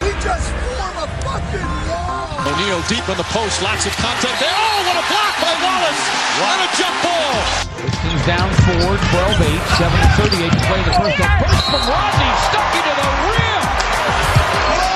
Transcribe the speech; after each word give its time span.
He 0.00 0.12
just 0.16 0.48
formed 0.48 0.96
a 0.96 1.08
fucking 1.20 1.70
wall. 1.84 2.40
O'Neal 2.48 2.80
deep 2.88 3.04
in 3.04 3.16
the 3.20 3.28
post, 3.36 3.60
lots 3.60 3.84
of 3.84 3.92
contact 4.00 4.40
there. 4.40 4.48
Oh, 4.48 4.80
what 4.88 4.96
a 4.96 5.04
block 5.12 5.34
by 5.44 5.52
Wallace! 5.60 6.02
And 6.40 6.60
a 6.64 6.68
jump 6.72 6.96
ball. 7.04 7.36
Pistons 7.76 8.24
down 8.24 8.48
four, 8.64 8.96
12 8.96 9.44
8, 9.44 9.60
7 9.76 9.92
38 10.24 10.56
to 10.56 10.60
play 10.64 10.80
the 10.88 10.94
first. 10.96 11.20
A 11.20 11.28
burst 11.36 11.64
from 11.68 11.84
Rodney, 11.84 12.32
stuck 12.48 12.70
into 12.80 12.92
the 12.96 13.08
rim. 13.28 13.62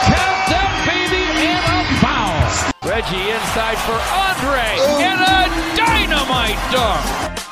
Count 0.09 0.41
that 0.49 0.73
baby 0.89 1.25
and 1.53 1.65
a 1.69 1.81
foul. 2.01 2.49
Reggie 2.89 3.29
inside 3.29 3.77
for 3.85 4.01
Andre 4.25 4.81
and 5.05 5.21
a 5.21 5.45
dynamite 5.77 6.61
dunk. 6.73 7.44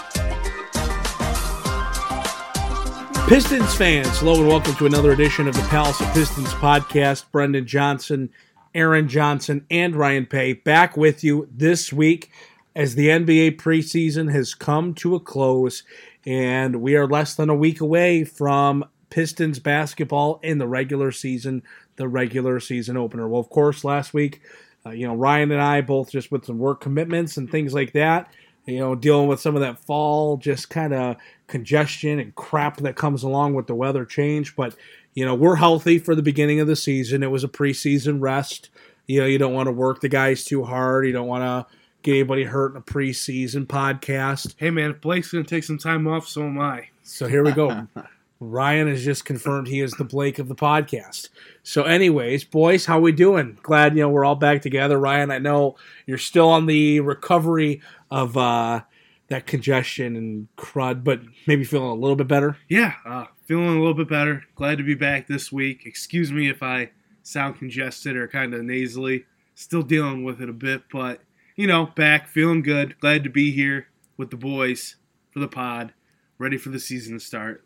Pistons 3.32 3.74
fans, 3.74 4.18
hello 4.18 4.41
and 4.41 4.46
welcome 4.46 4.74
to 4.74 4.84
another 4.84 5.10
edition 5.10 5.48
of 5.48 5.54
the 5.54 5.62
Palace 5.68 5.98
of 6.02 6.12
Pistons 6.12 6.52
podcast. 6.52 7.24
Brendan 7.32 7.66
Johnson, 7.66 8.28
Aaron 8.74 9.08
Johnson, 9.08 9.64
and 9.70 9.96
Ryan 9.96 10.27
Paye 10.27 10.52
back 10.52 10.98
with 10.98 11.24
you 11.24 11.48
this 11.50 11.94
week 11.94 12.30
as 12.77 12.94
the 12.94 13.08
NBA 13.08 13.56
preseason 13.56 14.30
has 14.30 14.53
come 14.53 14.92
to 14.97 15.14
a 15.14 15.20
close, 15.20 15.83
and 16.27 16.83
we 16.83 16.94
are 16.94 17.06
less 17.06 17.34
than 17.34 17.48
a 17.48 17.55
week 17.55 17.80
away 17.80 18.22
from 18.25 18.84
Pistons 19.08 19.58
basketball 19.58 20.38
in 20.42 20.58
the 20.58 20.69
regular 20.69 21.10
season, 21.10 21.62
the 21.97 22.08
regular 22.08 22.60
season 22.60 22.98
opener. 22.98 23.27
Well, 23.27 23.41
of 23.41 23.48
course, 23.48 23.83
last 23.83 24.12
week, 24.12 24.42
uh, 24.84 24.91
you 24.91 25.06
know, 25.06 25.14
Ryan 25.14 25.53
and 25.53 25.62
I 25.62 25.80
both 25.80 26.10
just 26.10 26.30
with 26.30 26.44
some 26.44 26.58
work 26.58 26.83
commitments 26.83 27.38
and 27.38 27.50
things 27.50 27.72
like 27.72 27.94
that 27.94 28.30
you 28.66 28.78
know, 28.78 28.94
dealing 28.94 29.28
with 29.28 29.41
some 29.41 29.55
of 29.55 29.60
that 29.62 29.78
fall, 29.78 30.36
just 30.36 30.70
kind 30.70 30.94
of 30.94 31.16
congestion 31.46 32.18
and 32.18 32.34
crap 32.34 32.78
that 32.78 32.96
comes 32.96 33.22
along 33.22 33.54
with 33.54 33.66
the 33.66 33.74
weather 33.74 34.04
change. 34.04 34.54
But, 34.54 34.74
you 35.14 35.24
know, 35.24 35.34
we're 35.34 35.56
healthy 35.56 35.98
for 35.98 36.14
the 36.14 36.22
beginning 36.22 36.60
of 36.60 36.66
the 36.66 36.77
season. 36.77 37.22
It 37.22 37.30
was 37.30 37.44
a 37.44 37.48
preseason 37.48 38.20
rest. 38.20 38.70
You 39.06 39.20
know, 39.20 39.27
you 39.27 39.38
don't 39.38 39.54
want 39.54 39.66
to 39.66 39.72
work 39.72 40.00
the 40.00 40.08
guys 40.08 40.44
too 40.44 40.62
hard. 40.62 41.06
You 41.06 41.12
don't 41.12 41.27
want 41.27 41.42
to 41.42 41.77
get 42.02 42.12
anybody 42.12 42.44
hurt 42.44 42.72
in 42.72 42.77
a 42.77 42.82
preseason 42.82 43.66
podcast. 43.66 44.54
Hey, 44.56 44.70
man, 44.70 44.91
if 44.91 45.00
Blake's 45.00 45.32
going 45.32 45.44
to 45.44 45.50
take 45.50 45.64
some 45.64 45.78
time 45.78 46.06
off, 46.06 46.28
so 46.28 46.42
am 46.44 46.60
I. 46.60 46.88
So 47.02 47.26
here 47.26 47.44
we 47.44 47.52
go. 47.52 47.88
Ryan 48.42 48.88
has 48.88 49.04
just 49.04 49.24
confirmed 49.24 49.69
he 49.69 49.80
is 49.80 49.92
the 49.92 50.04
Blake 50.04 50.41
of 50.41 50.48
the 50.48 50.54
podcast. 50.54 51.28
So, 51.62 51.84
anyways, 51.84 52.42
boys, 52.42 52.84
how 52.84 52.98
we 52.98 53.12
doing? 53.12 53.56
Glad 53.62 53.94
you 53.94 54.02
know 54.02 54.08
we're 54.08 54.24
all 54.24 54.34
back 54.34 54.62
together. 54.62 54.98
Ryan, 54.98 55.30
I 55.30 55.38
know 55.38 55.76
you're 56.06 56.19
still 56.19 56.48
on 56.48 56.66
the 56.66 56.98
recovery 57.00 57.80
of 58.12 58.36
uh, 58.36 58.82
that 59.28 59.46
congestion 59.46 60.16
and 60.16 60.46
crud, 60.58 61.02
but 61.02 61.22
maybe 61.46 61.64
feeling 61.64 61.88
a 61.88 61.94
little 61.94 62.14
bit 62.14 62.28
better. 62.28 62.58
Yeah, 62.69 62.92
uh, 63.06 63.24
feeling 63.46 63.69
a 63.69 63.78
little 63.78 63.94
bit 63.94 64.08
better. 64.08 64.44
Glad 64.54 64.77
to 64.78 64.84
be 64.84 64.94
back 64.94 65.27
this 65.27 65.50
week. 65.50 65.86
Excuse 65.86 66.30
me 66.30 66.50
if 66.50 66.62
I 66.62 66.91
sound 67.22 67.58
congested 67.58 68.14
or 68.14 68.28
kind 68.28 68.52
of 68.52 68.62
nasally. 68.62 69.24
Still 69.54 69.80
dealing 69.80 70.24
with 70.24 70.42
it 70.42 70.50
a 70.50 70.52
bit, 70.52 70.82
but 70.92 71.22
you 71.56 71.66
know, 71.66 71.86
back, 71.86 72.28
feeling 72.28 72.62
good. 72.62 72.98
Glad 73.00 73.24
to 73.24 73.30
be 73.30 73.50
here 73.50 73.86
with 74.19 74.30
the 74.30 74.36
boys 74.36 74.97
for 75.30 75.41
the 75.41 75.48
pod. 75.48 75.94
Ready 76.37 76.58
for 76.58 76.69
the 76.69 76.81
season 76.81 77.14
to 77.14 77.20
start. 77.25 77.64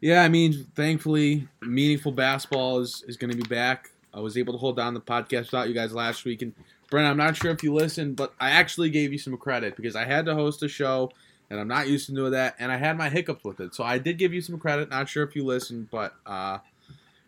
Yeah, 0.00 0.22
I 0.22 0.28
mean, 0.28 0.66
thankfully, 0.76 1.48
meaningful 1.60 2.12
basketball 2.12 2.80
is, 2.80 3.02
is 3.08 3.16
going 3.16 3.30
to 3.30 3.36
be 3.36 3.48
back. 3.48 3.90
I 4.14 4.20
was 4.20 4.36
able 4.36 4.52
to 4.52 4.58
hold 4.58 4.76
down 4.76 4.94
the 4.94 5.00
podcast 5.00 5.46
without 5.46 5.68
you 5.68 5.74
guys 5.74 5.92
last 5.92 6.24
week. 6.24 6.42
And, 6.42 6.54
Brent, 6.96 7.10
I'm 7.10 7.18
not 7.18 7.36
sure 7.36 7.50
if 7.50 7.62
you 7.62 7.74
listened, 7.74 8.16
but 8.16 8.32
I 8.40 8.52
actually 8.52 8.88
gave 8.88 9.12
you 9.12 9.18
some 9.18 9.36
credit 9.36 9.76
because 9.76 9.94
I 9.94 10.06
had 10.06 10.24
to 10.24 10.34
host 10.34 10.62
a 10.62 10.68
show, 10.68 11.12
and 11.50 11.60
I'm 11.60 11.68
not 11.68 11.88
used 11.88 12.06
to 12.06 12.14
doing 12.14 12.32
that, 12.32 12.56
and 12.58 12.72
I 12.72 12.78
had 12.78 12.96
my 12.96 13.10
hiccups 13.10 13.44
with 13.44 13.60
it. 13.60 13.74
So 13.74 13.84
I 13.84 13.98
did 13.98 14.16
give 14.16 14.32
you 14.32 14.40
some 14.40 14.58
credit. 14.58 14.88
Not 14.88 15.06
sure 15.06 15.22
if 15.22 15.36
you 15.36 15.44
listened, 15.44 15.90
but 15.90 16.14
uh, 16.24 16.56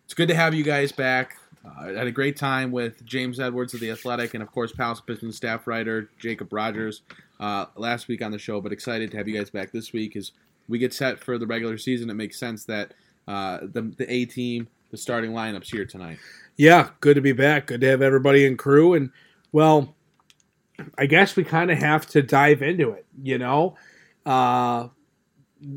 it's 0.07 0.15
good 0.15 0.29
to 0.29 0.35
have 0.35 0.55
you 0.55 0.65
guys 0.65 0.91
back. 0.91 1.37
Uh, 1.67 1.83
I 1.83 1.87
had 1.89 2.07
a 2.07 2.11
great 2.11 2.35
time 2.35 2.73
with 2.73 3.05
James 3.05 3.39
Edwards 3.41 3.75
of 3.75 3.81
The 3.81 3.91
Athletic 3.91 4.33
and, 4.33 4.43
of 4.43 4.51
course, 4.51 4.73
Palace 4.73 5.03
Pistons 5.03 5.37
staff 5.37 5.67
writer 5.67 6.09
Jacob 6.19 6.51
Rogers 6.51 7.03
uh, 7.39 7.67
last 7.77 8.09
week 8.09 8.23
on 8.23 8.31
the 8.31 8.39
show, 8.39 8.63
but 8.63 8.73
excited 8.73 9.11
to 9.11 9.19
have 9.19 9.29
you 9.29 9.37
guys 9.37 9.51
back 9.51 9.71
this 9.71 9.93
week 9.93 10.17
as 10.17 10.33
we 10.71 10.79
get 10.79 10.95
set 10.95 11.21
for 11.21 11.37
the 11.37 11.47
regular 11.47 11.77
season, 11.77 12.09
it 12.09 12.15
makes 12.15 12.39
sense 12.39 12.65
that 12.65 12.95
uh, 13.27 13.59
the 13.61 13.83
the 13.99 14.11
A 14.11 14.25
team, 14.25 14.67
the 14.91 14.97
starting 14.97 15.33
lineups 15.33 15.71
here 15.71 15.85
tonight. 15.85 16.17
Yeah, 16.57 16.89
good 17.01 17.17
to 17.17 17.21
be 17.21 17.33
back. 17.33 17.67
Good 17.67 17.83
to 17.83 17.87
have 17.89 18.01
everybody 18.01 18.47
in 18.47 18.57
crew. 18.57 18.95
And 18.95 19.11
well, 19.53 19.95
I 20.97 21.07
guess 21.07 21.37
we 21.37 21.45
kind 21.45 21.71
of 21.71 21.79
have 21.79 22.07
to 22.09 22.23
dive 22.23 22.63
into 22.63 22.91
it. 22.91 23.07
You 23.23 23.39
know, 23.39 23.77
uh, 24.25 24.89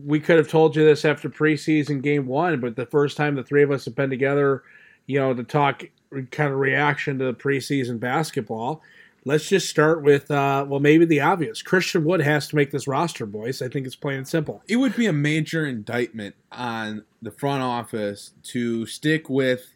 we 0.05 0.19
could 0.19 0.37
have 0.37 0.49
told 0.49 0.75
you 0.75 0.85
this 0.85 1.05
after 1.05 1.29
preseason 1.29 2.01
game 2.01 2.27
one, 2.27 2.59
but 2.59 2.75
the 2.75 2.85
first 2.85 3.17
time 3.17 3.35
the 3.35 3.43
three 3.43 3.63
of 3.63 3.71
us 3.71 3.85
have 3.85 3.95
been 3.95 4.09
together, 4.09 4.63
you 5.07 5.19
know, 5.19 5.33
to 5.33 5.43
talk 5.43 5.83
kind 6.31 6.51
of 6.51 6.59
reaction 6.59 7.17
to 7.19 7.25
the 7.25 7.33
preseason 7.33 7.99
basketball 7.99 8.81
let's 9.25 9.47
just 9.47 9.69
start 9.69 10.01
with 10.01 10.29
uh, 10.31 10.65
well 10.67 10.79
maybe 10.79 11.05
the 11.05 11.21
obvious. 11.21 11.61
Christian 11.61 12.03
wood 12.03 12.21
has 12.21 12.47
to 12.49 12.55
make 12.55 12.71
this 12.71 12.87
roster 12.87 13.25
boys. 13.25 13.61
I 13.61 13.69
think 13.69 13.85
it's 13.85 13.95
plain 13.95 14.17
and 14.17 14.27
simple. 14.27 14.63
It 14.67 14.77
would 14.77 14.95
be 14.95 15.05
a 15.05 15.13
major 15.13 15.65
indictment 15.65 16.35
on 16.51 17.05
the 17.21 17.31
front 17.31 17.63
office 17.63 18.31
to 18.43 18.85
stick 18.85 19.29
with 19.29 19.67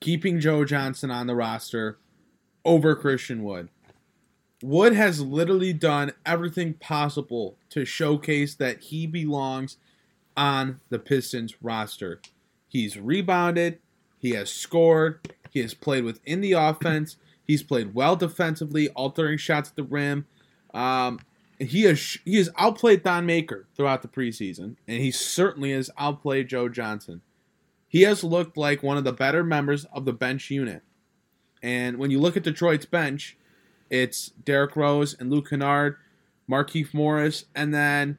keeping 0.00 0.40
joe 0.40 0.64
johnson 0.64 1.12
on 1.12 1.28
the 1.28 1.34
roster 1.34 1.96
over 2.64 2.94
christian 2.94 3.42
wood 3.42 3.68
wood 4.62 4.94
has 4.94 5.20
literally 5.20 5.72
done 5.72 6.12
everything 6.24 6.74
possible 6.74 7.56
to 7.68 7.84
showcase 7.84 8.54
that 8.54 8.80
he 8.80 9.06
belongs 9.06 9.76
on 10.36 10.80
the 10.88 10.98
pistons 10.98 11.54
roster 11.60 12.20
he's 12.68 12.96
rebounded 12.96 13.78
he 14.18 14.30
has 14.30 14.50
scored 14.50 15.32
he 15.50 15.60
has 15.60 15.74
played 15.74 16.04
within 16.04 16.40
the 16.40 16.52
offense 16.52 17.16
He's 17.44 17.62
played 17.62 17.94
well 17.94 18.16
defensively, 18.16 18.88
altering 18.90 19.38
shots 19.38 19.70
at 19.70 19.76
the 19.76 19.82
rim. 19.82 20.26
Um, 20.72 21.20
he 21.58 21.82
has 21.82 22.18
he 22.24 22.36
has 22.36 22.50
outplayed 22.56 23.04
Thon 23.04 23.26
Maker 23.26 23.66
throughout 23.76 24.02
the 24.02 24.08
preseason, 24.08 24.76
and 24.88 25.02
he 25.02 25.10
certainly 25.10 25.72
has 25.72 25.90
outplayed 25.98 26.48
Joe 26.48 26.68
Johnson. 26.68 27.20
He 27.88 28.02
has 28.02 28.24
looked 28.24 28.56
like 28.56 28.82
one 28.82 28.96
of 28.96 29.04
the 29.04 29.12
better 29.12 29.44
members 29.44 29.84
of 29.86 30.04
the 30.04 30.12
bench 30.12 30.50
unit. 30.50 30.82
And 31.62 31.98
when 31.98 32.10
you 32.10 32.20
look 32.20 32.36
at 32.36 32.42
Detroit's 32.42 32.86
bench, 32.86 33.36
it's 33.90 34.28
Derrick 34.30 34.74
Rose 34.74 35.14
and 35.18 35.30
Luke 35.30 35.50
Kennard, 35.50 35.96
Markieff 36.50 36.92
Morris, 36.92 37.44
and 37.54 37.72
then 37.72 38.18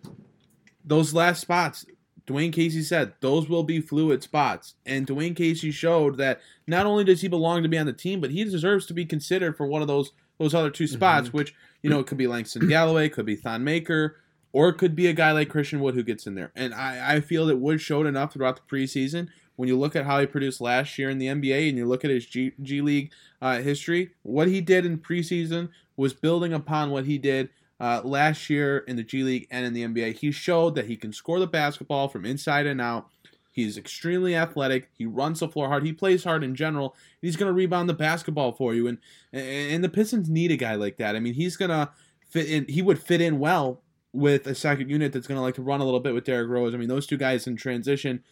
those 0.85 1.13
last 1.13 1.41
spots. 1.41 1.85
Dwane 2.25 2.53
Casey 2.53 2.83
said 2.83 3.13
those 3.19 3.49
will 3.49 3.63
be 3.63 3.81
fluid 3.81 4.23
spots. 4.23 4.75
And 4.85 5.05
Dwane 5.05 5.35
Casey 5.35 5.71
showed 5.71 6.17
that 6.17 6.39
not 6.67 6.85
only 6.85 7.03
does 7.03 7.21
he 7.21 7.27
belong 7.27 7.63
to 7.63 7.69
be 7.69 7.77
on 7.77 7.85
the 7.85 7.91
team, 7.91 8.21
but 8.21 8.31
he 8.31 8.45
deserves 8.45 8.85
to 8.85 8.93
be 8.93 9.05
considered 9.05 9.57
for 9.57 9.67
one 9.67 9.81
of 9.81 9.87
those 9.87 10.11
those 10.39 10.55
other 10.55 10.71
two 10.71 10.87
spots, 10.87 11.27
mm-hmm. 11.27 11.37
which, 11.37 11.53
you 11.83 11.89
know, 11.89 11.99
it 11.99 12.07
could 12.07 12.17
be 12.17 12.27
Langston 12.27 12.67
Galloway, 12.67 13.07
could 13.07 13.25
be 13.25 13.35
Thon 13.35 13.63
Maker, 13.63 14.17
or 14.51 14.69
it 14.69 14.77
could 14.77 14.95
be 14.95 15.07
a 15.07 15.13
guy 15.13 15.31
like 15.31 15.49
Christian 15.49 15.79
Wood 15.79 15.95
who 15.95 16.03
gets 16.03 16.25
in 16.25 16.35
there. 16.35 16.51
And 16.55 16.73
I, 16.73 17.15
I 17.15 17.21
feel 17.21 17.45
that 17.47 17.57
Wood 17.57 17.81
showed 17.81 18.07
enough 18.07 18.33
throughout 18.33 18.55
the 18.55 18.75
preseason. 18.75 19.27
When 19.55 19.69
you 19.69 19.77
look 19.77 19.95
at 19.95 20.05
how 20.05 20.19
he 20.19 20.25
produced 20.25 20.61
last 20.61 20.97
year 20.97 21.09
in 21.09 21.19
the 21.19 21.27
NBA 21.27 21.69
and 21.69 21.77
you 21.77 21.85
look 21.85 22.03
at 22.03 22.11
his 22.11 22.25
G, 22.25 22.53
G 22.61 22.81
League 22.81 23.11
uh, 23.41 23.59
history, 23.59 24.11
what 24.23 24.47
he 24.47 24.61
did 24.61 24.85
in 24.85 24.97
preseason 24.97 25.69
was 25.95 26.13
building 26.13 26.53
upon 26.53 26.89
what 26.89 27.05
he 27.05 27.17
did 27.17 27.49
uh, 27.79 28.01
last 28.03 28.49
year 28.49 28.79
in 28.79 28.95
the 28.95 29.03
G 29.03 29.23
League 29.23 29.47
and 29.51 29.65
in 29.65 29.73
the 29.73 29.83
NBA. 29.83 30.17
He 30.17 30.31
showed 30.31 30.75
that 30.75 30.85
he 30.85 30.95
can 30.95 31.13
score 31.13 31.39
the 31.39 31.47
basketball 31.47 32.07
from 32.07 32.25
inside 32.25 32.65
and 32.65 32.81
out. 32.81 33.09
He's 33.51 33.77
extremely 33.77 34.35
athletic. 34.35 34.89
He 34.97 35.05
runs 35.05 35.39
the 35.39 35.47
floor 35.47 35.67
hard. 35.67 35.85
He 35.85 35.93
plays 35.93 36.23
hard 36.23 36.43
in 36.43 36.55
general. 36.55 36.95
He's 37.21 37.35
going 37.35 37.49
to 37.49 37.53
rebound 37.53 37.87
the 37.87 37.93
basketball 37.93 38.51
for 38.51 38.73
you. 38.73 38.87
And 38.87 38.97
and 39.31 39.83
the 39.83 39.89
Pistons 39.89 40.27
need 40.27 40.51
a 40.51 40.57
guy 40.57 40.73
like 40.73 40.97
that. 40.97 41.15
I 41.15 41.19
mean, 41.19 41.35
he's 41.35 41.55
going 41.55 41.69
to 41.69 41.91
fit 42.27 42.49
in. 42.49 42.65
He 42.67 42.81
would 42.81 42.97
fit 42.97 43.21
in 43.21 43.37
well 43.37 43.81
with 44.11 44.47
a 44.47 44.55
second 44.55 44.89
unit 44.89 45.13
that's 45.13 45.27
going 45.27 45.37
to 45.37 45.41
like 45.41 45.55
to 45.55 45.61
run 45.61 45.81
a 45.81 45.85
little 45.85 45.99
bit 45.99 46.15
with 46.15 46.23
Derrick 46.23 46.49
Rose. 46.49 46.73
I 46.73 46.77
mean, 46.77 46.89
those 46.89 47.05
two 47.05 47.17
guys 47.17 47.45
in 47.45 47.55
transition. 47.55 48.23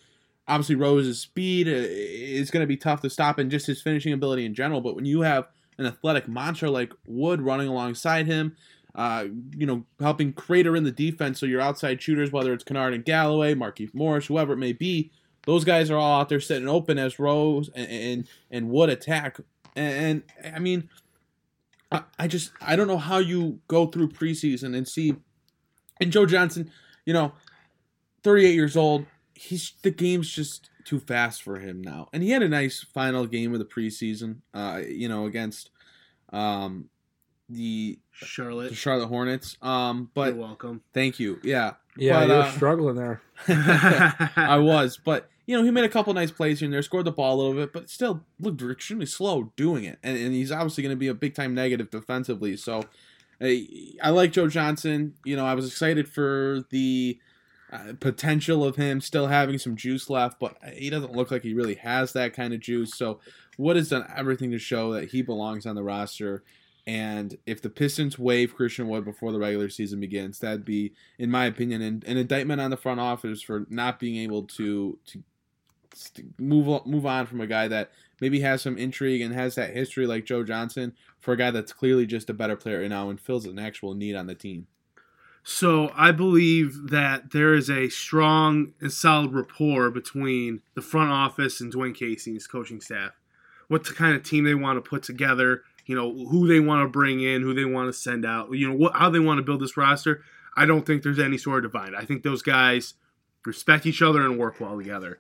Obviously, 0.48 0.76
Rose's 0.76 1.20
speed 1.20 1.68
uh, 1.68 1.72
is 1.72 2.52
going 2.52 2.64
to 2.64 2.68
be 2.68 2.78
tough 2.78 3.02
to 3.02 3.10
stop, 3.10 3.38
and 3.38 3.52
just 3.52 3.68
his 3.68 3.82
finishing 3.82 4.14
ability 4.14 4.46
in 4.46 4.54
general. 4.54 4.82
But 4.82 4.96
when 4.96 5.06
you 5.06 5.22
have 5.22 5.48
an 5.78 5.86
athletic 5.86 6.28
monster 6.28 6.70
like 6.70 6.94
Wood 7.08 7.42
running 7.42 7.68
alongside 7.68 8.28
him, 8.28 8.56
uh, 8.96 9.26
you 9.56 9.66
know, 9.66 9.86
helping 10.00 10.34
crater 10.34 10.76
in 10.76 10.84
the 10.84 10.92
defense 10.92 11.40
so 11.40 11.46
your 11.46 11.62
outside 11.62 12.02
shooters, 12.02 12.32
whether 12.32 12.54
it's 12.54 12.64
Kennard 12.64 12.94
and 12.94 13.06
Galloway, 13.06 13.56
Markieff 13.56 13.94
Morris, 13.94 14.26
whoever 14.26 14.54
it 14.54 14.58
may 14.58 14.74
be, 14.74 15.12
those 15.46 15.64
guys 15.64 15.90
are 15.90 15.98
all 15.98 16.22
out 16.22 16.30
there 16.30 16.40
sitting 16.40 16.68
open 16.68 16.98
as 16.98 17.18
Rose 17.18 17.70
and, 17.74 17.90
and, 17.90 18.28
and 18.52 18.70
Wood 18.70 18.90
attack 18.90 19.40
And, 19.76 20.24
and 20.44 20.56
I 20.56 20.60
mean, 20.60 20.90
I, 21.92 22.04
I 22.20 22.28
just 22.28 22.52
I 22.62 22.76
don't 22.76 22.88
know 22.88 22.98
how 22.98 23.18
you 23.18 23.60
go 23.68 23.88
through 23.88 24.10
preseason 24.10 24.76
and 24.76 24.88
see, 24.88 25.16
and 26.00 26.12
Joe 26.12 26.26
Johnson, 26.26 26.72
you 27.06 27.14
know, 27.14 27.34
38 28.24 28.54
years 28.54 28.78
old. 28.78 29.06
He's 29.42 29.74
the 29.82 29.92
game's 29.92 30.30
just 30.30 30.70
too 30.86 31.00
fast 31.00 31.42
for 31.42 31.60
him 31.60 31.82
now, 31.82 32.10
and 32.14 32.22
he 32.22 32.30
had 32.30 32.44
a 32.44 32.50
nice 32.50 32.86
final 32.94 33.26
game 33.26 33.54
of 33.54 33.60
the 33.60 33.66
preseason. 33.66 34.38
Uh, 34.54 34.82
you 34.88 35.10
know, 35.10 35.26
against 35.26 35.72
um 36.32 36.90
the 37.50 38.00
Charlotte. 38.12 38.70
the 38.70 38.76
Charlotte 38.76 39.08
Hornets. 39.08 39.58
Um, 39.62 40.10
but 40.14 40.34
You're 40.34 40.44
welcome. 40.44 40.82
thank 40.94 41.20
you. 41.20 41.40
Yeah, 41.44 41.74
Yeah, 41.98 42.22
But, 42.22 42.28
you're 42.30 42.42
uh, 42.44 42.52
struggling 42.52 42.96
there. 42.96 43.22
I 43.48 44.58
was, 44.58 44.98
but 45.04 45.30
you 45.46 45.58
know, 45.58 45.64
he 45.64 45.72
made 45.72 45.84
a 45.84 45.90
couple 45.90 46.14
nice 46.14 46.32
plays 46.32 46.60
here 46.60 46.68
and 46.68 46.74
there, 46.74 46.82
scored 46.82 47.06
the 47.06 47.12
ball 47.12 47.36
a 47.36 47.38
little 47.38 47.54
bit, 47.54 47.74
but 47.74 47.90
still 47.90 48.24
looked 48.40 48.62
extremely 48.62 49.06
slow 49.06 49.52
doing 49.56 49.84
it. 49.84 50.00
And, 50.04 50.18
and 50.18 50.34
he's 50.34 50.52
obviously 50.52 50.84
going 50.84 50.96
to 50.96 51.00
be 51.00 51.08
a 51.08 51.14
big 51.14 51.34
time 51.34 51.54
negative 51.54 51.90
defensively. 51.90 52.56
So 52.58 52.86
I, 53.42 53.68
I 54.02 54.12
like 54.12 54.32
Joe 54.32 54.48
Johnson. 54.48 55.16
You 55.26 55.36
know, 55.36 55.46
I 55.46 55.56
was 55.56 55.68
excited 55.68 56.08
for 56.08 56.64
the 56.70 57.20
uh, 57.72 57.94
potential 58.00 58.66
of 58.66 58.76
him 58.76 59.00
still 59.02 59.28
having 59.28 59.58
some 59.58 59.76
juice 59.76 60.10
left, 60.10 60.40
but 60.40 60.58
he 60.74 60.90
doesn't 60.90 61.14
look 61.14 61.32
like 61.32 61.44
he 61.44 61.54
really 61.54 61.76
has 61.76 62.14
that 62.14 62.34
kind 62.34 62.54
of 62.54 62.60
juice. 62.60 62.96
So 62.96 63.20
Wood 63.58 63.78
has 63.78 63.90
done 63.90 64.12
everything 64.16 64.52
to 64.52 64.60
show 64.60 64.94
that 64.94 65.10
he 65.12 65.22
belongs 65.22 65.66
on 65.66 65.76
the 65.76 65.84
roster. 65.84 66.44
And 66.88 67.38
if 67.46 67.62
the 67.62 67.70
Pistons 67.70 68.18
waive 68.18 68.56
Christian 68.56 68.88
Wood 68.88 69.06
before 69.06 69.32
the 69.32 69.40
regular 69.40 69.70
season 69.70 70.00
begins, 70.00 70.40
that'd 70.40 70.66
be, 70.66 70.94
in 71.20 71.30
my 71.30 71.46
opinion, 71.46 71.82
an, 71.82 72.04
an 72.08 72.18
indictment 72.18 72.60
on 72.60 72.72
the 72.72 72.78
front 72.78 73.00
office 73.00 73.42
for 73.42 73.66
not 73.70 74.00
being 74.00 74.18
able 74.18 74.44
to 74.44 74.98
to 75.08 75.24
move 76.40 76.86
move 76.86 77.06
on 77.06 77.26
from 77.26 77.42
a 77.42 77.48
guy 77.48 77.68
that 77.68 77.92
maybe 78.22 78.40
has 78.40 78.62
some 78.62 78.78
intrigue 78.78 79.22
and 79.22 79.34
has 79.34 79.56
that 79.56 79.74
history 79.74 80.08
like 80.08 80.26
Joe 80.26 80.44
Johnson 80.44 80.94
for 81.20 81.34
a 81.34 81.38
guy 81.38 81.52
that's 81.52 81.74
clearly 81.74 82.06
just 82.06 82.30
a 82.30 82.34
better 82.34 82.56
player 82.56 82.82
right 82.82 82.90
now 82.90 83.10
and 83.10 83.20
fills 83.20 83.46
an 83.46 83.60
actual 83.60 83.94
need 83.94 84.16
on 84.16 84.28
the 84.28 84.36
team. 84.36 84.68
So 85.44 85.92
I 85.96 86.12
believe 86.12 86.90
that 86.90 87.32
there 87.32 87.54
is 87.54 87.70
a 87.70 87.90
strong 87.90 88.74
and 88.80 88.92
solid 88.92 89.34
rapport 89.34 89.90
between 89.90 90.62
the 90.76 90.82
front 90.82 91.12
office 91.12 91.62
and 91.62 91.74
Dwane 91.74 91.96
Casey 91.96 92.32
and 92.32 92.38
his 92.38 92.48
coaching 92.48 92.80
staff. 92.80 93.12
What 93.68 93.86
the 93.86 93.94
kind 93.94 94.16
of 94.16 94.24
team 94.24 94.44
they 94.44 94.54
want 94.54 94.78
to 94.78 94.88
put 94.88 95.02
together, 95.02 95.64
you 95.86 95.96
know, 95.96 96.28
who 96.28 96.48
they 96.48 96.60
want 96.60 96.84
to 96.84 96.90
bring 96.90 97.22
in, 97.22 97.42
who 97.42 97.54
they 97.54 97.66
want 97.66 97.88
to 97.88 97.94
send 97.94 98.26
out, 98.26 98.52
you 98.52 98.70
know, 98.70 98.76
what 98.76 98.96
how 98.96 99.10
they 99.10 99.20
want 99.20 99.40
to 99.40 99.44
build 99.44 99.62
this 99.62 99.78
roster. 99.78 100.24
I 100.56 100.66
don't 100.66 100.86
think 100.86 101.02
there's 101.02 101.20
any 101.20 101.38
sort 101.38 101.66
of 101.66 101.72
divide. 101.72 101.96
I 101.96 102.06
think 102.06 102.24
those 102.24 102.42
guys 102.42 102.96
respect 103.46 103.86
each 103.86 104.02
other 104.02 104.22
and 104.22 104.38
work 104.38 104.60
well 104.60 104.78
together. 104.78 105.20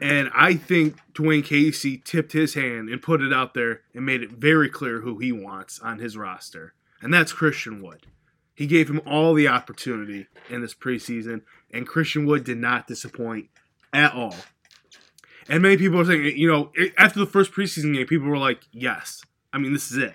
And 0.00 0.28
I 0.34 0.54
think 0.54 0.98
Dwane 1.12 1.44
Casey 1.44 2.02
tipped 2.04 2.32
his 2.32 2.54
hand 2.54 2.88
and 2.88 3.00
put 3.00 3.22
it 3.22 3.32
out 3.32 3.54
there 3.54 3.82
and 3.94 4.04
made 4.04 4.22
it 4.22 4.32
very 4.32 4.68
clear 4.68 5.00
who 5.00 5.18
he 5.18 5.30
wants 5.30 5.78
on 5.78 6.00
his 6.00 6.16
roster. 6.16 6.74
And 7.00 7.14
that's 7.14 7.32
Christian 7.32 7.80
Wood. 7.80 8.06
He 8.54 8.66
gave 8.66 8.88
him 8.88 9.00
all 9.04 9.34
the 9.34 9.48
opportunity 9.48 10.28
in 10.48 10.60
this 10.60 10.74
preseason, 10.74 11.42
and 11.72 11.86
Christian 11.86 12.24
Wood 12.24 12.44
did 12.44 12.58
not 12.58 12.86
disappoint 12.86 13.48
at 13.92 14.14
all. 14.14 14.36
And 15.48 15.62
many 15.62 15.76
people 15.76 16.00
are 16.00 16.04
saying, 16.04 16.36
you 16.36 16.50
know, 16.50 16.72
after 16.96 17.18
the 17.18 17.26
first 17.26 17.52
preseason 17.52 17.94
game, 17.94 18.06
people 18.06 18.28
were 18.28 18.38
like, 18.38 18.62
"Yes, 18.72 19.22
I 19.52 19.58
mean, 19.58 19.72
this 19.72 19.90
is 19.90 19.98
it." 19.98 20.14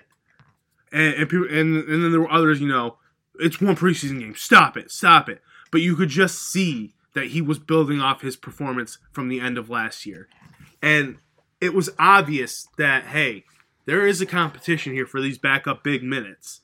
And 0.90 1.14
and 1.14 1.28
people, 1.28 1.46
and, 1.46 1.76
and 1.76 2.02
then 2.02 2.10
there 2.10 2.20
were 2.20 2.32
others, 2.32 2.60
you 2.60 2.68
know, 2.68 2.96
it's 3.38 3.60
one 3.60 3.76
preseason 3.76 4.20
game. 4.20 4.34
Stop 4.34 4.76
it, 4.76 4.90
stop 4.90 5.28
it. 5.28 5.42
But 5.70 5.82
you 5.82 5.94
could 5.94 6.08
just 6.08 6.42
see 6.42 6.94
that 7.14 7.28
he 7.28 7.40
was 7.42 7.58
building 7.58 8.00
off 8.00 8.22
his 8.22 8.36
performance 8.36 8.98
from 9.12 9.28
the 9.28 9.40
end 9.40 9.58
of 9.58 9.70
last 9.70 10.06
year, 10.06 10.28
and 10.82 11.18
it 11.60 11.74
was 11.74 11.90
obvious 11.98 12.68
that 12.78 13.04
hey, 13.04 13.44
there 13.84 14.06
is 14.06 14.20
a 14.20 14.26
competition 14.26 14.94
here 14.94 15.06
for 15.06 15.20
these 15.20 15.38
backup 15.38 15.84
big 15.84 16.02
minutes 16.02 16.62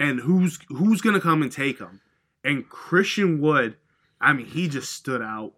and 0.00 0.20
who's 0.20 0.58
who's 0.68 1.00
gonna 1.02 1.20
come 1.20 1.42
and 1.42 1.52
take 1.52 1.78
him? 1.78 2.00
And 2.42 2.68
Christian 2.68 3.40
Wood, 3.40 3.76
I 4.20 4.32
mean, 4.32 4.46
he 4.46 4.66
just 4.66 4.92
stood 4.92 5.22
out. 5.22 5.52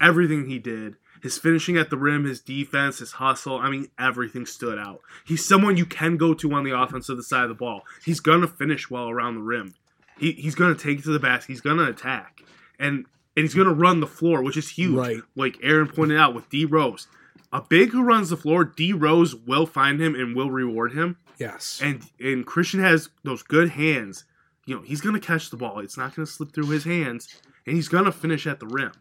Everything 0.00 0.48
he 0.48 0.58
did, 0.58 0.96
his 1.22 1.38
finishing 1.38 1.76
at 1.76 1.90
the 1.90 1.96
rim, 1.96 2.24
his 2.24 2.40
defense, 2.40 2.98
his 2.98 3.12
hustle, 3.12 3.58
I 3.58 3.70
mean, 3.70 3.88
everything 3.96 4.46
stood 4.46 4.78
out. 4.78 5.00
He's 5.24 5.46
someone 5.46 5.76
you 5.76 5.86
can 5.86 6.16
go 6.16 6.34
to 6.34 6.52
on 6.52 6.64
the 6.64 6.76
offensive 6.76 7.22
side 7.24 7.44
of 7.44 7.50
the 7.50 7.54
ball. 7.54 7.82
He's 8.04 8.18
gonna 8.18 8.48
finish 8.48 8.90
well 8.90 9.08
around 9.08 9.36
the 9.36 9.42
rim. 9.42 9.74
He, 10.18 10.32
he's 10.32 10.54
gonna 10.56 10.74
take 10.74 11.00
it 11.00 11.04
to 11.04 11.12
the 11.12 11.20
basket. 11.20 11.52
He's 11.52 11.60
gonna 11.60 11.84
attack, 11.84 12.42
and 12.80 13.04
and 13.36 13.44
he's 13.44 13.54
gonna 13.54 13.74
run 13.74 14.00
the 14.00 14.06
floor, 14.06 14.42
which 14.42 14.56
is 14.56 14.70
huge. 14.70 14.96
Right. 14.96 15.20
Like 15.36 15.58
Aaron 15.62 15.88
pointed 15.88 16.18
out 16.18 16.34
with 16.34 16.48
D 16.48 16.64
Rose, 16.64 17.06
a 17.54 17.62
big 17.62 17.90
who 17.92 18.02
runs 18.02 18.28
the 18.28 18.36
floor. 18.36 18.64
D 18.64 18.92
Rose 18.92 19.34
will 19.34 19.64
find 19.64 19.98
him 20.02 20.14
and 20.14 20.36
will 20.36 20.50
reward 20.50 20.92
him 20.92 21.16
Yes. 21.38 21.80
and 21.82 22.02
and 22.20 22.44
Christian 22.44 22.80
has 22.80 23.08
those 23.22 23.42
good 23.42 23.70
hands. 23.70 24.24
You 24.66 24.74
know, 24.76 24.82
he's 24.82 25.00
gonna 25.00 25.20
catch 25.20 25.48
the 25.50 25.56
ball. 25.56 25.78
It's 25.78 25.96
not 25.96 26.14
gonna 26.14 26.26
slip 26.26 26.52
through 26.52 26.68
his 26.68 26.84
hands, 26.84 27.40
and 27.66 27.74
he's 27.76 27.88
gonna 27.88 28.12
finish 28.12 28.46
at 28.46 28.60
the 28.60 28.66
rim. 28.66 28.92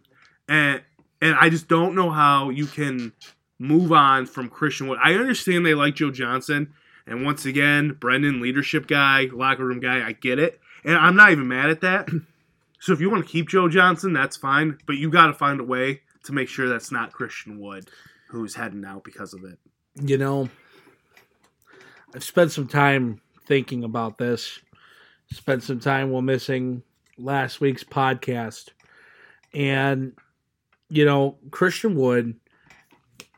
And 0.47 0.81
and 1.21 1.35
I 1.35 1.49
just 1.49 1.67
don't 1.67 1.95
know 1.95 2.09
how 2.11 2.49
you 2.49 2.65
can 2.65 3.11
move 3.59 3.91
on 3.91 4.25
from 4.25 4.49
Christian 4.49 4.87
Wood. 4.87 4.99
I 5.03 5.13
understand 5.13 5.65
they 5.65 5.73
like 5.73 5.95
Joe 5.95 6.11
Johnson, 6.11 6.73
and 7.07 7.25
once 7.25 7.45
again, 7.45 7.97
Brendan, 7.99 8.41
leadership 8.41 8.87
guy, 8.87 9.29
locker 9.33 9.65
room 9.65 9.79
guy. 9.79 10.05
I 10.05 10.11
get 10.11 10.37
it, 10.39 10.59
and 10.83 10.95
I'm 10.97 11.15
not 11.15 11.31
even 11.31 11.47
mad 11.47 11.69
at 11.69 11.81
that. 11.81 12.09
So 12.79 12.91
if 12.91 12.99
you 12.99 13.09
want 13.09 13.25
to 13.25 13.31
keep 13.31 13.47
Joe 13.47 13.69
Johnson, 13.69 14.11
that's 14.11 14.35
fine, 14.35 14.77
but 14.85 14.97
you 14.97 15.09
got 15.09 15.27
to 15.27 15.33
find 15.33 15.61
a 15.61 15.63
way 15.63 16.01
to 16.25 16.33
make 16.33 16.49
sure 16.49 16.67
that's 16.67 16.91
not 16.91 17.13
Christian 17.13 17.57
Wood 17.61 17.89
who's 18.33 18.55
heading 18.55 18.83
out 18.83 19.03
because 19.03 19.33
of 19.33 19.43
it. 19.43 19.59
you 20.01 20.17
know, 20.17 20.49
I've 22.15 22.23
spent 22.23 22.51
some 22.51 22.67
time 22.67 23.21
thinking 23.45 23.83
about 23.83 24.17
this. 24.17 24.59
Spent 25.31 25.63
some 25.63 25.79
time 25.79 26.09
while 26.09 26.21
missing 26.21 26.83
last 27.17 27.61
week's 27.61 27.83
podcast. 27.83 28.69
And, 29.53 30.13
you 30.89 31.05
know, 31.05 31.37
Christian 31.51 31.95
Wood, 31.95 32.35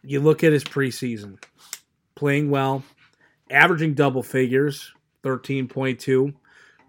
you 0.02 0.22
look 0.22 0.44
at 0.44 0.54
his 0.54 0.64
preseason, 0.64 1.44
playing 2.16 2.50
well, 2.50 2.84
averaging 3.50 3.96
double 3.96 4.24
figures, 4.24 4.94
13.2, 5.24 6.34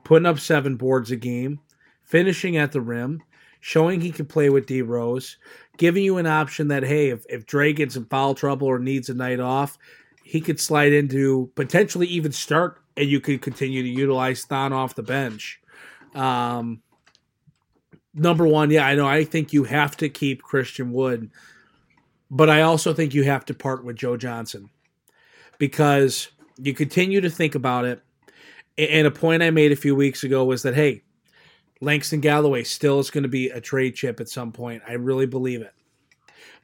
putting 0.04 0.26
up 0.26 0.38
seven 0.38 0.76
boards 0.76 1.10
a 1.10 1.16
game, 1.16 1.60
finishing 2.04 2.56
at 2.56 2.70
the 2.70 2.80
rim, 2.80 3.22
showing 3.60 4.00
he 4.00 4.12
can 4.12 4.26
play 4.26 4.48
with 4.48 4.66
D 4.66 4.82
Rose, 4.82 5.38
giving 5.76 6.04
you 6.04 6.18
an 6.18 6.26
option 6.26 6.68
that, 6.68 6.82
hey, 6.82 7.10
if, 7.10 7.24
if 7.28 7.46
Dre 7.46 7.72
gets 7.72 7.96
in 7.96 8.04
foul 8.06 8.34
trouble 8.34 8.66
or 8.66 8.78
needs 8.78 9.08
a 9.08 9.14
night 9.14 9.40
off, 9.40 9.78
he 10.24 10.40
could 10.40 10.60
slide 10.60 10.92
into 10.92 11.50
potentially 11.54 12.06
even 12.08 12.32
start 12.32 12.80
and 12.96 13.08
you 13.08 13.20
could 13.20 13.42
continue 13.42 13.82
to 13.82 13.88
utilize 13.88 14.44
Thon 14.44 14.72
off 14.72 14.94
the 14.94 15.02
bench. 15.02 15.60
Um, 16.14 16.82
number 18.14 18.46
one, 18.46 18.70
yeah, 18.70 18.86
I 18.86 18.94
know. 18.94 19.06
I 19.06 19.24
think 19.24 19.52
you 19.52 19.64
have 19.64 19.96
to 19.98 20.08
keep 20.08 20.42
Christian 20.42 20.92
Wood, 20.92 21.30
but 22.30 22.50
I 22.50 22.62
also 22.62 22.92
think 22.92 23.14
you 23.14 23.24
have 23.24 23.44
to 23.46 23.54
part 23.54 23.84
with 23.84 23.96
Joe 23.96 24.16
Johnson 24.16 24.70
because 25.58 26.28
you 26.56 26.74
continue 26.74 27.20
to 27.20 27.30
think 27.30 27.54
about 27.54 27.84
it. 27.84 28.02
And 28.78 29.06
a 29.06 29.10
point 29.10 29.42
I 29.42 29.50
made 29.50 29.72
a 29.72 29.76
few 29.76 29.94
weeks 29.94 30.24
ago 30.24 30.44
was 30.44 30.62
that, 30.62 30.74
hey, 30.74 31.02
Langston 31.80 32.20
Galloway 32.20 32.64
still 32.64 32.98
is 32.98 33.10
going 33.10 33.22
to 33.22 33.28
be 33.28 33.48
a 33.50 33.60
trade 33.60 33.94
chip 33.94 34.20
at 34.20 34.28
some 34.28 34.52
point. 34.52 34.82
I 34.88 34.94
really 34.94 35.26
believe 35.26 35.62
it. 35.62 35.72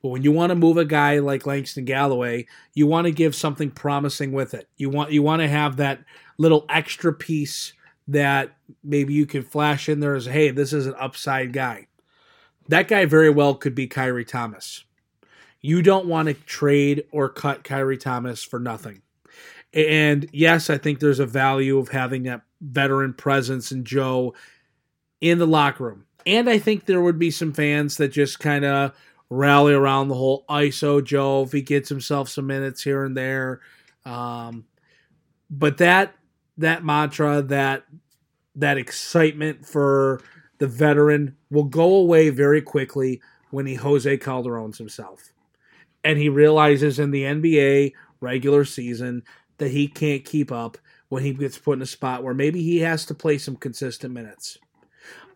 But 0.03 0.09
when 0.09 0.23
you 0.23 0.33
want 0.33 0.51
to 0.51 0.57
move 0.57 0.77
a 0.77 0.85
guy 0.85 1.19
like 1.19 1.47
Langston 1.47 1.85
Galloway, 1.85 2.47
you 2.75 2.87
want 2.87 3.07
to 3.07 3.13
give 3.13 3.35
something 3.35 3.71
promising 3.71 4.33
with 4.33 4.55
it. 4.55 4.69
You 4.77 4.91
want 4.91 5.13
you 5.13 5.23
want 5.23 5.43
to 5.43 5.49
have 5.49 5.77
that 5.77 6.05
little 6.39 6.67
extra 6.69 7.13
piece 7.13 7.73
that 8.09 8.57
maybe 8.83 9.15
you 9.15 9.27
can 9.27 9.43
flash 9.43 9.89
in 9.89 10.01
there 10.01 10.15
as, 10.15 10.27
hey, 10.27 10.51
this 10.51 10.73
is 10.73 10.87
an 10.87 10.95
upside 10.99 11.53
guy. 11.53 11.87
That 12.69 12.89
guy 12.89 13.05
very 13.05 13.31
well 13.31 13.55
could 13.55 13.75
be 13.75 13.89
Khyri 13.89 14.27
Thomas. 14.27 14.85
You 15.61 15.83
don't 15.83 16.07
want 16.07 16.29
to 16.29 16.35
trade 16.35 17.05
or 17.13 17.29
cut 17.29 17.63
Khyri 17.63 17.99
Thomas 17.99 18.43
for 18.43 18.59
nothing. 18.59 19.03
And 19.73 20.29
yes, 20.33 20.69
I 20.69 20.79
think 20.79 20.99
there's 20.99 21.21
a 21.21 21.27
value 21.27 21.79
of 21.79 21.89
having 21.89 22.25
that 22.25 22.43
veteran 22.61 23.15
presence 23.15 23.73
in 23.73 23.85
Joe 23.85 24.35
in 25.21 25.39
the 25.39 25.47
locker 25.47 25.85
room. 25.85 26.07
And 26.27 26.49
I 26.49 26.59
think 26.59 26.85
there 26.85 27.01
would 27.01 27.19
be 27.19 27.31
some 27.31 27.53
fans 27.53 27.97
that 27.97 28.09
just 28.09 28.39
kind 28.39 28.65
of 28.65 28.93
rally 29.33 29.73
around 29.73 30.09
the 30.09 30.15
whole 30.15 30.45
ISO 30.49 31.03
Joe 31.03 31.43
if 31.43 31.53
he 31.53 31.63
gets 31.63 31.89
himself 31.89 32.29
some 32.29 32.47
minutes 32.47 32.83
here 32.83 33.05
and 33.05 33.17
there. 33.17 33.61
Um, 34.05 34.67
but 35.51 35.79
that 35.79 36.15
that 36.59 36.85
mantra, 36.85 37.43
that 37.43 37.85
that 38.57 38.79
excitement 38.79 39.67
for 39.67 40.21
the 40.59 40.67
veteran 40.67 41.37
will 41.51 41.65
go 41.65 41.95
away 41.95 42.29
very 42.29 42.61
quickly 42.61 43.21
when 43.51 43.67
he 43.67 43.75
Jose 43.75 44.19
Calderones 44.19 44.77
himself. 44.77 45.33
And 46.05 46.19
he 46.19 46.29
realizes 46.29 46.99
in 46.99 47.11
the 47.11 47.23
NBA 47.23 47.93
regular 48.21 48.65
season 48.65 49.23
that 49.59 49.71
he 49.71 49.89
can't 49.89 50.25
keep 50.25 50.53
up 50.53 50.77
when 51.09 51.23
he 51.23 51.33
gets 51.33 51.59
put 51.59 51.79
in 51.79 51.83
a 51.83 51.87
spot 51.87 52.23
where 52.23 52.35
maybe 52.35 52.63
he 52.63 52.79
has 52.81 53.07
to 53.07 53.15
play 53.15 53.39
some 53.39 53.57
consistent 53.57 54.13
minutes. 54.13 54.59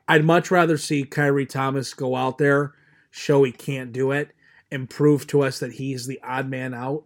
I'd 0.08 0.24
much 0.24 0.50
rather 0.50 0.78
see 0.78 1.04
Khyri 1.04 1.48
Thomas 1.48 1.94
go 1.94 2.14
out 2.14 2.38
there, 2.38 2.74
show 3.16 3.42
he 3.42 3.52
can't 3.52 3.92
do 3.92 4.12
it, 4.12 4.30
and 4.70 4.90
prove 4.90 5.26
to 5.28 5.42
us 5.42 5.58
that 5.60 5.72
he's 5.72 6.06
the 6.06 6.20
odd 6.22 6.48
man 6.48 6.74
out 6.74 7.04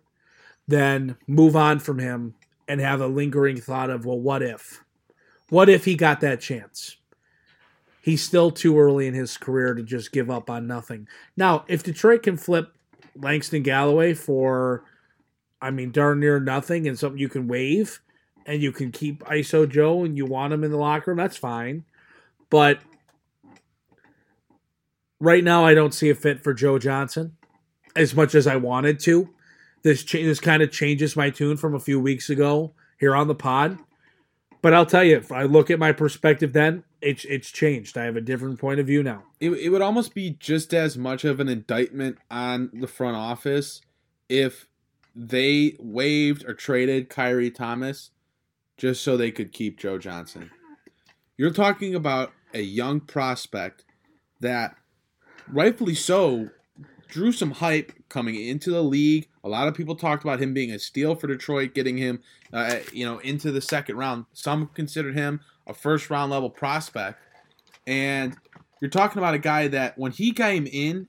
than 0.66 1.16
move 1.26 1.54
on 1.54 1.78
from 1.78 1.98
him 1.98 2.34
and 2.66 2.80
have 2.80 3.00
a 3.00 3.06
lingering 3.06 3.60
thought 3.60 3.90
of, 3.90 4.04
well, 4.04 4.18
what 4.18 4.42
if? 4.42 4.82
What 5.50 5.68
if 5.68 5.84
he 5.84 5.94
got 5.94 6.20
that 6.20 6.40
chance? 6.40 6.96
He's 8.02 8.22
still 8.22 8.50
too 8.50 8.78
early 8.78 9.06
in 9.06 9.14
his 9.14 9.36
career 9.36 9.74
to 9.74 9.82
just 9.82 10.12
give 10.12 10.30
up 10.30 10.48
on 10.48 10.66
nothing. 10.66 11.06
Now, 11.36 11.64
if 11.68 11.82
Detroit 11.82 12.22
can 12.22 12.36
flip 12.36 12.72
Langston 13.14 13.62
Galloway 13.62 14.14
for, 14.14 14.84
I 15.60 15.70
mean, 15.70 15.90
darn 15.90 16.20
near 16.20 16.40
nothing 16.40 16.88
and 16.88 16.98
something 16.98 17.20
you 17.20 17.28
can 17.28 17.46
waive, 17.46 18.00
and 18.46 18.62
you 18.62 18.72
can 18.72 18.90
keep 18.90 19.22
ISO 19.24 19.68
Joe 19.68 20.04
and 20.04 20.16
you 20.16 20.24
want 20.24 20.52
him 20.52 20.64
in 20.64 20.70
the 20.70 20.76
locker 20.76 21.10
room, 21.10 21.18
that's 21.18 21.36
fine. 21.36 21.84
But 22.48 22.80
right 25.20 25.44
now, 25.44 25.64
I 25.64 25.74
don't 25.74 25.94
see 25.94 26.10
a 26.10 26.14
fit 26.14 26.42
for 26.42 26.54
Joe 26.54 26.78
Johnson 26.78 27.36
as 27.94 28.14
much 28.14 28.34
as 28.34 28.46
I 28.46 28.56
wanted 28.56 28.98
to. 29.00 29.30
This 29.82 30.02
cha- 30.02 30.18
this 30.18 30.40
kind 30.40 30.62
of 30.62 30.70
changes 30.72 31.16
my 31.16 31.30
tune 31.30 31.56
from 31.56 31.74
a 31.74 31.80
few 31.80 32.00
weeks 32.00 32.28
ago 32.28 32.72
here 32.98 33.14
on 33.14 33.28
the 33.28 33.34
pod. 33.34 33.78
But 34.62 34.74
I'll 34.74 34.86
tell 34.86 35.04
you, 35.04 35.16
if 35.16 35.32
I 35.32 35.44
look 35.44 35.70
at 35.70 35.78
my 35.78 35.92
perspective, 35.92 36.52
then 36.52 36.84
it's 37.00 37.24
it's 37.24 37.50
changed. 37.50 37.96
I 37.96 38.04
have 38.04 38.16
a 38.16 38.20
different 38.20 38.58
point 38.58 38.80
of 38.80 38.86
view 38.86 39.02
now. 39.02 39.22
It, 39.40 39.50
it 39.50 39.68
would 39.70 39.80
almost 39.80 40.14
be 40.14 40.36
just 40.38 40.74
as 40.74 40.98
much 40.98 41.24
of 41.24 41.40
an 41.40 41.48
indictment 41.48 42.18
on 42.30 42.70
the 42.74 42.86
front 42.86 43.16
office 43.16 43.80
if 44.28 44.66
they 45.14 45.76
waived 45.78 46.44
or 46.44 46.54
traded 46.54 47.08
Khyri 47.10 47.54
Thomas 47.54 48.10
just 48.76 49.02
so 49.02 49.16
they 49.16 49.30
could 49.30 49.52
keep 49.52 49.78
Joe 49.78 49.98
Johnson. 49.98 50.50
You're 51.36 51.50
talking 51.50 51.94
about 51.94 52.32
a 52.54 52.60
young 52.60 53.00
prospect 53.00 53.84
that, 54.40 54.76
rightfully 55.48 55.94
so, 55.94 56.50
drew 57.08 57.32
some 57.32 57.50
hype 57.52 57.92
coming 58.08 58.34
into 58.34 58.70
the 58.70 58.82
league. 58.82 59.28
A 59.42 59.48
lot 59.48 59.68
of 59.68 59.74
people 59.74 59.96
talked 59.96 60.22
about 60.22 60.40
him 60.40 60.54
being 60.54 60.70
a 60.70 60.78
steal 60.78 61.14
for 61.14 61.26
Detroit, 61.26 61.74
getting 61.74 61.96
him, 61.96 62.20
uh, 62.52 62.76
you 62.92 63.04
know, 63.04 63.18
into 63.18 63.50
the 63.50 63.60
second 63.60 63.96
round. 63.96 64.26
Some 64.32 64.68
considered 64.68 65.14
him 65.14 65.40
a 65.66 65.74
first 65.74 66.10
round 66.10 66.30
level 66.30 66.50
prospect, 66.50 67.18
and 67.86 68.36
you're 68.80 68.90
talking 68.90 69.18
about 69.18 69.34
a 69.34 69.38
guy 69.38 69.68
that 69.68 69.98
when 69.98 70.12
he 70.12 70.32
came 70.32 70.66
in 70.66 71.08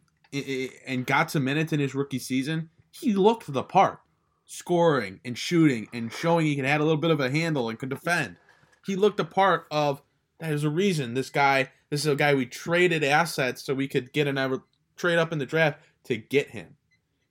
and 0.88 1.06
got 1.06 1.32
some 1.32 1.44
minutes 1.44 1.74
in 1.74 1.80
his 1.80 1.94
rookie 1.94 2.20
season, 2.20 2.70
he 2.92 3.14
looked 3.14 3.52
the 3.52 3.64
part, 3.64 4.00
scoring 4.46 5.20
and 5.24 5.38
shooting 5.38 5.88
and 5.94 6.12
showing 6.12 6.46
he 6.46 6.56
can 6.56 6.66
add 6.66 6.82
a 6.82 6.84
little 6.84 7.00
bit 7.00 7.12
of 7.12 7.20
a 7.20 7.30
handle 7.30 7.70
and 7.70 7.80
could 7.80 7.90
defend. 7.90 8.38
He 8.86 8.96
looked 8.96 9.18
the 9.18 9.26
part 9.26 9.68
of. 9.72 10.02
There's 10.40 10.64
a 10.64 10.70
reason 10.70 11.14
this 11.14 11.30
guy. 11.30 11.70
This 11.92 12.06
is 12.06 12.08
a 12.08 12.16
guy 12.16 12.34
we 12.34 12.46
traded 12.46 13.04
assets 13.04 13.62
so 13.62 13.76
we 13.76 13.90
could 13.90 14.14
get 14.14 14.26
another 14.26 14.62
trade 14.96 15.20
up 15.20 15.34
in 15.34 15.40
the 15.40 15.46
draft 15.46 15.82
to 16.06 16.16
get 16.16 16.52
him. 16.52 16.78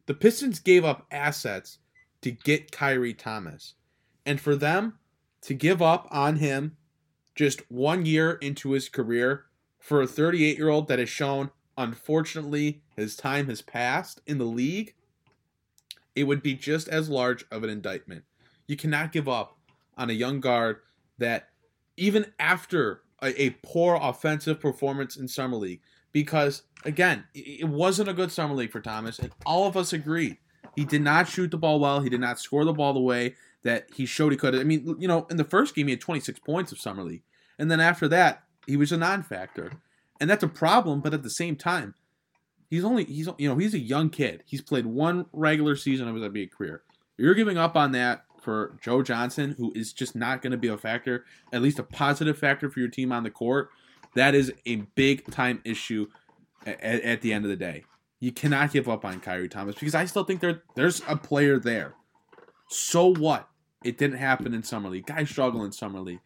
The 0.04 0.12
Pistons 0.12 0.60
gave 0.60 0.84
up 0.84 1.06
assets 1.10 1.78
to 2.20 2.30
get 2.30 2.70
Khyri 2.70 3.16
Thomas. 3.16 3.74
And 4.26 4.38
for 4.38 4.54
them 4.54 4.98
to 5.40 5.54
give 5.54 5.80
up 5.80 6.06
on 6.10 6.36
him 6.36 6.76
just 7.34 7.70
one 7.70 8.04
year 8.04 8.32
into 8.32 8.72
his 8.72 8.90
career 8.90 9.46
for 9.78 10.02
a 10.02 10.06
38 10.06 10.58
year 10.58 10.68
old 10.68 10.88
that 10.88 10.98
has 10.98 11.08
shown, 11.08 11.50
unfortunately, 11.78 12.82
his 12.96 13.16
time 13.16 13.48
has 13.48 13.62
passed 13.62 14.20
in 14.26 14.36
the 14.36 14.44
league, 14.44 14.94
it 16.14 16.24
would 16.24 16.42
be 16.42 16.52
just 16.52 16.86
as 16.86 17.08
large 17.08 17.46
of 17.50 17.64
an 17.64 17.70
indictment. 17.70 18.24
You 18.66 18.76
cannot 18.76 19.12
give 19.12 19.26
up 19.26 19.56
on 19.96 20.10
a 20.10 20.14
young 20.14 20.40
guard 20.40 20.80
that, 21.16 21.48
even 21.96 22.26
after 22.38 23.02
a, 23.22 23.42
a 23.42 23.50
poor 23.62 23.98
offensive 24.00 24.60
performance 24.60 25.16
in 25.16 25.28
Summer 25.28 25.56
League, 25.56 25.80
because 26.12 26.62
again, 26.84 27.24
it 27.34 27.68
wasn't 27.68 28.08
a 28.08 28.14
good 28.14 28.32
summer 28.32 28.54
league 28.54 28.72
for 28.72 28.80
Thomas, 28.80 29.18
and 29.18 29.32
all 29.46 29.66
of 29.66 29.76
us 29.76 29.92
agreed. 29.92 30.38
He 30.76 30.84
did 30.84 31.02
not 31.02 31.28
shoot 31.28 31.50
the 31.50 31.58
ball 31.58 31.80
well. 31.80 32.00
He 32.00 32.08
did 32.08 32.20
not 32.20 32.38
score 32.38 32.64
the 32.64 32.72
ball 32.72 32.92
the 32.92 33.00
way 33.00 33.34
that 33.62 33.88
he 33.94 34.06
showed 34.06 34.32
he 34.32 34.38
could. 34.38 34.54
I 34.54 34.64
mean, 34.64 34.96
you 34.98 35.08
know, 35.08 35.26
in 35.30 35.36
the 35.36 35.44
first 35.44 35.74
game 35.74 35.86
he 35.86 35.92
had 35.92 36.00
26 36.00 36.38
points 36.40 36.72
of 36.72 36.80
summer 36.80 37.02
league, 37.02 37.22
and 37.58 37.70
then 37.70 37.80
after 37.80 38.08
that 38.08 38.44
he 38.66 38.76
was 38.76 38.92
a 38.92 38.96
non-factor, 38.96 39.72
and 40.20 40.30
that's 40.30 40.42
a 40.42 40.48
problem. 40.48 41.00
But 41.00 41.14
at 41.14 41.22
the 41.22 41.30
same 41.30 41.56
time, 41.56 41.94
he's 42.68 42.84
only 42.84 43.04
he's 43.04 43.28
you 43.38 43.48
know 43.48 43.56
he's 43.56 43.74
a 43.74 43.78
young 43.78 44.10
kid. 44.10 44.42
He's 44.46 44.62
played 44.62 44.86
one 44.86 45.26
regular 45.32 45.76
season 45.76 46.08
of 46.08 46.14
his 46.14 46.24
NBA 46.24 46.52
career. 46.52 46.82
You're 47.18 47.34
giving 47.34 47.58
up 47.58 47.76
on 47.76 47.92
that 47.92 48.24
for 48.40 48.76
Joe 48.80 49.02
Johnson, 49.02 49.54
who 49.58 49.72
is 49.74 49.92
just 49.92 50.16
not 50.16 50.42
going 50.42 50.52
to 50.52 50.58
be 50.58 50.68
a 50.68 50.76
factor, 50.76 51.24
at 51.52 51.62
least 51.62 51.78
a 51.78 51.82
positive 51.82 52.38
factor 52.38 52.70
for 52.70 52.80
your 52.80 52.88
team 52.88 53.12
on 53.12 53.22
the 53.22 53.30
court. 53.30 53.70
That 54.14 54.34
is 54.34 54.52
a 54.66 54.76
big 54.76 55.30
time 55.30 55.60
issue 55.64 56.08
at, 56.66 56.80
at, 56.82 57.20
the 57.22 57.32
end 57.32 57.44
of 57.44 57.50
the 57.50 57.56
day. 57.56 57.84
You 58.18 58.32
cannot 58.32 58.72
give 58.72 58.88
up 58.88 59.04
on 59.04 59.20
Khyri 59.20 59.50
Thomas 59.50 59.76
because 59.76 59.94
I 59.94 60.04
still 60.04 60.24
think 60.24 60.40
there 60.40 60.62
there's 60.74 61.02
a 61.08 61.16
player 61.16 61.58
there. 61.58 61.94
So 62.68 63.14
what? 63.14 63.48
It 63.84 63.96
didn't 63.98 64.18
happen 64.18 64.52
in 64.52 64.62
summer 64.62 64.90
league. 64.90 65.06
Guys 65.06 65.30
struggle 65.30 65.64
in 65.64 65.72
summer 65.72 66.00
league. 66.00 66.20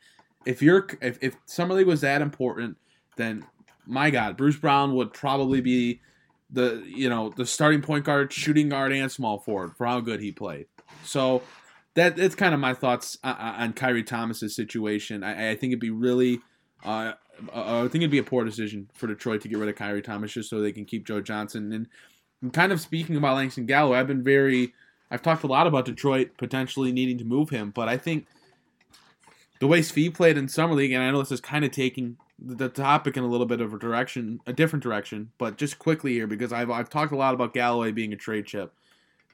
If 0.45 0.61
you're 0.61 0.89
if, 1.01 1.19
if 1.23 1.37
summer 1.47 1.75
league 1.75 1.87
was 1.87 2.01
that 2.01 2.21
important, 2.23 2.77
then 3.17 3.45
my 3.87 4.11
God, 4.11 4.37
Bruce 4.37 4.57
Brown 4.57 4.95
would 4.95 5.13
probably 5.13 5.61
be 5.61 6.01
the 6.51 6.83
you 6.87 7.09
know 7.09 7.31
the 7.37 7.47
starting 7.47 7.83
point 7.83 8.05
guard, 8.05 8.33
shooting 8.33 8.69
guard, 8.69 8.93
and 8.93 9.11
small 9.11 9.39
forward 9.39 9.77
for 9.77 9.87
how 9.87 10.01
good 10.01 10.21
he 10.21 10.33
played. 10.33 10.67
So 11.05 11.43
that 11.95 12.17
that's 12.17 12.35
kind 12.35 12.55
of 12.55 12.61
my 12.61 12.75
thoughts 12.75 13.19
on, 13.25 13.35
on 13.37 13.73
Khyri 13.73 14.05
Thomas's 14.05 14.55
situation. 14.55 15.23
I, 15.23 15.51
I 15.51 15.57
think 15.57 15.73
it'd 15.73 15.81
be 15.81 15.91
really 15.91 16.41
uh, 16.85 17.13
uh, 17.53 17.85
I 17.85 17.89
think 17.89 18.03
it'd 18.03 18.11
be 18.11 18.19
a 18.19 18.25
poor 18.25 18.45
decision 18.45 18.89
for 18.95 19.07
Detroit 19.07 19.41
to 19.43 19.49
get 19.49 19.59
rid 19.59 19.69
of 19.69 19.75
Khyri 19.75 20.03
Thomas 20.03 20.33
just 20.33 20.51
so 20.51 20.61
they 20.61 20.73
can 20.73 20.85
keep 20.85 21.07
Joe 21.07 21.21
Johnson. 21.21 21.73
And, 21.73 21.89
and 22.43 22.53
kind 22.53 22.73
of 22.73 22.81
speaking 22.81 23.17
about 23.17 23.37
Langston 23.37 23.67
Galloway, 23.67 23.99
I've 23.99 24.07
been 24.07 24.23
very, 24.23 24.75
I've 25.11 25.23
talked 25.23 25.45
a 25.45 25.49
lot 25.49 25.67
about 25.67 25.87
Detroit 25.87 26.33
potentially 26.37 26.93
needing 26.93 27.19
to 27.19 27.25
move 27.25 27.51
him, 27.51 27.71
but 27.71 27.89
I 27.89 27.97
think 27.97 28.27
the 29.61 29.67
way 29.67 29.81
Svi 29.81 30.13
played 30.13 30.37
in 30.37 30.49
summer 30.49 30.75
league, 30.75 30.93
and 30.93 31.03
I 31.03 31.11
know 31.11 31.21
this 31.21 31.33
is 31.33 31.41
kind 31.41 31.65
of 31.65 31.71
taking 31.71 32.17
the 32.39 32.69
topic 32.69 33.17
in 33.17 33.25
a 33.25 33.29
little 33.29 33.47
bit 33.47 33.61
of 33.61 33.73
a 33.73 33.79
direction, 33.79 34.41
a 34.47 34.53
different 34.53 34.83
direction, 34.83 35.31
but 35.39 35.57
just 35.57 35.79
quickly 35.79 36.13
here 36.13 36.27
because 36.27 36.53
I've 36.53 36.71
I've 36.71 36.91
talked 36.91 37.13
a 37.13 37.17
lot 37.17 37.33
about 37.33 37.55
Galloway 37.55 37.93
being 37.93 38.13
a 38.13 38.17
trade 38.17 38.47
chip. 38.47 38.75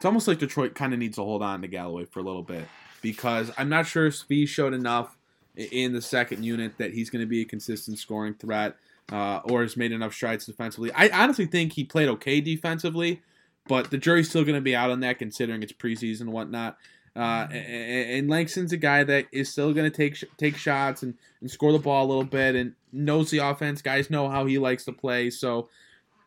It's 0.01 0.07
almost 0.07 0.27
like 0.27 0.39
Detroit 0.39 0.75
kind 0.75 0.95
of 0.95 0.99
needs 0.99 1.17
to 1.17 1.23
hold 1.23 1.43
on 1.43 1.61
to 1.61 1.69
Galloway 1.69 2.07
for 2.07 2.21
a 2.21 2.23
little 2.23 2.43
bit 2.43 2.67
because 3.03 3.53
I'm 3.59 3.69
not 3.69 3.87
sure 3.87 4.09
Svi 4.09 4.49
showed 4.49 4.73
enough 4.73 5.19
in 5.55 5.93
the 5.93 6.01
second 6.01 6.43
unit 6.43 6.79
that 6.79 6.95
he's 6.95 7.11
going 7.11 7.21
to 7.21 7.29
be 7.29 7.43
a 7.43 7.45
consistent 7.45 7.99
scoring 7.99 8.33
threat 8.33 8.77
uh, 9.13 9.41
or 9.45 9.61
has 9.61 9.77
made 9.77 9.93
enough 9.93 10.15
strides 10.15 10.47
defensively. 10.47 10.91
I 10.93 11.11
honestly 11.11 11.45
think 11.45 11.75
he 11.75 11.85
played 11.85 12.09
okay 12.09 12.41
defensively, 12.41 13.21
but 13.69 13.91
the 13.91 13.99
jury's 13.99 14.31
still 14.31 14.43
going 14.43 14.55
to 14.55 14.63
be 14.63 14.75
out 14.75 14.89
on 14.89 15.01
that 15.01 15.19
considering 15.19 15.63
it's 15.63 15.75
preseason 15.75 16.23
and 16.23 16.33
whatnot. 16.33 16.79
Uh, 17.15 17.47
and, 17.53 18.11
and 18.11 18.31
Langston's 18.31 18.73
a 18.73 18.79
guy 18.79 19.05
that 19.05 19.27
is 19.33 19.53
still 19.53 19.75
going 19.75 19.91
to 19.91 19.95
take 19.95 20.17
take 20.39 20.57
shots 20.57 21.03
and, 21.03 21.13
and 21.43 21.51
score 21.51 21.73
the 21.73 21.79
ball 21.79 22.07
a 22.07 22.09
little 22.09 22.25
bit 22.25 22.55
and 22.55 22.73
knows 22.91 23.31
the 23.31 23.39
offense. 23.39 23.83
Guys 23.83 24.09
know 24.09 24.31
how 24.31 24.47
he 24.47 24.57
likes 24.57 24.87
to 24.87 24.93
play. 24.93 25.29
So 25.29 25.69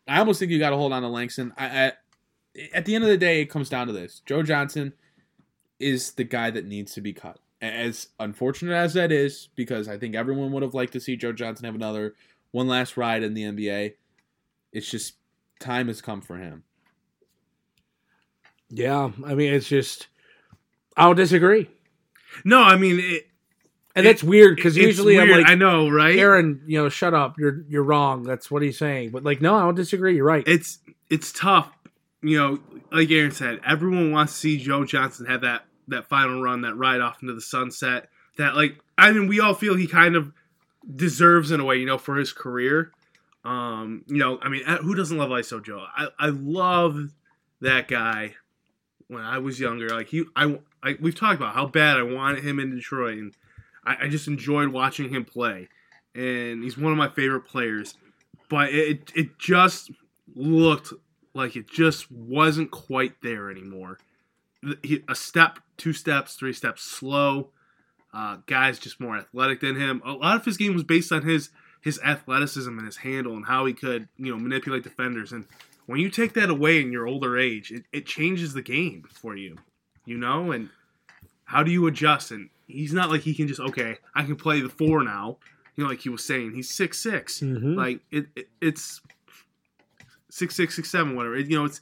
I 0.07 0.19
almost 0.19 0.39
think 0.39 0.51
you 0.51 0.59
got 0.59 0.69
to 0.69 0.77
hold 0.77 0.93
on 0.93 1.01
to 1.01 1.07
Langston. 1.07 1.53
I, 1.57 1.65
I, 1.65 1.91
at 2.73 2.85
the 2.85 2.95
end 2.95 3.03
of 3.03 3.09
the 3.09 3.17
day, 3.17 3.41
it 3.41 3.47
comes 3.47 3.69
down 3.69 3.87
to 3.87 3.93
this: 3.93 4.21
Joe 4.25 4.43
Johnson 4.43 4.93
is 5.79 6.11
the 6.11 6.23
guy 6.23 6.49
that 6.51 6.65
needs 6.65 6.93
to 6.93 7.01
be 7.01 7.13
cut 7.13 7.39
as 7.61 8.07
unfortunate 8.19 8.73
as 8.73 8.93
that 8.93 9.11
is, 9.11 9.49
because 9.55 9.87
I 9.87 9.97
think 9.97 10.15
everyone 10.15 10.51
would 10.51 10.63
have 10.63 10.73
liked 10.73 10.93
to 10.93 10.99
see 10.99 11.15
Joe 11.15 11.31
Johnson 11.31 11.65
have 11.65 11.75
another 11.75 12.13
one 12.51 12.67
last 12.67 12.97
ride 12.97 13.23
in 13.23 13.33
the 13.33 13.43
NBA. 13.43 13.93
It's 14.71 14.89
just 14.89 15.15
time 15.59 15.87
has 15.87 16.01
come 16.01 16.21
for 16.21 16.37
him. 16.37 16.63
Yeah, 18.69 19.11
I 19.25 19.35
mean, 19.35 19.53
it's 19.53 19.67
just 19.67 20.07
I'll 20.97 21.13
disagree. 21.13 21.69
No, 22.43 22.61
I 22.61 22.75
mean, 22.75 22.99
it, 22.99 23.27
and 23.95 24.05
that's 24.05 24.23
weird 24.23 24.55
because 24.55 24.75
usually 24.75 25.15
weird. 25.17 25.29
I'm 25.29 25.41
like, 25.41 25.49
I 25.49 25.55
know, 25.55 25.87
right? 25.89 26.17
Aaron, 26.17 26.61
you 26.65 26.81
know, 26.81 26.89
shut 26.89 27.13
up. 27.13 27.37
You're 27.37 27.63
you're 27.67 27.83
wrong. 27.83 28.23
That's 28.23 28.49
what 28.49 28.61
he's 28.61 28.77
saying. 28.77 29.11
But 29.11 29.23
like, 29.23 29.41
no, 29.41 29.55
I 29.55 29.61
don't 29.61 29.75
disagree. 29.75 30.15
You're 30.15 30.25
right. 30.25 30.43
It's 30.47 30.79
it's 31.09 31.31
tough. 31.31 31.71
You 32.23 32.37
know, 32.37 32.59
like 32.91 33.11
Aaron 33.11 33.31
said, 33.31 33.59
everyone 33.65 34.11
wants 34.11 34.33
to 34.33 34.39
see 34.39 34.57
Joe 34.57 34.85
Johnson 34.85 35.25
have 35.25 35.41
that 35.41 35.65
that 35.89 36.07
final 36.07 36.41
run, 36.41 36.61
that 36.61 36.75
ride 36.75 37.01
off 37.01 37.21
into 37.21 37.33
the 37.33 37.41
sunset. 37.41 38.09
That 38.37 38.55
like 38.55 38.79
I 38.97 39.11
mean, 39.11 39.27
we 39.27 39.39
all 39.39 39.53
feel 39.53 39.75
he 39.75 39.87
kind 39.87 40.15
of 40.15 40.31
deserves 40.95 41.51
in 41.51 41.59
a 41.59 41.65
way, 41.65 41.77
you 41.77 41.85
know, 41.85 41.97
for 41.97 42.15
his 42.15 42.33
career. 42.33 42.91
Um, 43.43 44.03
you 44.07 44.17
know, 44.17 44.39
I 44.41 44.49
mean, 44.49 44.63
uh, 44.65 44.77
who 44.77 44.95
doesn't 44.95 45.17
love 45.17 45.29
ISO 45.29 45.63
Joe? 45.63 45.85
I 45.95 46.07
I 46.19 46.29
love 46.29 47.09
that 47.61 47.87
guy. 47.87 48.35
When 49.07 49.21
I 49.21 49.37
was 49.37 49.59
younger, 49.59 49.89
like 49.89 50.07
he, 50.07 50.23
I, 50.35 50.59
I 50.81 50.95
we've 50.99 51.13
talked 51.13 51.35
about 51.35 51.53
how 51.53 51.67
bad 51.67 51.97
I 51.97 52.03
wanted 52.03 52.43
him 52.43 52.59
in 52.59 52.73
Detroit, 52.73 53.17
and 53.17 53.37
I, 53.85 54.05
I 54.05 54.07
just 54.07 54.27
enjoyed 54.27 54.69
watching 54.69 55.09
him 55.09 55.25
play. 55.25 55.67
And 56.15 56.63
he's 56.63 56.77
one 56.77 56.91
of 56.91 56.97
my 56.97 57.09
favorite 57.09 57.41
players, 57.41 57.95
but 58.49 58.69
it 58.69 59.11
it 59.13 59.37
just 59.37 59.91
looked 60.35 60.93
like 61.33 61.55
it 61.55 61.67
just 61.69 62.11
wasn't 62.11 62.71
quite 62.71 63.21
there 63.21 63.49
anymore 63.49 63.97
a 65.07 65.15
step, 65.15 65.59
two 65.77 65.93
steps, 65.93 66.35
three 66.35 66.53
steps 66.53 66.83
slow. 66.83 67.49
Uh, 68.13 68.37
guys 68.45 68.77
just 68.79 68.99
more 68.99 69.17
athletic 69.17 69.59
than 69.59 69.75
him. 69.75 70.01
A 70.05 70.11
lot 70.13 70.35
of 70.37 70.45
his 70.45 70.55
game 70.57 70.73
was 70.73 70.83
based 70.83 71.11
on 71.11 71.23
his 71.23 71.49
his 71.81 71.99
athleticism 71.99 72.69
and 72.77 72.85
his 72.85 72.97
handle 72.97 73.35
and 73.35 73.45
how 73.45 73.65
he 73.65 73.73
could 73.73 74.07
you 74.17 74.31
know 74.31 74.37
manipulate 74.39 74.83
defenders. 74.83 75.31
And 75.31 75.45
when 75.87 75.99
you 75.99 76.09
take 76.09 76.33
that 76.33 76.49
away 76.49 76.79
in 76.79 76.91
your 76.91 77.07
older 77.07 77.37
age, 77.37 77.71
it, 77.71 77.83
it 77.91 78.05
changes 78.05 78.53
the 78.53 78.61
game 78.61 79.03
for 79.11 79.35
you. 79.35 79.57
you 80.05 80.17
know, 80.17 80.51
and 80.51 80.69
how 81.45 81.63
do 81.63 81.71
you 81.71 81.85
adjust? 81.87 82.31
And 82.31 82.49
he's 82.67 82.93
not 82.93 83.09
like 83.09 83.21
he 83.21 83.33
can 83.33 83.47
just 83.47 83.59
okay, 83.59 83.97
I 84.15 84.23
can 84.23 84.35
play 84.35 84.61
the 84.61 84.69
four 84.69 85.03
now. 85.03 85.37
You 85.75 85.83
know, 85.83 85.89
like 85.89 86.01
he 86.01 86.09
was 86.09 86.23
saying, 86.23 86.53
he's 86.53 86.69
six 86.69 86.99
six. 87.01 87.39
Mhm. 87.41 87.75
Like 87.75 87.99
it, 88.11 88.27
it, 88.35 88.47
it's 88.61 89.01
six 90.33 90.55
six 90.55 90.75
six 90.75 90.89
seven 90.89 91.15
whatever. 91.15 91.35
It, 91.37 91.47
you 91.47 91.57
know, 91.57 91.65
it's 91.65 91.81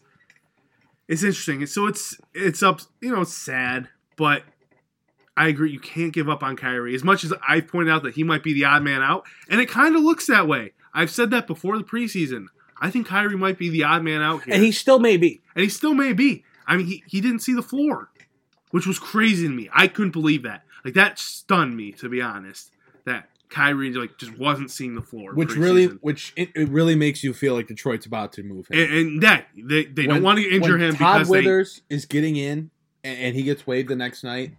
it's 1.08 1.24
interesting. 1.24 1.65
So 1.65 1.88
it's 1.88 2.17
it's 2.34 2.62
up. 2.62 2.81
You 3.01 3.12
know, 3.15 3.22
it's 3.22 3.34
sad, 3.38 3.88
but 4.17 4.43
I 5.38 5.48
agree. 5.48 5.72
You 5.72 5.79
can't 5.79 6.13
give 6.13 6.29
up 6.29 6.43
on 6.43 6.55
Khyri 6.58 6.93
as 6.93 7.03
much 7.03 7.24
as 7.24 7.34
I've 7.48 7.67
pointed 7.67 7.91
out 7.91 8.03
that 8.03 8.15
he 8.15 8.24
might 8.24 8.43
be 8.43 8.53
the 8.53 8.65
odd 8.65 8.84
man 8.84 9.01
out, 9.01 9.24
and 9.50 9.62
it 9.62 9.70
kind 9.70 9.96
of 9.96 10.01
looks 10.03 10.27
that 10.27 10.48
way. 10.48 10.74
I've 10.93 11.10
said 11.12 11.31
that 11.31 11.48
before 11.48 11.77
the 11.77 11.84
preseason. 11.84 12.48
I 12.84 12.89
think 12.89 13.08
Khyri 13.08 13.38
might 13.38 13.58
be 13.58 13.70
the 13.70 13.84
odd 13.84 14.03
man 14.03 14.22
out 14.22 14.43
here, 14.43 14.55
And 14.55 14.63
he 14.63 14.72
still 14.72 15.00
may 15.00 15.15
be. 15.15 15.39
and 15.55 15.63
he 15.63 15.70
still 15.70 15.93
may 15.93 16.13
be. 16.13 16.43
I 16.67 16.75
mean, 16.77 16.88
he, 16.88 17.03
he 17.08 17.22
didn't 17.22 17.39
see 17.39 17.53
the 17.53 17.62
floor, 17.62 18.10
which 18.72 18.88
was 18.88 18.98
crazy 19.00 19.48
to 19.48 19.53
me. 19.53 19.70
I 19.72 19.88
couldn't 19.88 20.12
believe 20.12 20.43
that. 20.43 20.63
Like 20.84 20.96
that 20.96 21.20
stunned 21.20 21.77
me, 21.77 21.91
to 21.93 22.10
be 22.10 22.22
honest. 22.22 22.72
That 23.05 23.29
Khyri 23.51 23.93
like 23.96 24.17
just 24.17 24.38
wasn't 24.38 24.72
seeing 24.72 24.96
the 24.96 25.01
floor, 25.01 25.34
Which 25.34 25.55
really, 25.55 25.88
which 25.88 26.34
it, 26.36 26.50
it 26.55 26.70
really 26.70 26.96
makes 26.96 27.24
you 27.24 27.34
feel 27.34 27.53
like 27.53 27.67
Detroit's 27.67 28.05
about 28.05 28.34
to 28.34 28.43
move 28.43 28.67
him. 28.67 28.79
and, 28.79 28.93
and 28.93 29.24
that 29.24 29.48
they, 29.55 29.86
they 29.86 30.08
don't 30.08 30.24
want 30.24 30.39
to 30.39 30.50
injure 30.50 30.77
when 30.77 30.81
him 30.81 30.96
Todd 30.96 31.20
because 31.20 31.29
they, 31.29 31.39
Withers 31.39 31.81
is 31.89 32.05
getting 32.05 32.38
in 32.38 32.72
and, 33.03 33.20
and 33.20 33.36
he 33.36 33.43
gets 33.43 33.67
waived 33.67 33.89
the 33.89 33.96
next 33.96 34.24
night. 34.24 34.55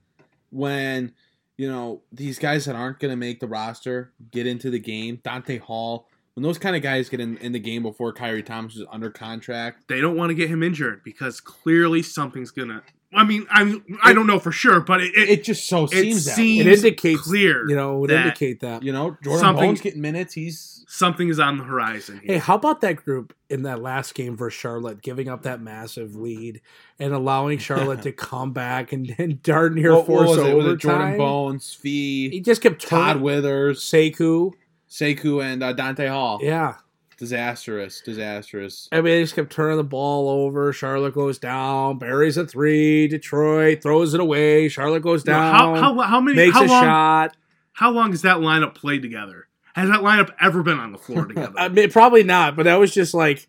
When 0.50 1.12
you 1.56 1.70
know 1.70 2.02
these 2.12 2.38
guys 2.38 2.66
that 2.66 2.76
aren't 2.76 3.00
going 3.00 3.10
to 3.10 3.16
make 3.16 3.40
the 3.40 3.46
roster 3.46 4.12
get 4.30 4.46
into 4.46 4.70
the 4.70 4.78
game, 4.80 5.18
Donta 5.24 5.58
Hall. 5.58 6.08
When 6.34 6.42
those 6.42 6.56
kind 6.56 6.74
of 6.74 6.80
guys 6.80 7.10
get 7.10 7.20
in, 7.20 7.36
in 7.38 7.52
the 7.52 7.58
game 7.58 7.82
before 7.82 8.14
Khyri 8.14 8.44
Thomas 8.44 8.76
is 8.76 8.86
under 8.90 9.10
contract, 9.10 9.86
they 9.88 10.00
don't 10.00 10.16
want 10.16 10.30
to 10.30 10.34
get 10.34 10.48
him 10.48 10.62
injured 10.62 11.02
because 11.04 11.40
clearly 11.40 12.02
something's 12.02 12.50
gonna. 12.50 12.82
I 13.14 13.24
mean, 13.24 13.46
I 13.50 13.64
mean, 13.64 13.82
I 14.02 14.12
don't 14.14 14.26
know 14.26 14.38
for 14.38 14.52
sure, 14.52 14.80
but 14.80 15.02
it, 15.02 15.14
it, 15.14 15.28
it 15.28 15.44
just 15.44 15.68
so 15.68 15.84
it 15.84 15.90
seems 15.90 16.24
that 16.24 16.34
seems 16.34 16.64
way. 16.64 16.72
It 16.72 16.78
indicates 16.78 17.22
clear, 17.22 17.68
You 17.68 17.76
know, 17.76 17.96
it 17.96 18.00
would 18.00 18.10
that 18.10 18.26
indicate 18.26 18.60
that. 18.60 18.82
You 18.82 18.92
know, 18.92 19.16
Jordan 19.22 19.40
Something- 19.40 19.68
Bones 19.68 19.80
getting 19.80 20.00
minutes. 20.00 20.34
He's 20.34 20.84
something 20.88 21.28
is 21.28 21.38
on 21.38 21.58
the 21.58 21.64
horizon. 21.64 22.20
Hey, 22.24 22.38
how 22.38 22.54
about 22.54 22.80
that 22.82 22.96
group 22.96 23.34
in 23.50 23.62
that 23.62 23.80
last 23.82 24.14
game 24.14 24.36
for 24.36 24.50
Charlotte, 24.50 25.02
giving 25.02 25.28
up 25.28 25.42
that 25.42 25.60
massive 25.60 26.16
lead 26.16 26.60
and 26.98 27.12
allowing 27.12 27.58
Charlotte 27.58 28.02
to 28.02 28.12
come 28.12 28.52
back 28.52 28.92
and, 28.92 29.14
and 29.18 29.42
darn 29.42 29.74
near 29.74 29.92
what, 29.92 30.00
what 30.00 30.06
force 30.06 30.28
was 30.30 30.38
it? 30.38 30.54
Was 30.56 30.66
overtime? 30.66 30.72
it 30.72 30.78
Jordan 30.80 31.18
Bones, 31.18 31.74
Fee, 31.74 32.30
He 32.30 32.40
just 32.40 32.62
kept 32.62 32.80
Todd 32.82 33.08
turning. 33.08 33.22
Withers, 33.22 33.80
Sekou. 33.80 34.52
Sekou, 34.88 35.42
and 35.42 35.62
uh, 35.62 35.72
Donta 35.74 36.08
Hall. 36.08 36.38
Yeah. 36.42 36.74
Disastrous, 37.22 38.00
disastrous. 38.00 38.88
I 38.90 38.96
mean, 38.96 39.04
they 39.04 39.22
just 39.22 39.36
kept 39.36 39.52
turning 39.52 39.76
the 39.76 39.84
ball 39.84 40.28
over. 40.28 40.72
Charlotte 40.72 41.14
goes 41.14 41.38
down, 41.38 41.98
buries 41.98 42.36
a 42.36 42.44
three. 42.44 43.06
Detroit 43.06 43.80
throws 43.80 44.12
it 44.12 44.18
away. 44.18 44.68
Charlotte 44.68 45.04
goes 45.04 45.24
Now, 45.24 45.52
down, 45.52 45.76
how, 45.76 45.94
how 45.94 46.00
how 46.00 46.20
many 46.20 46.34
makes 46.36 46.54
how 46.54 46.64
a 46.64 46.66
long 46.66 46.82
shot. 46.82 47.36
how 47.74 47.92
long 47.92 48.10
has 48.10 48.22
that 48.22 48.38
lineup 48.38 48.74
played 48.74 49.02
together? 49.02 49.46
Has 49.76 49.88
that 49.88 50.00
lineup 50.00 50.30
ever 50.40 50.64
been 50.64 50.80
on 50.80 50.90
the 50.90 50.98
floor 50.98 51.26
together? 51.28 51.54
I 51.56 51.68
mean, 51.68 51.92
probably 51.92 52.24
not, 52.24 52.56
but 52.56 52.64
that 52.64 52.80
was 52.80 52.92
just 52.92 53.14
like, 53.14 53.46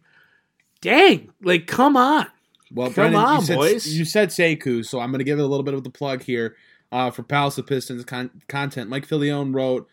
dang, 0.81 1.31
like, 1.41 1.65
come 1.65 1.97
on. 1.97 2.27
Well, 2.71 2.89
Come 2.89 2.93
Brendan, 2.93 3.21
on, 3.21 3.39
you 3.39 3.45
said, 3.47 3.55
boys. 3.55 3.87
You 3.87 4.05
said 4.05 4.29
Sekou, 4.29 4.85
so 4.85 4.99
I'm 4.99 5.09
going 5.09 5.17
to 5.17 5.25
give 5.25 5.39
it 5.39 5.41
a 5.43 5.47
little 5.47 5.63
bit 5.63 5.73
of 5.73 5.83
the 5.83 5.89
plug 5.89 6.21
here 6.21 6.55
uh, 6.91 7.09
for 7.09 7.23
Palace 7.23 7.57
of 7.57 7.65
Pistons 7.65 8.05
con- 8.05 8.29
content. 8.47 8.91
Mike 8.91 9.07
Filione 9.07 9.51
wrote 9.51 9.87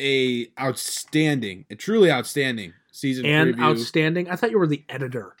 a 0.00 0.46
outstanding, 0.60 1.64
a 1.68 1.74
truly 1.74 2.12
outstanding 2.12 2.74
season 2.94 3.26
And 3.26 3.54
preview. 3.54 3.60
outstanding. 3.62 4.30
I 4.30 4.36
thought 4.36 4.50
you 4.50 4.58
were 4.58 4.66
the 4.66 4.84
editor. 4.88 5.34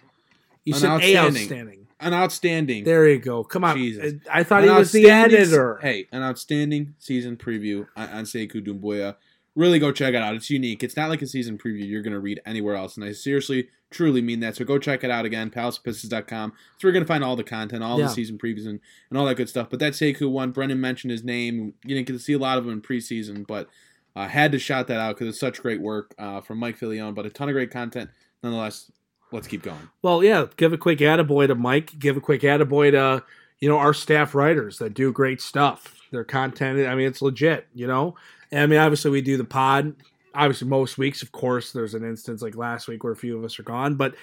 You 0.64 0.74
An 0.74 0.80
said 0.80 0.88
a 0.88 0.92
outstanding. 0.92 1.42
outstanding. 1.42 1.86
an 2.00 2.14
outstanding. 2.14 2.84
There 2.84 3.08
you 3.08 3.18
go. 3.18 3.44
Come 3.44 3.64
on. 3.64 3.76
Jesus. 3.76 4.14
I 4.32 4.42
thought 4.42 4.62
an 4.64 4.70
he 4.70 4.74
was 4.74 4.92
the 4.92 5.10
editor. 5.10 5.78
Hey, 5.82 6.08
an 6.10 6.22
outstanding 6.22 6.94
season 6.98 7.36
preview 7.36 7.86
on, 7.96 8.08
on 8.08 8.24
Sekou 8.24 8.66
Doumbouya. 8.66 9.16
Really 9.54 9.78
go 9.78 9.92
check 9.92 10.14
it 10.14 10.20
out. 10.22 10.34
It's 10.34 10.50
unique. 10.50 10.82
It's 10.82 10.96
not 10.96 11.10
like 11.10 11.22
a 11.22 11.28
season 11.28 11.58
preview 11.58 11.86
you're 11.88 12.02
going 12.02 12.12
to 12.14 12.18
read 12.18 12.40
anywhere 12.44 12.74
else. 12.74 12.96
And 12.96 13.04
I 13.04 13.12
seriously, 13.12 13.68
truly 13.90 14.20
mean 14.20 14.40
that. 14.40 14.56
So 14.56 14.64
go 14.64 14.78
check 14.78 15.04
it 15.04 15.10
out 15.12 15.24
again, 15.26 15.50
palacepistons.com. 15.50 16.50
That's 16.50 16.82
where 16.82 16.88
you're 16.88 16.92
going 16.92 17.04
to 17.04 17.06
find 17.06 17.22
all 17.22 17.36
the 17.36 17.44
content, 17.44 17.84
all 17.84 17.98
Yeah. 18.00 18.06
the 18.06 18.12
season 18.12 18.36
previews, 18.36 18.66
and, 18.66 18.80
and 19.10 19.18
all 19.18 19.26
that 19.26 19.36
good 19.36 19.48
stuff. 19.48 19.68
But 19.70 19.78
that 19.78 19.92
Sekou 19.92 20.28
one, 20.30 20.50
Brendan 20.50 20.80
mentioned 20.80 21.12
his 21.12 21.22
name. 21.22 21.74
You 21.84 21.94
didn't 21.94 22.08
get 22.08 22.14
to 22.14 22.18
see 22.18 22.32
a 22.32 22.38
lot 22.38 22.58
of 22.58 22.64
him 22.66 22.72
in 22.72 22.80
preseason, 22.82 23.46
but 23.46 23.68
uh, 24.16 24.28
had 24.28 24.52
to 24.52 24.58
shout 24.58 24.86
that 24.88 25.00
out 25.00 25.16
because 25.16 25.28
it's 25.28 25.40
such 25.40 25.60
great 25.60 25.80
work 25.80 26.14
uh, 26.18 26.40
from 26.40 26.58
Mike 26.58 26.76
Filion, 26.76 27.14
But 27.14 27.26
a 27.26 27.30
ton 27.30 27.48
of 27.48 27.52
great 27.54 27.70
content. 27.70 28.10
Nonetheless, 28.42 28.90
let's 29.32 29.48
keep 29.48 29.62
going. 29.62 29.88
Well, 30.02 30.22
yeah, 30.22 30.46
give 30.56 30.72
a 30.72 30.78
quick 30.78 30.98
attaboy 31.00 31.48
to 31.48 31.54
Mike. 31.54 31.98
Give 31.98 32.16
a 32.16 32.20
quick 32.20 32.42
attaboy 32.42 32.92
to, 32.92 33.24
you 33.58 33.68
know, 33.68 33.78
our 33.78 33.94
staff 33.94 34.34
writers 34.34 34.78
that 34.78 34.94
do 34.94 35.12
great 35.12 35.40
stuff. 35.40 36.00
Their 36.10 36.24
content, 36.24 36.86
I 36.86 36.94
mean, 36.94 37.08
it's 37.08 37.22
legit, 37.22 37.66
you 37.74 37.86
know? 37.86 38.14
And 38.52 38.60
I 38.60 38.66
mean, 38.66 38.78
obviously, 38.78 39.10
we 39.10 39.20
do 39.20 39.36
the 39.36 39.44
pod. 39.44 39.96
Obviously, 40.34 40.68
most 40.68 40.98
weeks, 40.98 41.22
of 41.22 41.32
course, 41.32 41.72
there's 41.72 41.94
an 41.94 42.04
instance 42.04 42.42
like 42.42 42.56
last 42.56 42.86
week 42.86 43.02
where 43.02 43.12
a 43.12 43.16
few 43.16 43.36
of 43.36 43.44
us 43.44 43.58
are 43.58 43.64
gone. 43.64 43.96
But 43.96 44.14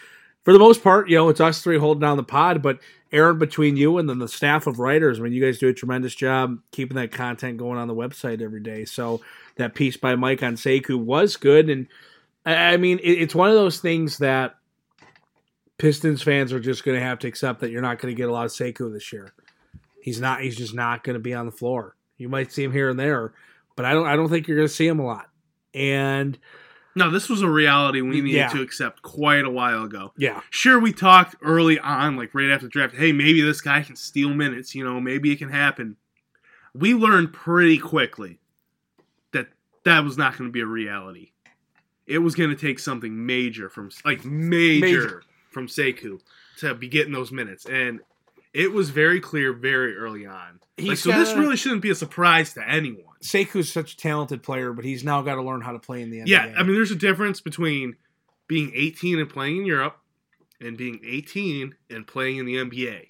for 0.43 0.53
the 0.53 0.59
most 0.59 0.83
part, 0.83 1.09
you 1.09 1.17
know, 1.17 1.29
it's 1.29 1.41
us 1.41 1.61
three 1.61 1.77
holding 1.77 2.01
down 2.01 2.17
the 2.17 2.23
pod. 2.23 2.61
But 2.61 2.79
Aaron, 3.11 3.37
between 3.37 3.77
you 3.77 3.97
and 3.97 4.09
then 4.09 4.19
the 4.19 4.27
staff 4.27 4.67
of 4.67 4.79
writers, 4.79 5.19
I 5.19 5.23
mean, 5.23 5.33
you 5.33 5.43
guys 5.43 5.59
do 5.59 5.67
a 5.67 5.73
tremendous 5.73 6.15
job 6.15 6.59
keeping 6.71 6.95
that 6.95 7.11
content 7.11 7.57
going 7.57 7.77
on 7.77 7.87
the 7.87 7.95
website 7.95 8.41
every 8.41 8.61
day. 8.61 8.85
So 8.85 9.21
that 9.57 9.75
piece 9.75 9.97
by 9.97 10.15
Mike 10.15 10.41
on 10.43 10.55
Sekou 10.55 10.97
was 10.97 11.37
good. 11.37 11.69
And 11.69 11.87
I 12.45 12.77
mean, 12.77 12.99
it's 13.03 13.35
one 13.35 13.49
of 13.49 13.55
those 13.55 13.79
things 13.79 14.17
that 14.19 14.55
Pistons 15.77 16.21
fans 16.21 16.53
are 16.53 16.59
just 16.59 16.83
going 16.83 16.97
to 16.97 17.03
have 17.03 17.19
to 17.19 17.27
accept 17.27 17.59
that 17.61 17.71
you're 17.71 17.81
not 17.81 17.99
going 17.99 18.13
to 18.13 18.17
get 18.17 18.29
a 18.29 18.31
lot 18.31 18.45
of 18.45 18.51
Sekou 18.51 18.93
this 18.93 19.11
year. 19.11 19.33
He's 20.01 20.19
not. 20.19 20.41
He's 20.41 20.55
just 20.55 20.73
not 20.73 21.03
going 21.03 21.15
to 21.15 21.19
be 21.19 21.33
on 21.33 21.45
the 21.45 21.51
floor. 21.51 21.95
You 22.17 22.29
might 22.29 22.51
see 22.51 22.63
him 22.63 22.71
here 22.71 22.89
and 22.89 22.99
there, 22.99 23.33
but 23.75 23.85
I 23.85 23.93
don't. 23.93 24.07
I 24.07 24.15
don't 24.15 24.29
think 24.29 24.47
you're 24.47 24.57
going 24.57 24.67
to 24.67 24.73
see 24.73 24.87
him 24.87 24.99
a 24.99 25.05
lot. 25.05 25.27
And 25.73 26.37
no, 26.95 27.09
this 27.09 27.29
was 27.29 27.41
a 27.41 27.49
reality 27.49 28.01
we 28.01 28.21
needed 28.21 28.37
Yeah. 28.37 28.47
to 28.49 28.61
accept 28.61 29.01
quite 29.01 29.45
a 29.45 29.49
while 29.49 29.83
ago. 29.83 30.13
yeah, 30.17 30.41
Sure, 30.49 30.79
we 30.79 30.91
talked 30.93 31.35
early 31.41 31.79
on, 31.79 32.15
like 32.17 32.33
right 32.35 32.49
after 32.49 32.65
the 32.67 32.69
draft. 32.71 32.95
Hey, 32.95 33.11
maybe 33.11 33.41
this 33.41 33.61
guy 33.61 33.81
can 33.81 33.95
steal 33.95 34.33
minutes. 34.33 34.75
You 34.75 34.83
know, 34.83 34.99
maybe 34.99 35.31
it 35.31 35.37
can 35.37 35.49
happen. 35.49 35.95
We 36.73 36.93
learned 36.93 37.33
pretty 37.33 37.77
quickly 37.77 38.39
that 39.33 39.47
that 39.83 40.03
was 40.03 40.17
not 40.17 40.37
going 40.37 40.49
to 40.49 40.53
be 40.53 40.61
a 40.61 40.65
reality. 40.65 41.31
It 42.07 42.19
was 42.19 42.35
going 42.35 42.49
to 42.49 42.55
take 42.55 42.79
something 42.79 43.25
major 43.25 43.69
from 43.69 43.89
like 44.05 44.25
major, 44.25 44.85
Major. 44.85 45.23
from 45.51 45.67
Sekou 45.67 46.19
to 46.59 46.73
be 46.75 46.87
getting 46.87 47.13
those 47.13 47.31
minutes, 47.31 47.65
and 47.65 47.99
it 48.53 48.71
was 48.71 48.89
very 48.89 49.19
clear 49.19 49.53
very 49.53 49.95
early 49.95 50.25
on. 50.25 50.59
Like, 50.79 50.97
so 50.97 51.11
this 51.11 51.33
really 51.33 51.57
shouldn't 51.57 51.81
be 51.81 51.91
a 51.91 51.95
surprise 51.95 52.53
to 52.53 52.67
anyone. 52.67 53.05
Sekou's 53.23 53.71
such 53.71 53.93
a 53.93 53.97
talented 53.97 54.41
player, 54.41 54.73
but 54.73 54.83
he's 54.83 55.03
now 55.03 55.21
got 55.21 55.35
to 55.35 55.43
learn 55.43 55.61
how 55.61 55.73
to 55.73 55.79
play 55.79 56.01
in 56.01 56.09
the 56.09 56.19
NBA. 56.19 56.27
Yeah, 56.27 56.53
I 56.57 56.63
mean, 56.63 56.73
there's 56.73 56.91
a 56.91 56.95
difference 56.95 57.39
between 57.39 57.95
being 58.47 58.71
18 58.73 59.19
and 59.19 59.29
playing 59.29 59.57
in 59.57 59.65
Europe 59.65 59.97
and 60.59 60.77
being 60.77 60.99
18 61.05 61.75
and 61.89 62.07
playing 62.07 62.37
in 62.37 62.45
the 62.45 62.55
NBA. 62.55 63.07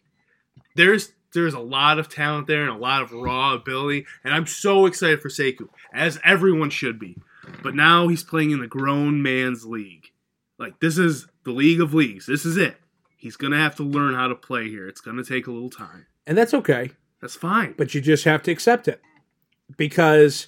There's 0.76 1.14
there's 1.34 1.54
a 1.54 1.60
lot 1.60 1.98
of 1.98 2.10
talent 2.10 2.48
there 2.48 2.62
and 2.62 2.72
a 2.72 2.78
lot 2.78 3.02
of 3.02 3.14
raw 3.14 3.54
ability, 3.54 4.06
and 4.24 4.34
I'm 4.34 4.46
so 4.46 4.86
excited 4.86 5.22
for 5.22 5.30
Sekou, 5.30 5.70
as 5.94 6.20
everyone 6.24 6.70
should 6.70 7.00
be. 7.00 7.18
But 7.64 7.74
now 7.74 8.08
he's 8.08 8.24
playing 8.24 8.52
in 8.52 8.60
the 8.60 8.68
grown 8.68 9.24
man's 9.24 9.66
league. 9.66 10.12
Like 10.60 10.80
this 10.80 10.98
is 10.98 11.28
the 11.44 11.52
league 11.52 11.82
of 11.82 11.94
leagues. 11.94 12.26
This 12.26 12.46
is 12.46 12.58
it. 12.58 12.76
He's 13.22 13.38
gonna 13.38 13.58
have 13.60 13.76
to 13.76 13.84
learn 13.84 14.16
how 14.16 14.28
to 14.28 14.36
play 14.36 14.68
here. 14.68 14.88
It's 14.88 15.00
gonna 15.00 15.24
take 15.24 15.46
a 15.48 15.52
little 15.52 15.70
time. 15.70 16.08
and 16.28 16.38
that's 16.38 16.54
okay. 16.56 16.92
That's 17.22 17.36
fine. 17.36 17.76
but 17.78 17.94
you 17.94 18.02
just 18.02 18.24
have 18.26 18.42
to 18.44 18.52
accept 18.52 18.88
it 18.88 19.00
because 19.78 20.48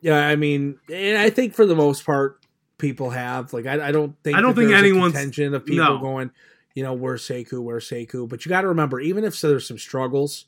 yeah 0.00 0.26
i 0.28 0.36
mean 0.36 0.78
and 0.92 1.18
i 1.18 1.28
think 1.28 1.54
for 1.54 1.66
the 1.66 1.74
most 1.74 2.06
part 2.06 2.38
people 2.78 3.10
have 3.10 3.52
like 3.52 3.66
i, 3.66 3.88
I 3.88 3.92
don't 3.92 4.14
think 4.22 4.36
I 4.36 4.40
don't 4.40 4.54
think 4.54 4.70
anyone's- 4.72 5.12
contention 5.12 5.54
of 5.54 5.66
people 5.66 5.84
no. 5.84 5.98
going 5.98 6.30
you 6.74 6.84
know 6.84 6.94
where's 6.94 7.26
Sekou, 7.26 7.60
where's 7.62 7.88
Sekou? 7.90 8.28
but 8.28 8.44
you 8.44 8.48
got 8.48 8.60
to 8.62 8.68
remember 8.68 9.00
even 9.00 9.24
if 9.24 9.34
so, 9.34 9.48
there's 9.48 9.66
some 9.66 9.76
struggles 9.76 10.46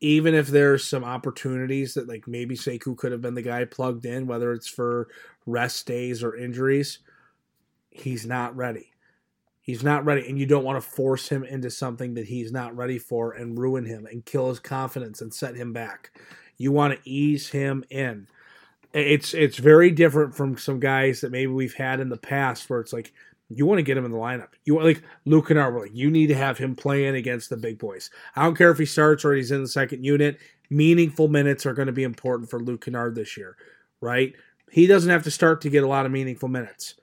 even 0.00 0.34
if 0.34 0.48
there's 0.48 0.84
some 0.84 1.04
opportunities 1.04 1.94
that 1.94 2.08
like 2.08 2.26
maybe 2.26 2.56
Sekou 2.56 2.96
could 2.98 3.12
have 3.12 3.20
been 3.22 3.34
the 3.34 3.42
guy 3.42 3.64
plugged 3.64 4.04
in 4.04 4.26
whether 4.26 4.52
it's 4.52 4.68
for 4.68 5.06
rest 5.46 5.86
days 5.86 6.22
or 6.24 6.36
injuries 6.36 6.98
he's 7.90 8.26
not 8.26 8.54
ready 8.56 8.91
He's 9.72 9.82
not 9.82 10.04
ready, 10.04 10.28
and 10.28 10.38
you 10.38 10.44
don't 10.44 10.64
want 10.64 10.76
to 10.76 10.86
force 10.86 11.30
him 11.30 11.44
into 11.44 11.70
something 11.70 12.12
that 12.12 12.26
he's 12.26 12.52
not 12.52 12.76
ready 12.76 12.98
for 12.98 13.32
and 13.32 13.58
ruin 13.58 13.86
him 13.86 14.04
and 14.04 14.22
kill 14.22 14.50
his 14.50 14.58
confidence 14.58 15.22
and 15.22 15.32
set 15.32 15.56
him 15.56 15.72
back. 15.72 16.10
You 16.58 16.72
want 16.72 16.92
to 16.92 17.10
ease 17.10 17.48
him 17.48 17.82
in. 17.88 18.26
It's 18.92 19.32
it's 19.32 19.56
very 19.56 19.90
different 19.90 20.34
from 20.34 20.58
some 20.58 20.78
guys 20.78 21.22
that 21.22 21.32
maybe 21.32 21.50
we've 21.50 21.72
had 21.72 22.00
in 22.00 22.10
the 22.10 22.18
past 22.18 22.68
where 22.68 22.80
it's 22.80 22.92
like 22.92 23.14
you 23.48 23.64
want 23.64 23.78
to 23.78 23.82
get 23.82 23.96
him 23.96 24.04
in 24.04 24.10
the 24.10 24.18
lineup. 24.18 24.50
You 24.66 24.74
want 24.74 24.88
like 24.88 25.02
Luke 25.24 25.48
Kennard, 25.48 25.72
we're 25.72 25.80
like 25.84 25.94
you 25.96 26.10
need 26.10 26.26
to 26.26 26.34
have 26.34 26.58
him 26.58 26.76
playing 26.76 27.14
against 27.14 27.48
the 27.48 27.56
big 27.56 27.78
boys. 27.78 28.10
I 28.36 28.42
don't 28.42 28.58
care 28.58 28.72
if 28.72 28.76
he 28.76 28.84
starts 28.84 29.24
or 29.24 29.32
he's 29.32 29.52
in 29.52 29.62
the 29.62 29.68
second 29.68 30.04
unit. 30.04 30.38
Meaningful 30.68 31.28
minutes 31.28 31.64
are 31.64 31.72
going 31.72 31.86
to 31.86 31.92
be 31.92 32.02
important 32.02 32.50
for 32.50 32.60
Luke 32.60 32.84
Kennard 32.84 33.14
this 33.14 33.38
year, 33.38 33.56
right? 34.02 34.34
He 34.70 34.86
doesn't 34.86 35.10
have 35.10 35.22
to 35.22 35.30
start 35.30 35.62
to 35.62 35.70
get 35.70 35.82
a 35.82 35.88
lot 35.88 36.04
of 36.04 36.12
meaningful 36.12 36.50
minutes 36.50 36.96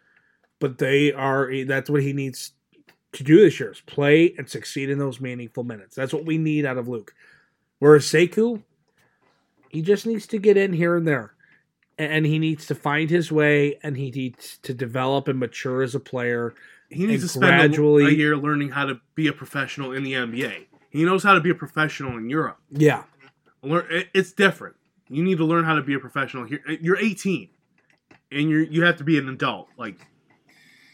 but 0.59 0.77
they 0.77 1.11
are 1.13 1.49
eh, 1.49 1.63
that's 1.63 1.89
what 1.89 2.03
he 2.03 2.13
needs 2.13 2.51
to 3.13 3.23
do 3.23 3.37
this 3.37 3.59
year 3.59 3.71
is 3.71 3.81
play 3.81 4.33
and 4.37 4.47
succeed 4.49 4.89
in 4.89 4.99
those 4.99 5.19
meaningful 5.19 5.63
minutes. 5.63 5.95
That's 5.95 6.13
what 6.13 6.25
we 6.25 6.37
need 6.37 6.65
out 6.65 6.77
of 6.77 6.87
Luke. 6.87 7.13
Whereas 7.79 8.05
Sekou, 8.05 8.63
he 9.69 9.81
just 9.81 10.05
needs 10.05 10.27
to 10.27 10.37
get 10.37 10.57
in 10.57 10.73
here 10.73 10.95
and 10.95 11.07
there. 11.07 11.33
And 11.97 12.25
he 12.25 12.39
needs 12.39 12.65
to 12.67 12.75
find 12.75 13.09
his 13.09 13.31
way 13.31 13.77
and 13.83 13.97
he 13.97 14.09
needs 14.11 14.57
to 14.63 14.73
develop 14.73 15.27
and 15.27 15.39
mature 15.39 15.81
as 15.81 15.95
a 15.95 15.99
player. 15.99 16.53
He 16.89 17.05
needs 17.05 17.23
to 17.23 17.27
spend 17.29 17.73
a- 17.73 17.75
a 18.05 18.09
year 18.11 18.37
learning 18.37 18.69
how 18.69 18.85
to 18.85 18.99
be 19.15 19.27
a 19.27 19.33
professional 19.33 19.91
in 19.91 20.03
the 20.03 20.13
NBA. 20.13 20.67
He 20.89 21.03
knows 21.03 21.23
how 21.23 21.33
to 21.33 21.41
be 21.41 21.49
a 21.49 21.55
professional 21.55 22.17
in 22.17 22.29
Europe. 22.29 22.59
Yeah. 22.71 23.03
Learn, 23.61 23.85
it's 24.13 24.31
different. 24.31 24.75
You 25.09 25.23
need 25.23 25.37
to 25.39 25.45
learn 25.45 25.65
how 25.65 25.75
to 25.75 25.81
be 25.81 25.93
a 25.93 25.99
professional 25.99 26.45
here. 26.45 26.61
Uh, 26.67 26.73
you're 26.81 26.97
18, 26.97 27.49
and 28.31 28.49
you 28.49 28.59
you 28.59 28.83
have 28.83 28.95
to 28.97 29.03
be 29.03 29.17
an 29.17 29.27
adult. 29.27 29.67
Like 29.77 29.97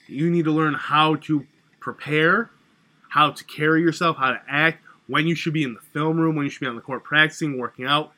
you 0.08 0.30
need 0.32 0.46
to 0.46 0.52
learn 0.52 0.74
how 0.74 1.16
to 1.16 1.46
prepare, 1.86 2.50
how 3.10 3.30
to 3.30 3.44
carry 3.46 3.82
yourself, 3.82 4.18
how 4.18 4.32
to 4.32 4.42
act, 4.50 4.84
when 5.08 5.28
you 5.28 5.36
should 5.36 5.54
be 5.54 5.62
in 5.64 5.76
the 5.76 5.80
film 5.94 6.18
room, 6.18 6.36
when 6.36 6.46
you 6.46 6.50
should 6.50 6.62
be 6.62 6.66
on 6.66 6.76
the 6.76 6.82
court 6.82 7.04
practicing, 7.04 7.60
working 7.60 7.86
out. 7.86 8.12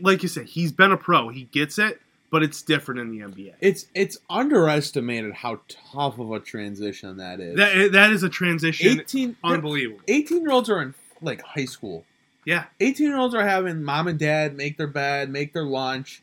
Like 0.00 0.22
you 0.22 0.28
said, 0.28 0.46
he's 0.46 0.70
been 0.70 0.92
a 0.92 0.96
pro. 0.96 1.30
He 1.30 1.42
gets 1.44 1.78
it, 1.78 2.00
but 2.30 2.44
it's 2.44 2.62
different 2.62 3.00
in 3.00 3.10
the 3.10 3.18
NBA. 3.26 3.54
It's 3.60 3.86
it's 3.92 4.16
underestimated 4.30 5.34
how 5.34 5.60
tough 5.92 6.18
of 6.20 6.30
a 6.30 6.38
transition 6.38 7.16
that 7.18 7.40
is. 7.40 7.56
That 7.56 7.90
that 7.92 8.12
is 8.12 8.22
a 8.22 8.28
transition. 8.28 9.00
18 9.00 9.36
unbelievable. 9.42 10.00
18 10.06 10.40
year 10.42 10.52
olds 10.52 10.70
are 10.70 10.80
in 10.80 10.94
like 11.20 11.42
high 11.42 11.66
school. 11.66 12.04
Yeah, 12.46 12.64
18 12.80 13.06
year 13.08 13.18
olds 13.18 13.34
are 13.34 13.46
having 13.46 13.82
mom 13.82 14.06
and 14.06 14.18
dad 14.18 14.56
make 14.56 14.78
their 14.78 14.86
bed, 14.86 15.28
make 15.28 15.52
their 15.52 15.66
lunch, 15.66 16.22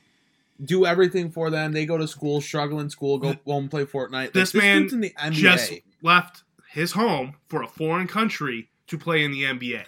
do 0.63 0.85
everything 0.85 1.29
for 1.29 1.49
them. 1.51 1.73
They 1.73 1.85
go 1.85 1.97
to 1.97 2.07
school, 2.07 2.41
struggle 2.41 2.79
in 2.79 2.89
school, 2.89 3.19
go 3.19 3.35
home, 3.45 3.69
play 3.69 3.85
Fortnite. 3.85 4.11
Like, 4.11 4.33
This 4.33 4.53
man 4.53 4.87
in 4.91 5.01
the 5.01 5.11
NBA. 5.11 5.31
just 5.33 5.73
left 6.05 6.43
his 6.71 6.93
home 6.93 7.35
for 7.47 7.63
a 7.63 7.67
foreign 7.67 8.07
country 8.07 8.69
to 8.87 8.97
play 8.97 9.23
in 9.23 9.31
the 9.31 9.43
NBA. 9.43 9.83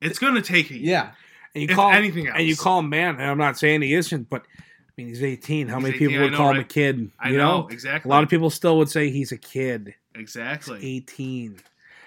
It's 0.00 0.18
going 0.18 0.34
to 0.34 0.42
take 0.42 0.70
a 0.70 0.74
year. 0.74 0.90
yeah. 0.92 1.10
And 1.54 1.62
you 1.62 1.68
call 1.68 1.90
anything 1.90 2.28
else. 2.28 2.36
and 2.38 2.46
you 2.46 2.56
call 2.56 2.78
him 2.78 2.88
man. 2.88 3.16
And 3.16 3.24
I'm 3.24 3.38
not 3.38 3.58
saying 3.58 3.82
he 3.82 3.94
isn't, 3.94 4.28
but 4.28 4.42
I 4.58 4.62
mean 4.96 5.08
he's 5.08 5.22
18. 5.22 5.66
How 5.68 5.76
He's 5.76 5.82
many 5.82 5.94
18, 5.96 6.08
people 6.08 6.22
would 6.22 6.32
know, 6.32 6.36
call 6.36 6.50
him 6.50 6.56
a 6.56 6.58
right? 6.60 6.68
kid? 6.68 7.10
I 7.18 7.30
you 7.30 7.38
know, 7.38 7.62
know, 7.62 7.68
exactly. 7.68 8.08
A 8.08 8.12
lot 8.12 8.22
of 8.22 8.28
people 8.28 8.50
still 8.50 8.78
would 8.78 8.88
say 8.88 9.10
he's 9.10 9.32
a 9.32 9.36
kid. 9.36 9.94
Exactly. 10.14 10.78
18. 10.84 11.56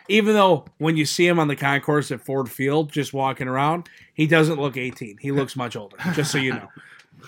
Even 0.09 0.33
though 0.33 0.65
when 0.77 0.95
you 0.95 1.05
see 1.05 1.27
him 1.27 1.39
on 1.39 1.47
the 1.47 1.55
concourse 1.55 2.12
at 2.12 2.21
Ford 2.21 2.49
Field 2.49 2.91
just 2.91 3.13
walking 3.13 3.47
around, 3.47 3.89
he 4.13 4.27
doesn't 4.27 4.59
look 4.59 4.77
18. 4.77 5.17
He 5.19 5.31
looks 5.31 5.55
much 5.55 5.75
older, 5.75 5.97
just 6.13 6.31
so 6.31 6.38
you 6.38 6.53
know. 6.53 6.69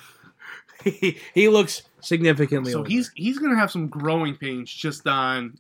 he, 0.84 1.18
he 1.34 1.48
looks 1.50 1.84
significantly 2.02 2.72
older. 2.72 2.72
So 2.72 2.78
older. 2.80 2.90
he's 2.90 3.12
he's 3.16 3.40
going 3.40 3.52
to 3.52 3.58
have 3.58 3.72
some 3.72 3.88
growing 3.88 4.36
pains 4.36 4.72
just 4.72 5.06
on, 5.08 5.58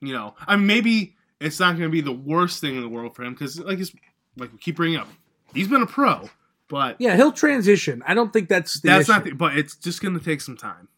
you 0.00 0.12
know, 0.12 0.34
I 0.46 0.56
mean 0.56 0.66
maybe 0.66 1.16
it's 1.40 1.60
not 1.60 1.72
going 1.72 1.82
to 1.82 1.88
be 1.90 2.00
the 2.00 2.12
worst 2.12 2.60
thing 2.60 2.76
in 2.76 2.82
the 2.82 2.88
world 2.88 3.14
for 3.14 3.22
him 3.22 3.34
because 3.34 3.58
like 3.60 3.78
it's 3.78 3.92
like 4.36 4.52
we 4.52 4.58
keep 4.58 4.76
bringing 4.76 4.98
up, 4.98 5.08
he's 5.54 5.68
been 5.68 5.82
a 5.82 5.86
pro, 5.86 6.28
but 6.68 6.96
Yeah, 7.00 7.16
he'll 7.16 7.32
transition. 7.32 8.02
I 8.06 8.14
don't 8.14 8.32
think 8.32 8.48
that's 8.48 8.80
the 8.80 8.88
that's 8.88 9.02
issue. 9.08 9.12
not. 9.12 9.24
The, 9.24 9.32
but 9.32 9.56
it's 9.56 9.76
just 9.76 10.00
going 10.02 10.18
to 10.18 10.24
take 10.24 10.40
some 10.40 10.56
time. 10.56 10.88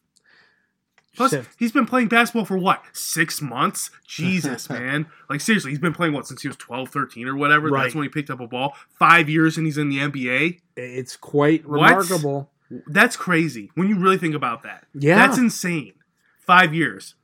Plus, 1.15 1.33
he's 1.57 1.71
been 1.73 1.85
playing 1.87 2.07
basketball 2.07 2.45
for 2.45 2.57
what 2.57 2.81
six 2.93 3.41
months? 3.41 3.89
Jesus, 4.07 4.69
man! 4.69 5.07
Like 5.29 5.41
seriously, 5.41 5.71
he's 5.71 5.79
been 5.79 5.93
playing 5.93 6.13
what 6.13 6.27
since 6.27 6.41
he 6.43 6.47
was 6.47 6.55
12, 6.57 6.89
13 6.89 7.27
or 7.27 7.35
whatever. 7.35 7.67
Right. 7.69 7.83
That's 7.83 7.95
when 7.95 8.03
he 8.03 8.09
picked 8.09 8.29
up 8.29 8.39
a 8.39 8.47
ball. 8.47 8.75
Five 8.97 9.27
years 9.27 9.57
and 9.57 9.65
he's 9.65 9.77
in 9.77 9.89
the 9.89 9.97
NBA. 9.97 10.61
It's 10.77 11.17
quite 11.17 11.67
What? 11.67 11.81
remarkable. 11.81 12.51
That's 12.87 13.17
crazy 13.17 13.71
when 13.75 13.89
you 13.89 13.97
really 13.99 14.17
think 14.19 14.35
about 14.35 14.63
that. 14.63 14.85
Yeah. 14.93 15.15
That's 15.15 15.37
insane. 15.39 15.93
Five 16.39 16.73
years. 16.73 17.15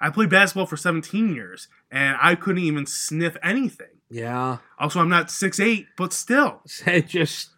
I 0.00 0.10
played 0.10 0.30
basketball 0.30 0.66
for 0.66 0.76
17 0.76 1.34
years 1.34 1.68
and 1.90 2.16
I 2.20 2.34
couldn't 2.34 2.62
even 2.62 2.86
sniff 2.86 3.36
anything. 3.42 3.86
Yeah. 4.10 4.58
Also, 4.78 5.00
I'm 5.00 5.08
not 5.08 5.30
six 5.30 5.58
eight, 5.58 5.86
but 5.96 6.12
still. 6.12 6.60
Just 7.06 7.50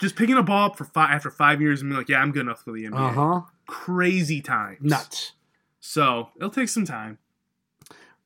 Just 0.00 0.16
picking 0.16 0.36
a 0.36 0.42
ball 0.42 0.66
up 0.66 0.76
for 0.76 0.84
five 0.84 1.10
after 1.10 1.30
five 1.30 1.60
years 1.60 1.80
and 1.80 1.90
being 1.90 1.98
like, 1.98 2.08
yeah, 2.08 2.18
I'm 2.18 2.32
good 2.32 2.42
enough 2.42 2.62
for 2.62 2.72
the 2.72 2.84
NBA. 2.84 3.10
uh-huh. 3.10 3.40
Crazy 3.66 4.40
times. 4.42 4.80
Nuts. 4.82 5.32
So 5.80 6.28
it'll 6.36 6.50
take 6.50 6.68
some 6.68 6.84
time. 6.84 7.18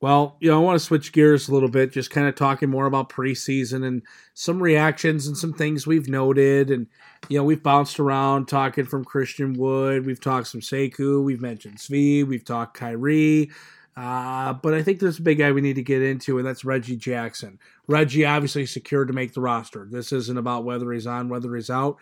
Well, 0.00 0.36
you 0.38 0.48
know, 0.48 0.60
I 0.60 0.62
want 0.62 0.78
to 0.78 0.84
switch 0.84 1.12
gears 1.12 1.48
a 1.48 1.52
little 1.52 1.68
bit, 1.68 1.92
just 1.92 2.10
kind 2.10 2.28
of 2.28 2.36
talking 2.36 2.70
more 2.70 2.86
about 2.86 3.08
preseason 3.08 3.84
and 3.84 4.02
some 4.32 4.62
reactions 4.62 5.26
and 5.26 5.36
some 5.36 5.52
things 5.52 5.88
we've 5.88 6.08
noted. 6.08 6.70
And, 6.70 6.86
you 7.28 7.36
know, 7.36 7.42
we've 7.42 7.62
bounced 7.62 7.98
around 7.98 8.46
talking 8.46 8.84
from 8.84 9.04
Christian 9.04 9.54
Wood. 9.54 10.06
We've 10.06 10.20
talked 10.20 10.46
some 10.46 10.60
Sekou. 10.60 11.24
We've 11.24 11.40
mentioned 11.40 11.78
Svi. 11.78 12.24
We've 12.24 12.44
talked 12.44 12.78
Khyri. 12.78 13.50
Uh, 13.96 14.52
but 14.52 14.74
I 14.74 14.82
think 14.84 15.00
there's 15.00 15.18
a 15.18 15.22
big 15.22 15.38
guy 15.38 15.50
we 15.50 15.60
need 15.60 15.74
to 15.74 15.82
get 15.82 16.02
into, 16.02 16.38
and 16.38 16.46
that's 16.46 16.64
Reggie 16.64 16.94
Jackson. 16.94 17.58
Reggie 17.88 18.24
obviously 18.24 18.64
secured 18.64 19.08
to 19.08 19.14
make 19.14 19.34
the 19.34 19.40
roster. 19.40 19.88
This 19.90 20.12
isn't 20.12 20.38
about 20.38 20.62
whether 20.62 20.92
he's 20.92 21.08
on, 21.08 21.28
whether 21.28 21.56
he's 21.56 21.70
out. 21.70 21.96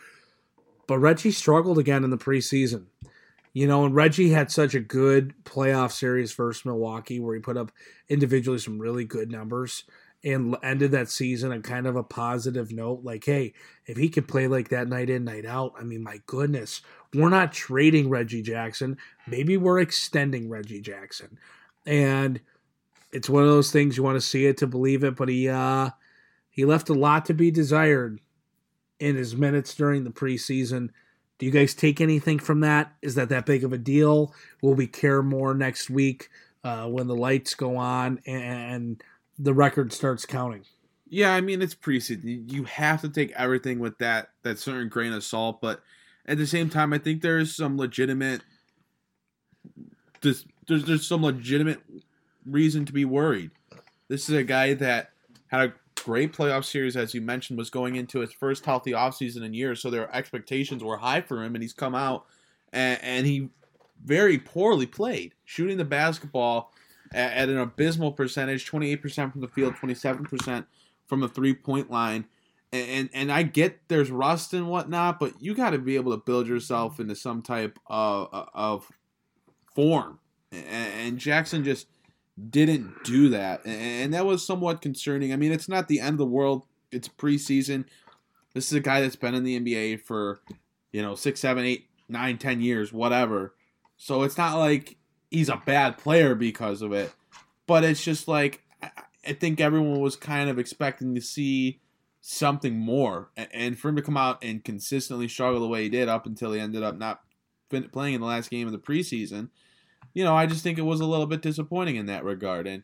But 0.86 0.98
Reggie 0.98 1.30
struggled 1.30 1.78
again 1.78 2.04
in 2.04 2.10
the 2.10 2.18
preseason. 2.18 2.88
You 3.56 3.66
know, 3.66 3.86
and 3.86 3.94
Reggie 3.94 4.28
had 4.28 4.50
such 4.50 4.74
a 4.74 4.80
good 4.80 5.32
playoff 5.44 5.90
series 5.90 6.30
versus 6.34 6.66
Milwaukee 6.66 7.20
where 7.20 7.34
he 7.34 7.40
put 7.40 7.56
up 7.56 7.72
individually 8.06 8.58
some 8.58 8.78
really 8.78 9.06
good 9.06 9.30
numbers 9.30 9.84
and 10.22 10.54
ended 10.62 10.90
that 10.90 11.08
season 11.08 11.52
on 11.52 11.62
kind 11.62 11.86
of 11.86 11.96
a 11.96 12.02
positive 12.02 12.70
note. 12.70 13.00
Like, 13.02 13.24
hey, 13.24 13.54
if 13.86 13.96
he 13.96 14.10
can 14.10 14.24
play 14.24 14.46
like 14.46 14.68
that 14.68 14.88
night 14.88 15.08
in, 15.08 15.24
night 15.24 15.46
out, 15.46 15.72
I 15.80 15.84
mean, 15.84 16.02
my 16.02 16.20
goodness, 16.26 16.82
we're 17.14 17.30
not 17.30 17.50
trading 17.50 18.10
Reggie 18.10 18.42
Jackson. 18.42 18.98
Maybe 19.26 19.56
we're 19.56 19.80
extending 19.80 20.50
Reggie 20.50 20.82
Jackson. 20.82 21.38
And 21.86 22.38
it's 23.10 23.30
one 23.30 23.42
of 23.42 23.48
those 23.48 23.72
things 23.72 23.96
you 23.96 24.02
want 24.02 24.16
to 24.16 24.20
see 24.20 24.44
it 24.44 24.58
to 24.58 24.66
believe 24.66 25.02
it, 25.02 25.16
but 25.16 25.30
he 25.30 25.48
uh 25.48 25.88
he 26.50 26.66
left 26.66 26.90
a 26.90 26.94
lot 26.94 27.24
to 27.24 27.32
be 27.32 27.50
desired 27.50 28.20
in 29.00 29.16
his 29.16 29.34
minutes 29.34 29.74
during 29.74 30.04
the 30.04 30.10
preseason. 30.10 30.90
Do 31.38 31.46
you 31.46 31.52
guys 31.52 31.74
take 31.74 32.00
anything 32.00 32.38
from 32.38 32.60
that? 32.60 32.94
Is 33.02 33.14
that 33.16 33.28
that 33.28 33.46
big 33.46 33.64
of 33.64 33.72
a 33.72 33.78
deal? 33.78 34.34
Will 34.62 34.74
we 34.74 34.86
care 34.86 35.22
more 35.22 35.54
next 35.54 35.90
week 35.90 36.30
uh, 36.64 36.86
when 36.86 37.06
the 37.06 37.14
lights 37.14 37.54
go 37.54 37.76
on 37.76 38.20
and 38.26 39.02
the 39.38 39.52
record 39.52 39.92
starts 39.92 40.24
counting? 40.24 40.64
Yeah, 41.08 41.34
I 41.34 41.40
mean 41.40 41.62
it's 41.62 41.74
preseason. 41.74 42.50
You 42.50 42.64
have 42.64 43.02
to 43.02 43.08
take 43.08 43.32
everything 43.32 43.78
with 43.78 43.98
that 43.98 44.30
that 44.42 44.58
certain 44.58 44.88
grain 44.88 45.12
of 45.12 45.22
salt, 45.22 45.60
but 45.60 45.80
at 46.26 46.38
the 46.38 46.46
same 46.46 46.68
time, 46.68 46.92
I 46.92 46.98
think 46.98 47.22
there's 47.22 47.54
some 47.54 47.76
legitimate 47.76 48.42
there's 50.20 50.44
there's, 50.66 50.84
there's 50.84 51.06
some 51.06 51.22
legitimate 51.22 51.80
reason 52.44 52.84
to 52.86 52.92
be 52.92 53.04
worried. 53.04 53.50
This 54.08 54.28
is 54.28 54.34
a 54.34 54.42
guy 54.42 54.74
that 54.74 55.10
had 55.48 55.70
a 55.70 55.74
great 56.06 56.32
playoff 56.32 56.64
series, 56.64 56.96
as 56.96 57.14
you 57.14 57.20
mentioned, 57.20 57.58
was 57.58 57.68
going 57.68 57.96
into 57.96 58.20
his 58.20 58.32
first 58.32 58.64
healthy 58.64 58.92
offseason 58.92 59.42
in 59.42 59.52
years, 59.52 59.82
so 59.82 59.90
their 59.90 60.14
expectations 60.14 60.84
were 60.84 60.98
high 60.98 61.20
for 61.20 61.42
him, 61.42 61.56
and 61.56 61.62
he's 61.64 61.72
come 61.72 61.96
out 61.96 62.26
and, 62.72 63.00
and 63.02 63.26
he 63.26 63.48
very 64.04 64.38
poorly 64.38 64.86
played, 64.86 65.34
shooting 65.44 65.78
the 65.78 65.84
basketball 65.84 66.72
at, 67.12 67.32
at 67.32 67.48
an 67.48 67.58
abysmal 67.58 68.12
percentage 68.12 68.70
28% 68.70 69.32
from 69.32 69.40
the 69.40 69.48
field, 69.48 69.74
27% 69.74 70.64
from 71.08 71.20
the 71.20 71.28
three 71.28 71.54
point 71.54 71.90
line. 71.90 72.24
And, 72.72 73.10
and 73.12 73.32
I 73.32 73.42
get 73.42 73.80
there's 73.88 74.12
rust 74.12 74.54
and 74.54 74.68
whatnot, 74.68 75.18
but 75.18 75.42
you 75.42 75.56
got 75.56 75.70
to 75.70 75.78
be 75.78 75.96
able 75.96 76.12
to 76.12 76.22
build 76.24 76.46
yourself 76.46 77.00
into 77.00 77.16
some 77.16 77.42
type 77.42 77.80
of 77.86 78.28
of 78.54 78.92
form. 79.74 80.20
And 80.52 81.18
Jackson 81.18 81.64
just 81.64 81.88
didn't 82.50 83.02
do 83.04 83.30
that, 83.30 83.64
and 83.66 84.12
that 84.12 84.26
was 84.26 84.46
somewhat 84.46 84.82
concerning. 84.82 85.32
I 85.32 85.36
mean, 85.36 85.52
it's 85.52 85.68
not 85.68 85.88
the 85.88 86.00
end 86.00 86.14
of 86.14 86.18
the 86.18 86.26
world. 86.26 86.66
It's 86.92 87.08
preseason. 87.08 87.86
This 88.52 88.66
is 88.66 88.72
a 88.74 88.80
guy 88.80 89.00
that's 89.00 89.16
been 89.16 89.34
in 89.34 89.44
the 89.44 89.58
NBA 89.58 90.02
for 90.02 90.40
you 90.92 91.02
know 91.02 91.14
six, 91.14 91.40
seven, 91.40 91.64
eight, 91.64 91.88
nine, 92.08 92.38
ten 92.38 92.60
years, 92.60 92.92
whatever. 92.92 93.54
So 93.96 94.22
it's 94.22 94.36
not 94.36 94.58
like 94.58 94.96
he's 95.30 95.48
a 95.48 95.62
bad 95.64 95.96
player 95.98 96.34
because 96.34 96.82
of 96.82 96.92
it, 96.92 97.12
but 97.66 97.84
it's 97.84 98.04
just 98.04 98.28
like 98.28 98.62
I- 98.82 99.32
think 99.32 99.60
everyone 99.60 100.00
was 100.00 100.14
kind 100.14 100.48
of 100.48 100.58
expecting 100.58 101.14
to 101.14 101.20
see 101.20 101.80
something 102.20 102.78
more, 102.78 103.30
and 103.36 103.78
for 103.78 103.88
him 103.88 103.96
to 103.96 104.02
come 104.02 104.16
out 104.16 104.44
and 104.44 104.62
consistently 104.62 105.26
struggle 105.28 105.60
the 105.60 105.68
way 105.68 105.84
he 105.84 105.88
did 105.88 106.08
up 106.08 106.26
until 106.26 106.52
he 106.52 106.60
ended 106.60 106.82
up 106.82 106.98
not 106.98 107.22
playing 107.92 108.14
in 108.14 108.20
the 108.20 108.26
last 108.26 108.50
game 108.50 108.66
of 108.66 108.72
the 108.72 108.78
preseason, 108.78 109.48
you 110.14 110.24
know, 110.24 110.34
I 110.34 110.46
just 110.46 110.62
think 110.62 110.78
it 110.78 110.82
was 110.82 111.00
a 111.00 111.06
little 111.06 111.26
bit 111.26 111.42
disappointing 111.42 111.96
in 111.96 112.06
that 112.06 112.24
regard, 112.24 112.66
and 112.66 112.82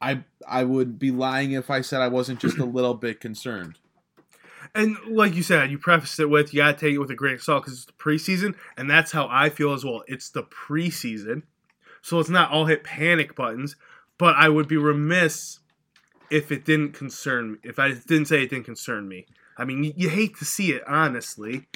I 0.00 0.24
I 0.46 0.64
would 0.64 0.98
be 0.98 1.10
lying 1.10 1.52
if 1.52 1.70
I 1.70 1.80
said 1.80 2.00
I 2.00 2.08
wasn't 2.08 2.40
just 2.40 2.58
a 2.58 2.64
little 2.64 2.94
bit 2.94 3.20
concerned. 3.20 3.78
And 4.74 4.96
like 5.08 5.34
you 5.34 5.42
said, 5.42 5.70
you 5.70 5.78
prefaced 5.78 6.20
it 6.20 6.28
with 6.28 6.52
you 6.52 6.60
got 6.60 6.78
to 6.78 6.86
take 6.86 6.94
it 6.94 6.98
with 6.98 7.10
a 7.10 7.14
grain 7.14 7.34
of 7.34 7.42
salt 7.42 7.64
because 7.64 7.78
it's 7.78 7.86
the 7.86 7.92
preseason, 7.92 8.54
and 8.76 8.90
that's 8.90 9.12
how 9.12 9.26
I 9.30 9.48
feel 9.48 9.72
as 9.72 9.84
well. 9.84 10.04
It's 10.06 10.30
the 10.30 10.42
preseason, 10.42 11.42
so 12.02 12.18
it's 12.18 12.28
not 12.28 12.50
all 12.50 12.66
hit 12.66 12.84
panic 12.84 13.34
buttons. 13.34 13.76
But 14.18 14.34
I 14.34 14.48
would 14.48 14.66
be 14.66 14.76
remiss 14.76 15.60
if 16.30 16.50
it 16.50 16.64
didn't 16.64 16.92
concern 16.92 17.52
me. 17.52 17.58
If 17.62 17.78
I 17.78 17.92
didn't 17.92 18.26
say 18.26 18.42
it 18.42 18.50
didn't 18.50 18.64
concern 18.64 19.08
me. 19.08 19.26
I 19.56 19.64
mean, 19.64 19.84
you, 19.84 19.92
you 19.96 20.08
hate 20.08 20.36
to 20.38 20.44
see 20.44 20.72
it, 20.72 20.82
honestly. 20.86 21.66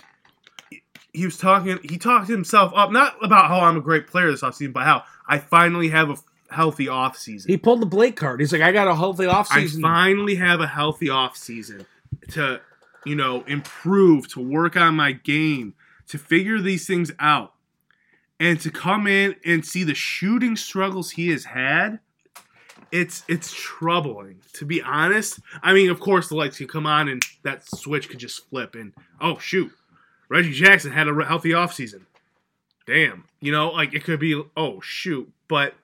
He 1.12 1.24
was 1.24 1.36
talking. 1.36 1.78
He 1.82 1.98
talked 1.98 2.28
himself 2.28 2.72
up, 2.74 2.90
not 2.90 3.16
about 3.22 3.48
how 3.48 3.60
I'm 3.60 3.76
a 3.76 3.80
great 3.80 4.06
player 4.06 4.30
this 4.30 4.42
offseason, 4.42 4.72
but 4.72 4.84
how 4.84 5.04
I 5.28 5.38
finally 5.38 5.88
have 5.90 6.10
a 6.10 6.16
healthy 6.50 6.86
offseason. 6.86 7.48
He 7.48 7.56
pulled 7.56 7.82
the 7.82 7.86
Blake 7.86 8.16
card. 8.16 8.40
He's 8.40 8.52
like, 8.52 8.62
I 8.62 8.72
got 8.72 8.88
a 8.88 8.94
healthy 8.94 9.26
off 9.26 9.48
season. 9.48 9.84
I 9.84 9.88
finally 9.88 10.36
have 10.36 10.60
a 10.60 10.66
healthy 10.66 11.06
offseason. 11.06 11.86
to, 12.30 12.60
you 13.04 13.16
know, 13.16 13.42
improve, 13.46 14.28
to 14.32 14.40
work 14.40 14.76
on 14.76 14.94
my 14.94 15.12
game, 15.12 15.74
to 16.08 16.18
figure 16.18 16.60
these 16.60 16.86
things 16.86 17.10
out, 17.18 17.52
and 18.38 18.60
to 18.60 18.70
come 18.70 19.06
in 19.06 19.36
and 19.44 19.64
see 19.64 19.84
the 19.84 19.94
shooting 19.94 20.56
struggles 20.56 21.12
he 21.12 21.28
has 21.30 21.44
had, 21.44 22.00
it's 22.90 23.24
it's 23.28 23.52
troubling 23.52 24.40
to 24.54 24.66
be 24.66 24.82
honest. 24.82 25.40
I 25.62 25.72
mean, 25.72 25.90
of 25.90 26.00
course, 26.00 26.28
the 26.28 26.36
lights 26.36 26.58
could 26.58 26.68
come 26.68 26.86
on 26.86 27.08
and 27.08 27.22
that 27.42 27.64
switch 27.68 28.08
could 28.08 28.18
just 28.18 28.48
flip 28.50 28.74
and 28.74 28.92
oh 29.20 29.38
shoot, 29.38 29.72
Reggie 30.32 30.52
Jackson 30.52 30.92
had 30.92 31.08
a 31.08 31.24
healthy 31.26 31.50
offseason. 31.50 32.06
Damn, 32.86 33.24
you 33.40 33.52
know, 33.52 33.68
like 33.68 33.92
it 33.92 34.02
could 34.02 34.18
be 34.18 34.42
oh 34.56 34.80
shoot, 34.80 35.30
but 35.46 35.74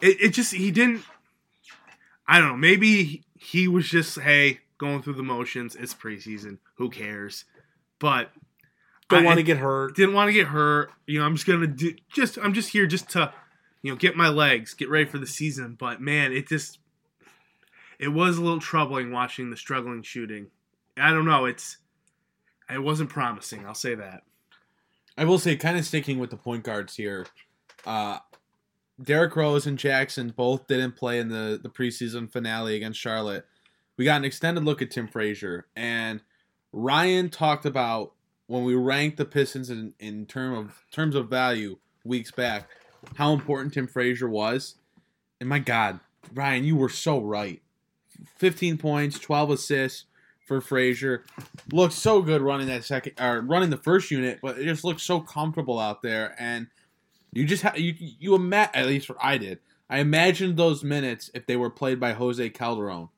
it, 0.00 0.20
it 0.20 0.28
just 0.28 0.54
he 0.54 0.70
didn't. 0.70 1.02
I 2.28 2.38
don't 2.38 2.50
know. 2.50 2.56
Maybe 2.56 3.24
he 3.36 3.66
was 3.66 3.88
just 3.88 4.20
hey 4.20 4.60
going 4.78 5.02
through 5.02 5.14
the 5.14 5.24
motions. 5.24 5.74
It's 5.74 5.92
preseason. 5.92 6.58
Who 6.76 6.88
cares? 6.88 7.46
But 7.98 8.30
Don't 9.08 9.24
want 9.24 9.38
to 9.38 9.42
get 9.42 9.56
hurt. 9.56 9.96
didn't 9.96 10.14
want 10.14 10.28
to 10.28 10.32
get 10.32 10.46
hurt. 10.46 10.92
You 11.08 11.18
know, 11.18 11.26
I'm 11.26 11.34
just 11.34 11.48
gonna 11.48 11.66
do 11.66 11.96
just 12.12 12.38
I'm 12.38 12.54
just 12.54 12.68
here 12.68 12.86
just 12.86 13.10
to, 13.10 13.32
you 13.82 13.90
know, 13.90 13.96
get 13.96 14.16
my 14.16 14.28
legs, 14.28 14.72
get 14.72 14.88
ready 14.88 15.06
for 15.06 15.18
the 15.18 15.26
season. 15.26 15.76
But 15.76 16.00
man, 16.00 16.32
it 16.32 16.46
just 16.46 16.78
it 17.98 18.08
was 18.08 18.38
a 18.38 18.42
little 18.42 18.60
troubling 18.60 19.10
watching 19.10 19.50
the 19.50 19.56
struggling 19.56 20.04
shooting. 20.04 20.46
I 20.96 21.10
don't 21.10 21.24
know, 21.24 21.44
it's 21.44 21.78
it 22.70 22.82
wasn't 22.82 23.10
promising, 23.10 23.66
I'll 23.66 23.74
say 23.74 23.94
that. 23.94 24.22
I 25.16 25.24
will 25.24 25.38
say, 25.38 25.56
kind 25.56 25.78
of 25.78 25.84
sticking 25.84 26.18
with 26.18 26.30
the 26.30 26.36
point 26.36 26.64
guards 26.64 26.96
here. 26.96 27.26
Uh, 27.86 28.18
Derrick 29.00 29.36
Rose 29.36 29.66
and 29.66 29.78
Jackson 29.78 30.32
both 30.36 30.66
didn't 30.66 30.96
play 30.96 31.18
in 31.18 31.28
the, 31.28 31.58
the 31.62 31.68
preseason 31.68 32.30
finale 32.30 32.76
against 32.76 33.00
Charlotte. 33.00 33.46
We 33.96 34.04
got 34.04 34.16
an 34.16 34.24
extended 34.24 34.64
look 34.64 34.82
at 34.82 34.90
Tim 34.90 35.06
Frazier, 35.06 35.66
and 35.76 36.20
Ryan 36.72 37.30
talked 37.30 37.64
about 37.64 38.12
when 38.46 38.64
we 38.64 38.74
ranked 38.74 39.16
the 39.16 39.24
Pistons 39.24 39.70
in, 39.70 39.94
in 39.98 40.26
term 40.26 40.54
of 40.54 40.84
terms 40.90 41.14
of 41.14 41.28
value 41.28 41.78
weeks 42.04 42.30
back, 42.30 42.68
how 43.16 43.32
important 43.32 43.74
Tim 43.74 43.86
Frazier 43.86 44.28
was. 44.28 44.74
And 45.40 45.48
my 45.48 45.58
God, 45.58 46.00
Ryan, 46.32 46.64
you 46.64 46.76
were 46.76 46.88
so 46.88 47.20
right. 47.20 47.62
15 48.36 48.78
points, 48.78 49.18
12 49.18 49.50
assists 49.50 50.04
for 50.46 50.60
Frazier. 50.60 51.24
Looked 51.72 51.94
so 51.94 52.22
good 52.22 52.42
running 52.42 52.66
that 52.68 52.84
second 52.84 53.14
or 53.20 53.40
running 53.40 53.70
the 53.70 53.76
first 53.76 54.10
unit, 54.10 54.38
but 54.42 54.58
it 54.58 54.64
just 54.64 54.84
looked 54.84 55.00
so 55.00 55.20
comfortable 55.20 55.78
out 55.78 56.02
there. 56.02 56.34
And 56.38 56.66
you 57.32 57.44
just 57.44 57.62
ha- 57.62 57.74
you 57.76 57.94
you 57.98 58.34
ima- 58.34 58.70
at 58.74 58.86
least 58.86 59.06
for 59.06 59.16
I 59.24 59.38
did. 59.38 59.58
I 59.90 59.98
imagined 59.98 60.56
those 60.56 60.82
minutes 60.84 61.30
if 61.34 61.46
they 61.46 61.56
were 61.56 61.70
played 61.70 62.00
by 62.00 62.12
Jose 62.12 62.48
Calderon. 62.50 63.08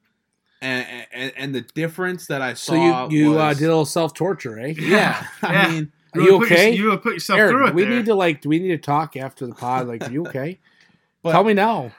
And, 0.63 0.87
and 1.13 1.33
and 1.37 1.55
the 1.55 1.61
difference 1.61 2.27
that 2.29 2.41
I 2.43 2.55
So 2.55 2.75
saw 2.75 3.09
you 3.11 3.19
you 3.19 3.39
uh, 3.39 3.53
did 3.53 3.65
a 3.65 3.69
little 3.69 3.85
self 3.85 4.15
torture, 4.15 4.59
eh? 4.59 4.75
yeah, 4.79 5.27
I 5.43 5.53
Yeah. 5.53 5.69
mean 5.69 5.93
Are 6.15 6.21
you 6.21 6.27
really 6.29 6.39
put 6.39 6.49
your- 6.51 6.59
okay? 6.59 6.71
you 6.75 6.85
really 6.87 6.97
put 6.99 7.13
yourself 7.15 7.39
Aaron, 7.39 7.53
through 7.53 7.67
it. 7.69 7.75
we 7.75 7.83
there. 7.85 7.91
need 7.93 8.07
to 8.07 8.15
like. 8.15 8.41
Do 8.41 8.49
we 8.49 8.59
need 8.59 8.69
to 8.69 8.79
talk 8.79 9.17
after 9.17 9.47
the 9.47 9.55
pod? 9.55 9.87
Like, 9.87 10.09
are 10.09 10.11
you 10.13 10.27
okay? 10.27 10.59
But- 11.23 11.33
Tell 11.33 11.45
me 11.45 11.55
now. 11.55 11.93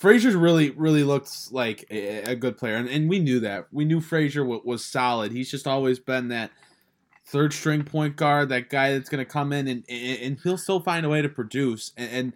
Frazier's 0.00 0.34
really, 0.34 0.70
really 0.70 1.04
looks 1.04 1.52
like 1.52 1.84
a, 1.90 2.32
a 2.32 2.34
good 2.34 2.56
player, 2.56 2.76
and, 2.76 2.88
and 2.88 3.06
we 3.06 3.18
knew 3.18 3.38
that. 3.40 3.66
We 3.70 3.84
knew 3.84 4.00
Frazier 4.00 4.42
was, 4.42 4.62
was 4.64 4.82
solid. 4.82 5.30
He's 5.30 5.50
just 5.50 5.66
always 5.66 5.98
been 5.98 6.28
that 6.28 6.50
third 7.26 7.52
string 7.52 7.84
point 7.84 8.16
guard, 8.16 8.48
that 8.48 8.70
guy 8.70 8.92
that's 8.92 9.10
going 9.10 9.22
to 9.22 9.30
come 9.30 9.52
in 9.52 9.68
and, 9.68 9.84
and 9.90 10.18
and 10.22 10.38
he'll 10.42 10.56
still 10.56 10.80
find 10.80 11.04
a 11.04 11.10
way 11.10 11.20
to 11.20 11.28
produce, 11.28 11.92
and, 11.98 12.10
and 12.10 12.32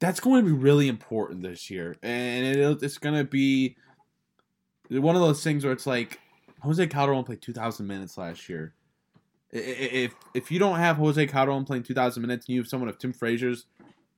that's 0.00 0.20
going 0.20 0.44
to 0.44 0.50
be 0.50 0.54
really 0.54 0.86
important 0.86 1.42
this 1.42 1.70
year. 1.70 1.96
And 2.02 2.44
it, 2.44 2.82
it's 2.82 2.98
going 2.98 3.16
to 3.16 3.24
be 3.24 3.74
one 4.90 5.16
of 5.16 5.22
those 5.22 5.42
things 5.42 5.64
where 5.64 5.72
it's 5.72 5.86
like 5.86 6.20
Jose 6.60 6.86
Calderon 6.88 7.24
played 7.24 7.40
2,000 7.40 7.86
minutes 7.86 8.18
last 8.18 8.50
year. 8.50 8.74
If 9.50 10.14
if 10.34 10.52
you 10.52 10.58
don't 10.58 10.76
have 10.76 10.96
Jose 10.98 11.26
Calderon 11.26 11.64
playing 11.64 11.84
2,000 11.84 12.20
minutes, 12.20 12.48
and 12.48 12.54
you 12.54 12.60
have 12.60 12.68
someone 12.68 12.90
of 12.90 12.98
Tim 12.98 13.14
Frazier's 13.14 13.64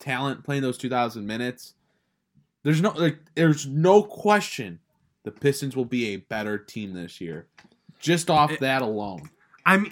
talent 0.01 0.43
playing 0.43 0.63
those 0.63 0.77
2,000 0.77 1.25
minutes. 1.25 1.75
There's 2.65 2.81
no 2.81 2.91
like 2.91 3.19
there's 3.37 3.67
no 3.67 4.03
question 4.03 4.81
the 5.23 5.31
Pistons 5.31 5.77
will 5.77 5.85
be 5.85 6.07
a 6.09 6.17
better 6.17 6.59
team 6.59 6.93
this 6.95 7.21
year. 7.21 7.47
Just 8.01 8.29
off 8.31 8.51
It- 8.51 8.61
that 8.61 8.83
alone. 8.83 9.31
I'm 9.65 9.87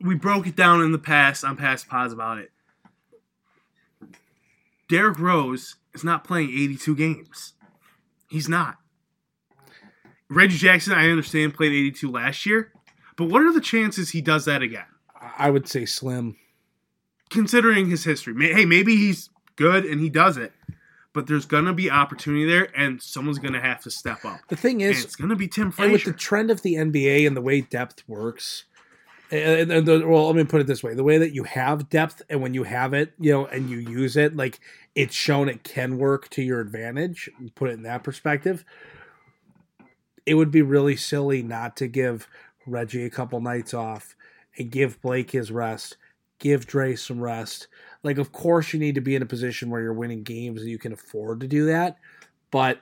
we 0.00 0.14
broke 0.16 0.46
it 0.46 0.56
down 0.56 0.82
in 0.82 0.92
the 0.92 0.98
past 0.98 1.44
on 1.44 1.56
past 1.56 1.88
pods 1.88 2.12
about 2.12 2.38
it. 2.38 2.52
Derrick 4.88 5.18
Rose 5.18 5.76
is 5.94 6.04
not 6.04 6.24
playing 6.24 6.50
82 6.50 6.96
games. 6.96 7.54
He's 8.28 8.48
not. 8.48 8.78
Reggie 10.28 10.56
Jackson, 10.58 10.92
I 10.94 11.08
understand, 11.10 11.54
played 11.54 11.72
82 11.72 12.10
last 12.10 12.46
year, 12.46 12.72
but 13.16 13.26
what 13.28 13.42
are 13.42 13.52
the 13.52 13.60
chances 13.60 14.10
he 14.10 14.20
does 14.22 14.44
that 14.46 14.62
again? 14.62 14.86
I 15.38 15.50
would 15.50 15.68
say 15.68 15.84
slim. 15.84 16.36
Considering 17.30 17.88
his 17.88 18.04
history, 18.04 18.34
hey, 18.52 18.64
maybe 18.64 18.96
he's 18.96 19.30
good 19.56 19.84
and 19.84 20.00
he 20.00 20.08
does 20.10 20.36
it, 20.36 20.52
but 21.12 21.26
there's 21.26 21.46
gonna 21.46 21.72
be 21.72 21.90
opportunity 21.90 22.44
there, 22.44 22.68
and 22.76 23.02
someone's 23.02 23.38
gonna 23.38 23.60
have 23.60 23.82
to 23.82 23.90
step 23.90 24.24
up. 24.24 24.40
The 24.48 24.56
thing 24.56 24.82
And 24.82 24.92
is, 24.92 25.04
it's 25.04 25.16
gonna 25.16 25.36
be 25.36 25.48
Tim 25.48 25.72
and 25.78 25.92
with 25.92 26.04
the 26.04 26.12
trend 26.12 26.50
of 26.50 26.62
the 26.62 26.74
NBA 26.74 27.26
and 27.26 27.36
the 27.36 27.40
way 27.40 27.60
depth 27.60 28.02
works, 28.08 28.64
and, 29.30 29.70
and 29.70 29.86
the, 29.86 30.06
well, 30.06 30.26
let 30.26 30.36
me 30.36 30.44
put 30.44 30.60
it 30.60 30.66
this 30.66 30.82
way: 30.82 30.94
the 30.94 31.04
way 31.04 31.18
that 31.18 31.34
you 31.34 31.44
have 31.44 31.88
depth, 31.88 32.22
and 32.28 32.40
when 32.40 32.54
you 32.54 32.64
have 32.64 32.94
it, 32.94 33.12
you 33.18 33.32
know, 33.32 33.46
and 33.46 33.70
you 33.70 33.78
use 33.78 34.16
it, 34.16 34.36
like 34.36 34.60
it's 34.94 35.14
shown 35.14 35.48
it 35.48 35.64
can 35.64 35.98
work 35.98 36.28
to 36.30 36.42
your 36.42 36.60
advantage. 36.60 37.30
Put 37.54 37.70
it 37.70 37.74
in 37.74 37.82
that 37.82 38.04
perspective. 38.04 38.64
It 40.24 40.34
would 40.34 40.50
be 40.50 40.62
really 40.62 40.96
silly 40.96 41.42
not 41.42 41.76
to 41.78 41.88
give 41.88 42.28
Reggie 42.66 43.04
a 43.04 43.10
couple 43.10 43.40
nights 43.40 43.74
off 43.74 44.14
and 44.56 44.70
give 44.70 45.00
Blake 45.00 45.30
his 45.30 45.50
rest, 45.50 45.96
give 46.38 46.66
Dre 46.66 46.94
some 46.94 47.20
rest. 47.20 47.68
Like, 48.02 48.18
of 48.18 48.32
course, 48.32 48.72
you 48.72 48.80
need 48.80 48.96
to 48.96 49.00
be 49.00 49.14
in 49.14 49.22
a 49.22 49.26
position 49.26 49.70
where 49.70 49.80
you're 49.80 49.92
winning 49.92 50.22
games 50.22 50.60
and 50.60 50.70
you 50.70 50.78
can 50.78 50.92
afford 50.92 51.40
to 51.40 51.46
do 51.46 51.66
that, 51.66 51.98
but 52.50 52.80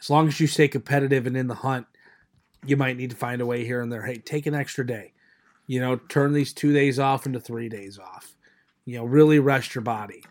as 0.00 0.10
long 0.10 0.28
as 0.28 0.38
you 0.38 0.46
stay 0.46 0.68
competitive 0.68 1.26
and 1.26 1.36
in 1.36 1.46
the 1.46 1.54
hunt, 1.54 1.86
you 2.66 2.76
might 2.76 2.96
need 2.96 3.10
to 3.10 3.16
find 3.16 3.40
a 3.40 3.46
way 3.46 3.64
here 3.64 3.80
and 3.80 3.90
there. 3.90 4.04
Hey, 4.04 4.16
take 4.16 4.46
an 4.46 4.54
extra 4.54 4.86
day. 4.86 5.12
You 5.66 5.80
know, 5.80 5.96
turn 5.96 6.32
these 6.32 6.52
two 6.52 6.72
days 6.72 6.98
off 6.98 7.24
into 7.24 7.40
three 7.40 7.68
days 7.70 7.98
off. 7.98 8.36
You 8.84 8.98
know, 8.98 9.04
really 9.04 9.38
rest 9.38 9.74
your 9.74 9.82
body. 9.82 10.22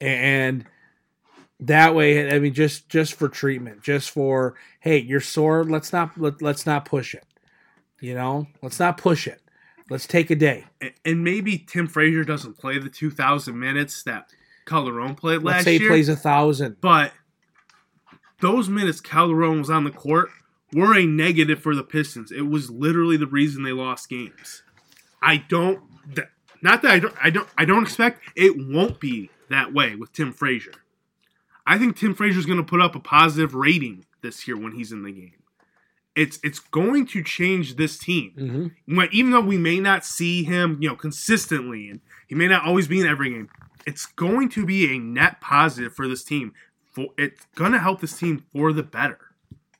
And 0.00 0.64
that 1.60 1.94
way, 1.94 2.30
I 2.32 2.38
mean, 2.38 2.54
just 2.54 2.88
just 2.88 3.12
for 3.14 3.28
treatment, 3.28 3.82
just 3.82 4.10
for 4.10 4.54
hey, 4.80 4.98
you're 4.98 5.20
sore. 5.20 5.64
Let's 5.64 5.92
not 5.92 6.18
let, 6.18 6.40
let's 6.40 6.64
not 6.64 6.86
push 6.86 7.14
it. 7.14 7.26
You 8.00 8.14
know, 8.14 8.46
let's 8.62 8.80
not 8.80 8.96
push 8.96 9.26
it. 9.26 9.42
Let's 9.90 10.06
take 10.06 10.30
a 10.30 10.36
day. 10.36 10.64
And- 11.04 11.24
maybe 11.24 11.58
Tim 11.58 11.86
Frazier 11.86 12.24
doesn't 12.24 12.58
play 12.58 12.78
the 12.78 12.88
2,000 12.88 13.58
minutes 13.58 14.02
that 14.04 14.30
Calderon 14.64 15.16
played 15.16 15.42
last 15.42 15.42
year. 15.42 15.44
Let's 15.44 15.56
last 15.56 15.64
say 15.64 15.72
he 15.74 15.80
year. 15.80 15.90
plays 15.90 16.08
a 16.08 16.16
thousand. 16.16 16.80
but 16.80 17.12
those 18.40 18.68
minutes 18.68 19.00
Calderon 19.00 19.58
was 19.58 19.68
on 19.68 19.84
the 19.84 19.90
court 19.90 20.30
were 20.72 20.96
a 20.96 21.04
negative 21.04 21.60
for 21.60 21.74
the 21.74 21.82
Pistons. 21.82 22.30
It 22.30 22.42
was 22.42 22.70
literally 22.70 23.16
the 23.16 23.26
reason 23.26 23.62
they 23.64 23.72
lost 23.72 24.08
games. 24.08 24.62
I 25.20 25.38
don't, 25.38 25.82
not 26.62 26.82
that 26.82 26.90
I 26.92 26.98
don't, 27.00 27.14
I 27.22 27.30
don't, 27.30 27.48
I 27.58 27.64
don't 27.64 27.82
expect 27.82 28.22
it 28.36 28.54
won't 28.56 29.00
be 29.00 29.30
that 29.50 29.74
way 29.74 29.96
with 29.96 30.12
Tim 30.12 30.32
Frazier. 30.32 30.72
I 31.66 31.78
think 31.78 31.96
Tim 31.96 32.14
Frazier's 32.14 32.46
going 32.46 32.58
to 32.58 32.64
put 32.64 32.80
up 32.80 32.94
a 32.94 33.00
positive 33.00 33.54
rating 33.54 34.06
this 34.22 34.46
year 34.46 34.56
when 34.56 34.72
he's 34.72 34.92
in 34.92 35.02
the 35.02 35.12
game. 35.12 35.34
It's 36.22 36.38
it's 36.42 36.58
going 36.58 37.06
to 37.14 37.22
change 37.22 37.76
this 37.76 37.96
team 37.98 38.30
hmm 38.36 38.66
when- 38.96 39.08
even 39.12 39.30
though 39.32 39.40
we 39.40 39.58
may 39.58 39.78
not 39.80 40.04
see 40.04 40.44
him, 40.44 40.76
you 40.80 40.88
know, 40.88 40.96
consistently, 40.96 41.88
and 41.90 42.00
he 42.28 42.34
may 42.34 42.48
not 42.48 42.64
always 42.64 42.86
be 42.88 43.00
in 43.00 43.06
every 43.06 43.30
game, 43.30 43.48
it's 43.86 44.04
going 44.06 44.48
to 44.50 44.66
be 44.66 44.94
a 44.94 44.98
net 44.98 45.40
positive 45.40 45.94
for 45.94 46.06
this 46.08 46.22
team. 46.24 46.52
For 46.92 47.06
it's 47.16 47.46
going 47.54 47.72
to 47.72 47.78
help 47.78 48.00
this 48.00 48.18
team 48.18 48.44
for 48.52 48.72
the 48.72 48.82
better. 48.82 49.18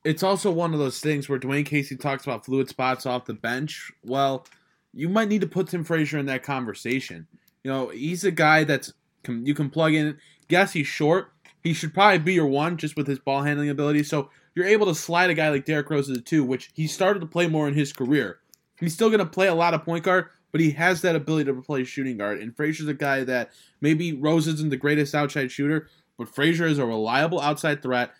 It's 0.04 0.22
also 0.22 0.50
one 0.50 0.72
of 0.72 0.78
those 0.78 1.00
things 1.00 1.28
where 1.28 1.38
Dwane 1.38 1.66
Casey 1.66 1.96
talks 1.96 2.24
about 2.24 2.44
fluid 2.46 2.68
spots 2.68 3.04
off 3.04 3.26
the 3.26 3.34
bench. 3.34 3.92
Well, 4.04 4.46
you 4.94 5.08
might 5.10 5.28
need 5.28 5.42
to 5.42 5.46
put 5.46 5.68
Tim 5.68 5.84
Frazier 5.84 6.18
in 6.18 6.26
that 6.26 6.42
conversation. 6.42 7.26
You 7.64 7.70
know, 7.70 7.88
he's 7.90 8.24
a 8.24 8.30
guy 8.30 8.64
that's 8.64 8.92
can- 9.24 9.44
you 9.44 9.54
can 9.54 9.68
plug 9.68 9.92
in. 9.92 10.16
Yes, 10.48 10.72
he's 10.72 10.86
short. 10.86 11.32
He 11.62 11.74
should 11.74 11.92
probably 11.92 12.18
be 12.18 12.32
your 12.34 12.46
one 12.46 12.78
just 12.78 12.96
with 12.96 13.06
his 13.06 13.18
ball 13.18 13.42
handling 13.42 13.68
ability. 13.68 14.04
So 14.04 14.30
you're 14.54 14.66
able 14.66 14.86
to 14.86 14.94
slide 14.94 15.30
a 15.30 15.34
guy 15.34 15.48
like 15.50 15.64
Derrick 15.64 15.90
Rose 15.90 16.06
to 16.06 16.12
the 16.12 16.20
two, 16.20 16.44
which 16.44 16.70
he 16.74 16.86
started 16.86 17.20
to 17.20 17.26
play 17.26 17.46
more 17.46 17.68
in 17.68 17.74
his 17.74 17.92
career. 17.92 18.38
He's 18.78 18.94
still 18.94 19.08
going 19.08 19.20
to 19.20 19.26
play 19.26 19.46
a 19.46 19.54
lot 19.54 19.74
of 19.74 19.84
point 19.84 20.04
guard, 20.04 20.26
but 20.52 20.60
he 20.60 20.70
has 20.72 21.02
that 21.02 21.14
ability 21.14 21.44
to 21.44 21.62
play 21.62 21.84
shooting 21.84 22.16
guard. 22.16 22.40
And 22.40 22.56
Frazier's 22.56 22.88
a 22.88 22.94
guy 22.94 23.24
that 23.24 23.50
maybe 23.80 24.12
Rose 24.12 24.46
isn't 24.46 24.70
the 24.70 24.76
greatest 24.76 25.14
outside 25.14 25.52
shooter, 25.52 25.88
but 26.18 26.28
Frazier 26.28 26.66
is 26.66 26.78
a 26.78 26.86
reliable 26.86 27.40
outside 27.40 27.82
threat. 27.82 28.12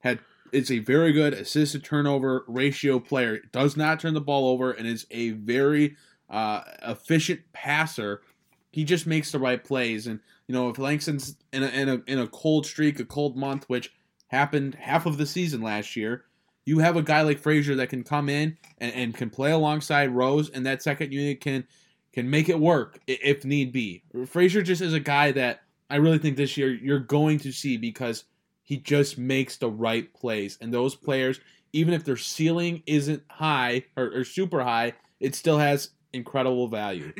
Had 0.00 0.20
is 0.52 0.70
a 0.70 0.78
very 0.78 1.12
good 1.12 1.34
assist 1.34 1.72
to 1.72 1.78
turnover 1.80 2.44
ratio 2.46 3.00
player. 3.00 3.40
Does 3.52 3.76
not 3.76 3.98
turn 3.98 4.14
the 4.14 4.20
ball 4.20 4.48
over 4.48 4.70
and 4.70 4.86
is 4.86 5.06
a 5.10 5.30
very 5.30 5.96
uh, 6.30 6.62
efficient 6.82 7.40
passer. 7.52 8.22
He 8.70 8.84
just 8.84 9.06
makes 9.06 9.32
the 9.32 9.38
right 9.38 9.62
plays. 9.62 10.06
And 10.06 10.20
you 10.46 10.52
know, 10.52 10.68
if 10.68 10.78
Langston's 10.78 11.36
in 11.52 11.62
a, 11.62 11.68
in 11.68 11.88
a 11.88 12.02
in 12.06 12.18
a 12.18 12.26
cold 12.28 12.66
streak, 12.66 13.00
a 13.00 13.04
cold 13.04 13.36
month, 13.36 13.64
which 13.68 13.92
happened 14.34 14.74
half 14.74 15.06
of 15.06 15.16
the 15.16 15.26
season 15.26 15.62
last 15.62 15.96
year, 15.96 16.24
you 16.66 16.78
have 16.80 16.96
a 16.96 17.02
guy 17.02 17.22
like 17.22 17.38
Frazier 17.38 17.74
that 17.76 17.88
can 17.88 18.02
come 18.02 18.28
in 18.28 18.56
and, 18.78 18.92
and 18.92 19.14
can 19.14 19.30
play 19.30 19.52
alongside 19.52 20.10
Rose, 20.10 20.50
and 20.50 20.66
that 20.66 20.82
second 20.82 21.12
unit 21.12 21.40
can 21.40 21.66
can 22.12 22.30
make 22.30 22.48
it 22.48 22.60
work 22.60 23.00
if 23.06 23.44
need 23.44 23.72
be. 23.72 24.02
Frazier 24.26 24.62
just 24.62 24.80
is 24.80 24.94
a 24.94 25.00
guy 25.00 25.32
that 25.32 25.62
I 25.90 25.96
really 25.96 26.18
think 26.18 26.36
this 26.36 26.56
year 26.56 26.72
you're 26.72 27.00
going 27.00 27.38
to 27.40 27.52
see 27.52 27.76
because 27.76 28.24
he 28.62 28.76
just 28.76 29.18
makes 29.18 29.56
the 29.56 29.70
right 29.70 30.12
plays, 30.14 30.58
and 30.60 30.72
those 30.72 30.94
players, 30.94 31.40
even 31.72 31.92
if 31.92 32.04
their 32.04 32.16
ceiling 32.16 32.82
isn't 32.86 33.22
high 33.28 33.84
or, 33.96 34.10
or 34.14 34.24
super 34.24 34.62
high, 34.62 34.94
it 35.20 35.34
still 35.34 35.58
has 35.58 35.90
incredible 36.12 36.68
value. 36.68 37.12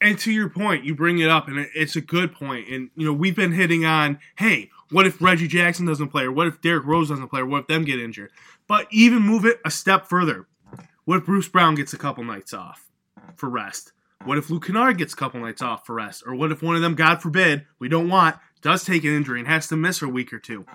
And 0.00 0.18
to 0.18 0.32
your 0.32 0.50
point, 0.50 0.84
you 0.84 0.94
bring 0.94 1.18
it 1.18 1.30
up, 1.30 1.48
and 1.48 1.66
it's 1.74 1.96
a 1.96 2.02
good 2.02 2.32
point. 2.32 2.68
And 2.68 2.90
you 2.96 3.06
know, 3.06 3.12
we've 3.12 3.36
been 3.36 3.52
hitting 3.52 3.86
on, 3.86 4.18
hey, 4.36 4.70
what 4.90 5.06
if 5.06 5.20
Reggie 5.20 5.48
Jackson 5.48 5.86
doesn't 5.86 6.08
play, 6.08 6.24
or 6.24 6.32
what 6.32 6.46
if 6.46 6.60
Derrick 6.60 6.86
Rose 6.86 7.08
doesn't 7.08 7.28
play, 7.28 7.40
or 7.40 7.46
what 7.46 7.62
if 7.62 7.66
them 7.66 7.84
get 7.84 8.00
injured? 8.00 8.30
But 8.66 8.86
even 8.90 9.22
move 9.22 9.44
it 9.44 9.60
a 9.64 9.70
step 9.70 10.06
further. 10.06 10.46
What 11.04 11.18
if 11.18 11.24
Bruce 11.24 11.48
Brown 11.48 11.74
gets 11.76 11.92
a 11.92 11.98
couple 11.98 12.24
nights 12.24 12.52
off 12.52 12.88
for 13.36 13.48
rest? 13.48 13.92
What 14.24 14.38
if 14.38 14.50
Luke 14.50 14.66
Kennard 14.66 14.98
gets 14.98 15.12
a 15.12 15.16
couple 15.16 15.40
nights 15.40 15.62
off 15.62 15.86
for 15.86 15.94
rest? 15.94 16.24
Or 16.26 16.34
what 16.34 16.50
if 16.50 16.62
one 16.62 16.74
of 16.74 16.82
them, 16.82 16.94
God 16.94 17.22
forbid, 17.22 17.64
we 17.78 17.88
don't 17.88 18.08
want, 18.08 18.36
does 18.60 18.84
take 18.84 19.04
an 19.04 19.14
injury 19.14 19.38
and 19.38 19.48
has 19.48 19.68
to 19.68 19.76
miss 19.76 20.02
a 20.02 20.08
week 20.08 20.32
or 20.32 20.40
two? 20.40 20.66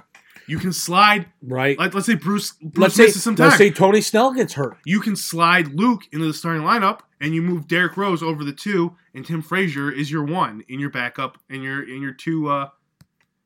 You 0.48 0.58
can 0.58 0.74
slide. 0.74 1.28
Right. 1.42 1.78
Like, 1.78 1.94
let's 1.94 2.08
say 2.08 2.16
Bruce, 2.16 2.54
Bruce 2.62 2.82
let's 2.82 2.96
say 2.96 3.20
some 3.20 3.36
time 3.36 3.48
let's 3.48 3.58
say 3.58 3.72
Tony 3.72 4.02
Snell 4.02 4.34
gets 4.34 4.54
hurt. 4.54 4.78
you 4.86 5.00
can 5.00 5.16
slide 5.16 5.68
Luke 5.68 6.04
into 6.12 6.26
the 6.26 6.34
starting 6.34 6.64
lineup 6.64 7.02
and 7.20 7.36
you 7.36 7.42
move 7.42 7.68
Derrick 7.68 7.98
Rose 7.98 8.24
over 8.24 8.44
the 8.44 8.54
two 8.54 8.96
and 9.14 9.26
Tim 9.26 9.42
Frazier 9.42 9.92
is 9.92 10.10
your 10.10 10.24
one 10.24 10.64
in 10.68 10.80
your 10.80 10.90
backup 10.90 11.38
in 11.50 11.62
your 11.62 11.84
in 11.84 12.02
your 12.02 12.14
two 12.14 12.50
uh 12.50 12.70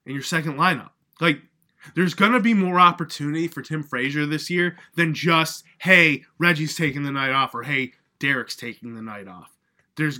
in 0.05 0.13
your 0.13 0.23
second 0.23 0.55
lineup. 0.57 0.89
Like 1.19 1.39
there's 1.95 2.13
gonna 2.13 2.39
be 2.39 2.53
more 2.53 2.79
opportunity 2.79 3.47
for 3.47 3.61
Tim 3.61 3.83
Frazier 3.83 4.25
this 4.25 4.49
year 4.49 4.77
than 4.95 5.13
just, 5.13 5.63
hey, 5.79 6.23
Reggie's 6.39 6.75
taking 6.75 7.03
the 7.03 7.11
night 7.11 7.31
off 7.31 7.53
or 7.53 7.63
hey, 7.63 7.93
Derrick's 8.19 8.55
taking 8.55 8.95
the 8.95 9.01
night 9.01 9.27
off. 9.27 9.51
There's 9.95 10.19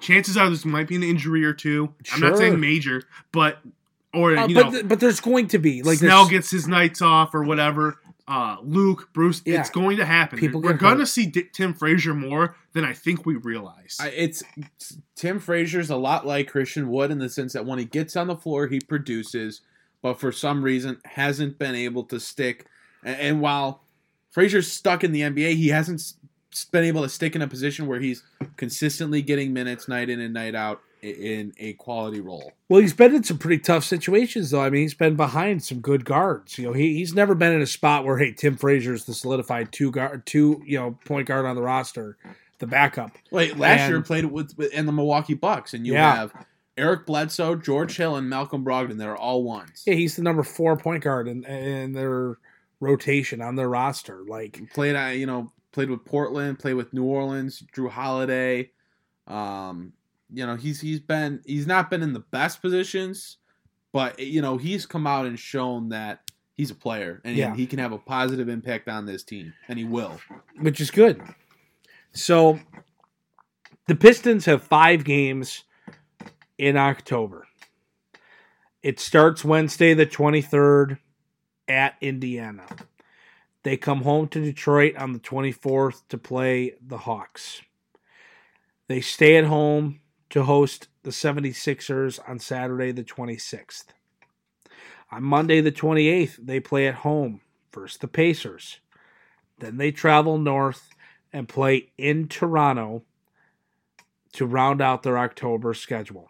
chances 0.00 0.36
are 0.36 0.48
this 0.50 0.64
might 0.64 0.88
be 0.88 0.96
an 0.96 1.02
injury 1.02 1.44
or 1.44 1.52
two. 1.52 1.92
I'm 2.12 2.20
not 2.20 2.36
saying 2.38 2.60
major, 2.60 3.02
but 3.32 3.58
or 4.14 4.36
Uh, 4.36 4.46
you 4.46 4.54
but 4.54 4.64
know 4.66 4.70
th- 4.72 4.88
but 4.88 5.00
there's 5.00 5.20
going 5.20 5.48
to 5.48 5.58
be 5.58 5.82
like 5.82 5.98
Snell 5.98 6.28
gets 6.28 6.50
his 6.50 6.66
nights 6.68 7.02
off 7.02 7.34
or 7.34 7.42
whatever. 7.42 7.98
Uh, 8.28 8.56
Luke, 8.62 9.10
Bruce, 9.12 9.40
Yeah. 9.44 9.60
it's 9.60 9.70
going 9.70 9.98
to 9.98 10.04
happen. 10.04 10.38
People 10.38 10.60
We're 10.60 10.72
going 10.72 10.98
to 10.98 11.06
see 11.06 11.26
D- 11.26 11.48
Tim 11.52 11.72
Frazier 11.74 12.12
more 12.12 12.56
than 12.72 12.84
I 12.84 12.92
think 12.92 13.24
we 13.24 13.36
realize. 13.36 13.96
I, 14.00 14.08
it's 14.08 14.42
Tim 15.14 15.38
Frazier's 15.38 15.90
a 15.90 15.96
lot 15.96 16.26
like 16.26 16.48
Christian 16.50 16.88
Wood 16.88 17.10
in 17.12 17.18
the 17.20 17.28
sense 17.28 17.52
that 17.52 17.64
when 17.64 17.78
he 17.78 17.84
gets 17.84 18.16
on 18.16 18.26
the 18.26 18.36
floor, 18.36 18.66
he 18.66 18.80
produces, 18.80 19.60
but 20.02 20.18
for 20.18 20.32
some 20.32 20.62
reason 20.62 20.98
hasn't 21.04 21.58
been 21.58 21.76
able 21.76 22.02
to 22.04 22.18
stick. 22.18 22.66
And, 23.04 23.16
and 23.20 23.40
while 23.40 23.82
Frazier's 24.30 24.70
stuck 24.70 25.04
in 25.04 25.12
the 25.12 25.20
NBA, 25.20 25.54
he 25.54 25.68
hasn't 25.68 26.02
been 26.72 26.84
able 26.84 27.02
to 27.02 27.08
stick 27.08 27.36
in 27.36 27.42
a 27.42 27.48
position 27.48 27.86
where 27.86 28.00
he's 28.00 28.24
consistently 28.56 29.22
getting 29.22 29.52
minutes 29.52 29.86
night 29.88 30.08
in 30.10 30.20
and 30.20 30.34
night 30.34 30.54
out 30.56 30.80
in 31.10 31.52
a 31.58 31.72
quality 31.74 32.20
role. 32.20 32.52
Well, 32.68 32.80
he's 32.80 32.92
been 32.94 33.14
in 33.14 33.24
some 33.24 33.38
pretty 33.38 33.58
tough 33.62 33.84
situations, 33.84 34.50
though. 34.50 34.60
I 34.62 34.70
mean, 34.70 34.82
he's 34.82 34.94
been 34.94 35.16
behind 35.16 35.62
some 35.62 35.80
good 35.80 36.04
guards. 36.04 36.58
You 36.58 36.66
know, 36.66 36.72
he, 36.72 36.94
he's 36.94 37.14
never 37.14 37.34
been 37.34 37.52
in 37.52 37.62
a 37.62 37.66
spot 37.66 38.04
where, 38.04 38.18
hey, 38.18 38.32
Tim 38.32 38.56
Frazier 38.56 38.92
is 38.94 39.04
the 39.04 39.14
solidified 39.14 39.72
two 39.72 39.90
guard, 39.90 40.26
two 40.26 40.62
you 40.66 40.78
know 40.78 40.98
point 41.04 41.26
guard 41.28 41.46
on 41.46 41.56
the 41.56 41.62
roster, 41.62 42.16
the 42.58 42.66
backup. 42.66 43.12
Wait, 43.30 43.56
last 43.58 43.80
And- 43.82 43.90
year 43.92 44.02
played 44.02 44.24
with, 44.26 44.56
with 44.56 44.72
in 44.72 44.86
the 44.86 44.92
Milwaukee 44.92 45.34
Bucks, 45.34 45.74
and 45.74 45.86
you 45.86 45.92
Yeah. 45.94 46.16
have 46.16 46.32
Eric 46.78 47.06
Bledsoe, 47.06 47.54
George 47.56 47.96
Hill, 47.96 48.16
and 48.16 48.28
Malcolm 48.28 48.64
Brogdon. 48.64 48.98
They're 48.98 49.16
all 49.16 49.42
ones. 49.44 49.82
Yeah, 49.86 49.94
he's 49.94 50.16
the 50.16 50.22
number 50.22 50.42
four 50.42 50.76
point 50.76 51.02
guard 51.02 51.26
in, 51.28 51.44
in 51.44 51.92
their 51.92 52.36
rotation 52.80 53.40
on 53.40 53.54
their 53.56 53.68
roster. 53.68 54.22
Like, 54.26 54.60
played 54.74 54.94
uh, 54.96 55.06
you 55.08 55.26
know 55.26 55.52
played 55.72 55.88
with 55.90 56.04
Portland, 56.04 56.58
played 56.58 56.74
with 56.74 56.92
New 56.92 57.04
Orleans, 57.04 57.62
Jrue 57.74 57.90
Holiday. 57.90 58.70
Um, 59.26 59.92
you 60.32 60.46
know 60.46 60.56
he's 60.56 60.80
he's 60.80 61.00
been 61.00 61.40
he's 61.46 61.66
not 61.66 61.90
been 61.90 62.02
in 62.02 62.12
the 62.12 62.20
best 62.20 62.60
positions, 62.62 63.36
but 63.92 64.18
you 64.18 64.42
know 64.42 64.56
he's 64.56 64.86
come 64.86 65.06
out 65.06 65.26
and 65.26 65.38
shown 65.38 65.90
that 65.90 66.22
he's 66.54 66.70
a 66.70 66.74
player 66.74 67.20
and 67.24 67.36
Yeah. 67.36 67.54
he 67.54 67.66
can 67.66 67.78
have 67.78 67.92
a 67.92 67.98
positive 67.98 68.48
impact 68.48 68.88
on 68.88 69.06
this 69.06 69.22
team, 69.22 69.52
and 69.68 69.78
he 69.78 69.84
will. 69.84 70.18
which 70.58 70.80
is 70.80 70.90
good. 70.90 71.22
So, 72.12 72.58
the 73.86 73.94
Pistons 73.94 74.46
have 74.46 74.62
five 74.62 75.04
games 75.04 75.64
in 76.58 76.76
October. 76.78 77.46
It 78.82 78.98
starts 79.00 79.44
Wednesday, 79.44 79.92
the 79.94 80.06
23rd, 80.06 80.98
at 81.68 81.96
Indiana. 82.00 82.64
They 83.64 83.76
come 83.76 84.02
home 84.02 84.28
to 84.28 84.40
Detroit 84.40 84.96
on 84.96 85.12
the 85.12 85.18
24th 85.18 86.02
to 86.08 86.16
play 86.18 86.74
the 86.80 86.98
Hawks. 86.98 87.60
They 88.88 89.00
stay 89.00 89.36
at 89.36 89.44
home 89.44 90.00
to 90.36 90.44
host 90.44 90.88
the 91.02 91.10
76ers 91.10 92.20
on 92.28 92.38
Saturday, 92.38 92.92
the 92.92 93.02
26th. 93.02 93.84
On 95.10 95.22
Monday, 95.22 95.62
the 95.62 95.72
28th, 95.72 96.36
they 96.36 96.60
play 96.60 96.86
at 96.86 96.96
home 96.96 97.40
versus 97.72 97.96
the 97.96 98.06
Pacers. 98.06 98.80
Then 99.60 99.78
they 99.78 99.90
travel 99.90 100.36
north 100.36 100.90
and 101.32 101.48
play 101.48 101.88
in 101.96 102.28
Toronto 102.28 103.02
to 104.34 104.44
round 104.44 104.82
out 104.82 105.02
their 105.02 105.16
October 105.16 105.72
schedule. 105.72 106.28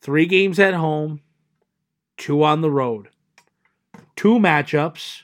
Three 0.00 0.26
games 0.26 0.58
at 0.58 0.74
home, 0.74 1.20
two 2.16 2.42
on 2.42 2.62
the 2.62 2.70
road. 2.70 3.10
Two 4.16 4.40
matchups 4.40 5.22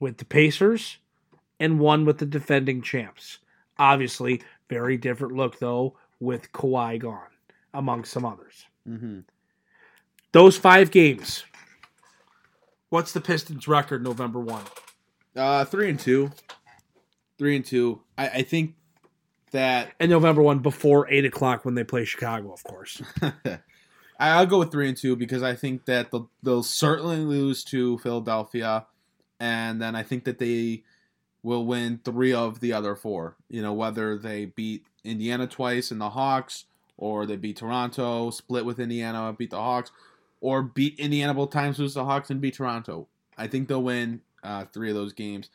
with 0.00 0.16
the 0.16 0.24
Pacers 0.24 0.98
and 1.60 1.78
one 1.78 2.04
with 2.04 2.18
the 2.18 2.26
defending 2.26 2.82
champs. 2.82 3.38
Obviously, 3.78 4.42
very 4.68 4.96
different 4.96 5.34
look 5.34 5.58
though 5.58 5.96
with 6.20 6.52
Kawhi 6.52 6.98
gone, 6.98 7.30
among 7.74 8.04
some 8.04 8.24
others. 8.24 8.66
Mm-hmm. 8.88 9.20
Those 10.32 10.56
five 10.56 10.90
games. 10.90 11.44
What's 12.88 13.12
the 13.12 13.20
Pistons' 13.20 13.66
record 13.66 14.02
November 14.02 14.40
1? 14.40 14.62
Uh, 15.34 15.64
three 15.64 15.90
and 15.90 15.98
two, 15.98 16.30
three 17.36 17.56
and 17.56 17.64
two. 17.64 18.00
I, 18.16 18.28
I 18.28 18.42
think 18.42 18.74
that 19.50 19.92
And 20.00 20.10
November 20.10 20.42
1 20.42 20.60
before 20.60 21.08
8 21.08 21.24
o'clock 21.24 21.64
when 21.64 21.74
they 21.74 21.84
play 21.84 22.04
Chicago, 22.04 22.52
of 22.52 22.62
course. 22.64 23.02
I'll 24.18 24.46
go 24.46 24.58
with 24.58 24.70
three 24.70 24.88
and 24.88 24.96
two 24.96 25.16
because 25.16 25.42
I 25.42 25.54
think 25.54 25.84
that 25.86 26.10
they'll, 26.10 26.30
they'll 26.42 26.62
certainly 26.62 27.18
lose 27.18 27.64
to 27.64 27.98
Philadelphia, 27.98 28.86
and 29.40 29.80
then 29.80 29.94
I 29.94 30.02
think 30.02 30.24
that 30.24 30.38
they 30.38 30.84
will 31.46 31.64
win 31.64 32.00
three 32.04 32.32
of 32.32 32.58
the 32.58 32.72
other 32.72 32.96
four. 32.96 33.36
You 33.48 33.62
know, 33.62 33.72
whether 33.72 34.18
they 34.18 34.46
beat 34.46 34.84
Indiana 35.04 35.46
twice 35.46 35.92
and 35.92 36.00
the 36.00 36.10
Hawks, 36.10 36.64
or 36.96 37.24
they 37.24 37.36
beat 37.36 37.56
Toronto, 37.56 38.30
split 38.30 38.64
with 38.64 38.80
Indiana, 38.80 39.32
beat 39.32 39.50
the 39.50 39.56
Hawks, 39.56 39.92
or 40.40 40.62
beat 40.62 40.98
Indiana 40.98 41.32
both 41.32 41.50
times, 41.50 41.78
lose 41.78 41.94
the 41.94 42.04
Hawks, 42.04 42.30
and 42.30 42.40
beat 42.40 42.54
Toronto. 42.54 43.06
I 43.38 43.46
think 43.46 43.68
they'll 43.68 43.82
win 43.82 44.22
uh, 44.42 44.64
three 44.72 44.88
of 44.88 44.96
those 44.96 45.12
games. 45.12 45.48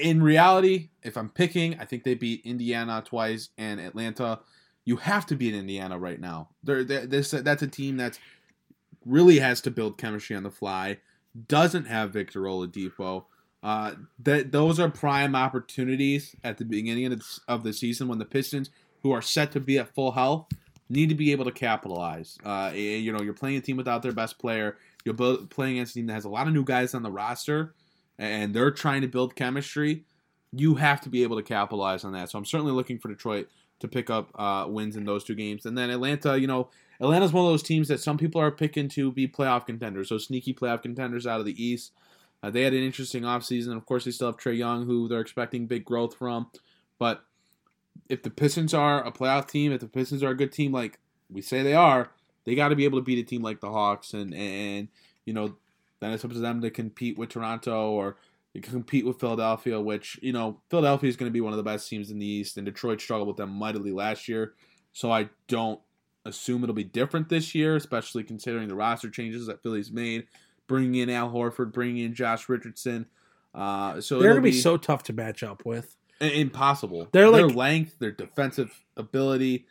In 0.00 0.22
reality, 0.22 0.90
if 1.02 1.16
I'm 1.16 1.28
picking, 1.28 1.80
I 1.80 1.86
think 1.86 2.04
they 2.04 2.14
beat 2.14 2.46
Indiana 2.46 3.02
twice 3.04 3.48
and 3.58 3.80
Atlanta 3.80 4.38
you 4.84 4.96
have 4.96 5.26
to 5.26 5.36
beat 5.36 5.54
Indiana 5.54 5.98
right 5.98 6.20
now. 6.20 6.48
They're, 6.64 6.84
they're, 6.84 7.06
this 7.06 7.30
that's 7.30 7.62
a 7.62 7.68
team 7.68 7.96
that 7.98 8.18
really 9.04 9.38
has 9.38 9.60
to 9.62 9.70
build 9.70 9.98
chemistry 9.98 10.36
on 10.36 10.42
the 10.42 10.50
fly. 10.50 10.98
Doesn't 11.48 11.86
have 11.86 12.12
Victor 12.12 12.40
Oladipo. 12.40 13.24
Uh, 13.62 13.92
those 14.18 14.80
are 14.80 14.88
prime 14.88 15.36
opportunities 15.36 16.34
at 16.44 16.58
the 16.58 16.64
beginning 16.64 17.06
of 17.06 17.18
the, 17.18 17.40
of 17.46 17.62
the 17.62 17.72
season 17.72 18.08
when 18.08 18.18
the 18.18 18.24
Pistons, 18.24 18.70
who 19.02 19.12
are 19.12 19.22
set 19.22 19.52
to 19.52 19.60
be 19.60 19.78
at 19.78 19.94
full 19.94 20.12
health, 20.12 20.46
need 20.88 21.08
to 21.08 21.14
be 21.14 21.30
able 21.32 21.44
to 21.44 21.52
capitalize. 21.52 22.38
Uh, 22.44 22.72
you 22.74 23.12
know, 23.12 23.20
you're 23.20 23.32
playing 23.34 23.56
a 23.56 23.60
team 23.60 23.76
without 23.76 24.02
their 24.02 24.12
best 24.12 24.38
player. 24.38 24.76
You're 25.04 25.14
build, 25.14 25.50
playing 25.50 25.76
against 25.76 25.92
a 25.92 25.94
team 25.94 26.06
that 26.06 26.14
has 26.14 26.24
a 26.24 26.28
lot 26.28 26.46
of 26.46 26.52
new 26.52 26.64
guys 26.64 26.94
on 26.94 27.02
the 27.02 27.10
roster, 27.10 27.74
and 28.18 28.54
they're 28.54 28.70
trying 28.70 29.02
to 29.02 29.08
build 29.08 29.36
chemistry. 29.36 30.04
You 30.52 30.74
have 30.74 31.00
to 31.02 31.08
be 31.08 31.22
able 31.22 31.36
to 31.36 31.42
capitalize 31.42 32.04
on 32.04 32.12
that. 32.12 32.30
So 32.30 32.38
I'm 32.38 32.44
certainly 32.44 32.72
looking 32.72 32.98
for 32.98 33.08
Detroit 33.08 33.48
to 33.78 33.88
pick 33.88 34.10
up 34.10 34.30
uh, 34.34 34.66
wins 34.68 34.96
in 34.96 35.04
those 35.04 35.24
two 35.24 35.34
games. 35.34 35.64
And 35.64 35.76
then 35.78 35.90
Atlanta, 35.90 36.38
you 36.38 36.46
know, 36.46 36.68
Atlanta's 37.00 37.32
one 37.32 37.46
of 37.46 37.50
those 37.50 37.62
teams 37.62 37.88
that 37.88 38.00
some 38.00 38.18
people 38.18 38.40
are 38.40 38.50
picking 38.50 38.88
to 38.90 39.12
be 39.12 39.26
playoff 39.26 39.66
contenders, 39.66 40.08
so 40.08 40.18
sneaky 40.18 40.52
playoff 40.52 40.82
contenders 40.82 41.26
out 41.26 41.40
of 41.40 41.46
the 41.46 41.64
East. 41.64 41.92
Uh, 42.42 42.50
they 42.50 42.62
had 42.62 42.72
an 42.72 42.82
interesting 42.82 43.22
offseason. 43.22 43.76
Of 43.76 43.86
course, 43.86 44.04
they 44.04 44.10
still 44.10 44.28
have 44.28 44.36
Trae 44.36 44.56
Young, 44.56 44.86
who 44.86 45.08
they're 45.08 45.20
expecting 45.20 45.66
big 45.66 45.84
growth 45.84 46.16
from. 46.16 46.50
But 46.98 47.24
if 48.08 48.22
the 48.22 48.30
Pistons 48.30 48.74
are 48.74 49.06
a 49.06 49.12
playoff 49.12 49.48
team, 49.48 49.72
if 49.72 49.80
the 49.80 49.88
Pistons 49.88 50.22
are 50.22 50.30
a 50.30 50.36
good 50.36 50.52
team 50.52 50.72
like 50.72 50.98
we 51.28 51.42
say 51.42 51.62
they 51.62 51.74
are, 51.74 52.10
they 52.44 52.54
got 52.54 52.68
to 52.68 52.76
be 52.76 52.84
able 52.84 52.98
to 52.98 53.04
beat 53.04 53.18
a 53.18 53.22
team 53.22 53.42
like 53.42 53.60
the 53.60 53.70
Hawks. 53.70 54.14
And, 54.14 54.34
and, 54.34 54.88
you 55.26 55.32
know, 55.32 55.56
then 56.00 56.12
it's 56.12 56.24
up 56.24 56.32
to 56.32 56.38
them 56.38 56.62
to 56.62 56.70
compete 56.70 57.18
with 57.18 57.28
Toronto 57.28 57.90
or 57.90 58.16
compete 58.62 59.06
with 59.06 59.20
Philadelphia, 59.20 59.80
which, 59.80 60.18
you 60.22 60.32
know, 60.32 60.60
Philadelphia 60.70 61.08
is 61.08 61.16
going 61.16 61.30
to 61.30 61.32
be 61.32 61.40
one 61.40 61.52
of 61.52 61.56
the 61.58 61.62
best 61.62 61.88
teams 61.88 62.10
in 62.10 62.18
the 62.18 62.26
East, 62.26 62.56
and 62.56 62.64
Detroit 62.64 63.00
struggled 63.00 63.28
with 63.28 63.36
them 63.36 63.50
mightily 63.50 63.92
last 63.92 64.28
year. 64.28 64.54
So 64.92 65.12
I 65.12 65.28
don't 65.46 65.78
assume 66.24 66.62
it'll 66.62 66.74
be 66.74 66.82
different 66.82 67.28
this 67.28 67.54
year, 67.54 67.76
especially 67.76 68.24
considering 68.24 68.66
the 68.66 68.74
roster 68.74 69.08
changes 69.08 69.46
that 69.46 69.62
Philly's 69.62 69.92
made. 69.92 70.26
Bringing 70.70 70.94
in 70.94 71.10
Al 71.10 71.30
Horford, 71.30 71.72
bringing 71.72 72.04
in 72.04 72.14
Josh 72.14 72.48
Richardson. 72.48 73.06
Uh, 73.52 74.00
so 74.00 74.20
They're 74.20 74.30
going 74.30 74.42
to 74.44 74.50
be 74.50 74.52
so 74.52 74.76
tough 74.76 75.02
to 75.04 75.12
match 75.12 75.42
up 75.42 75.66
with. 75.66 75.96
impossible. 76.20 77.08
They're 77.10 77.30
their 77.32 77.48
like- 77.48 77.56
length, 77.56 77.98
their 77.98 78.12
defensive 78.12 78.84
ability. 78.96 79.66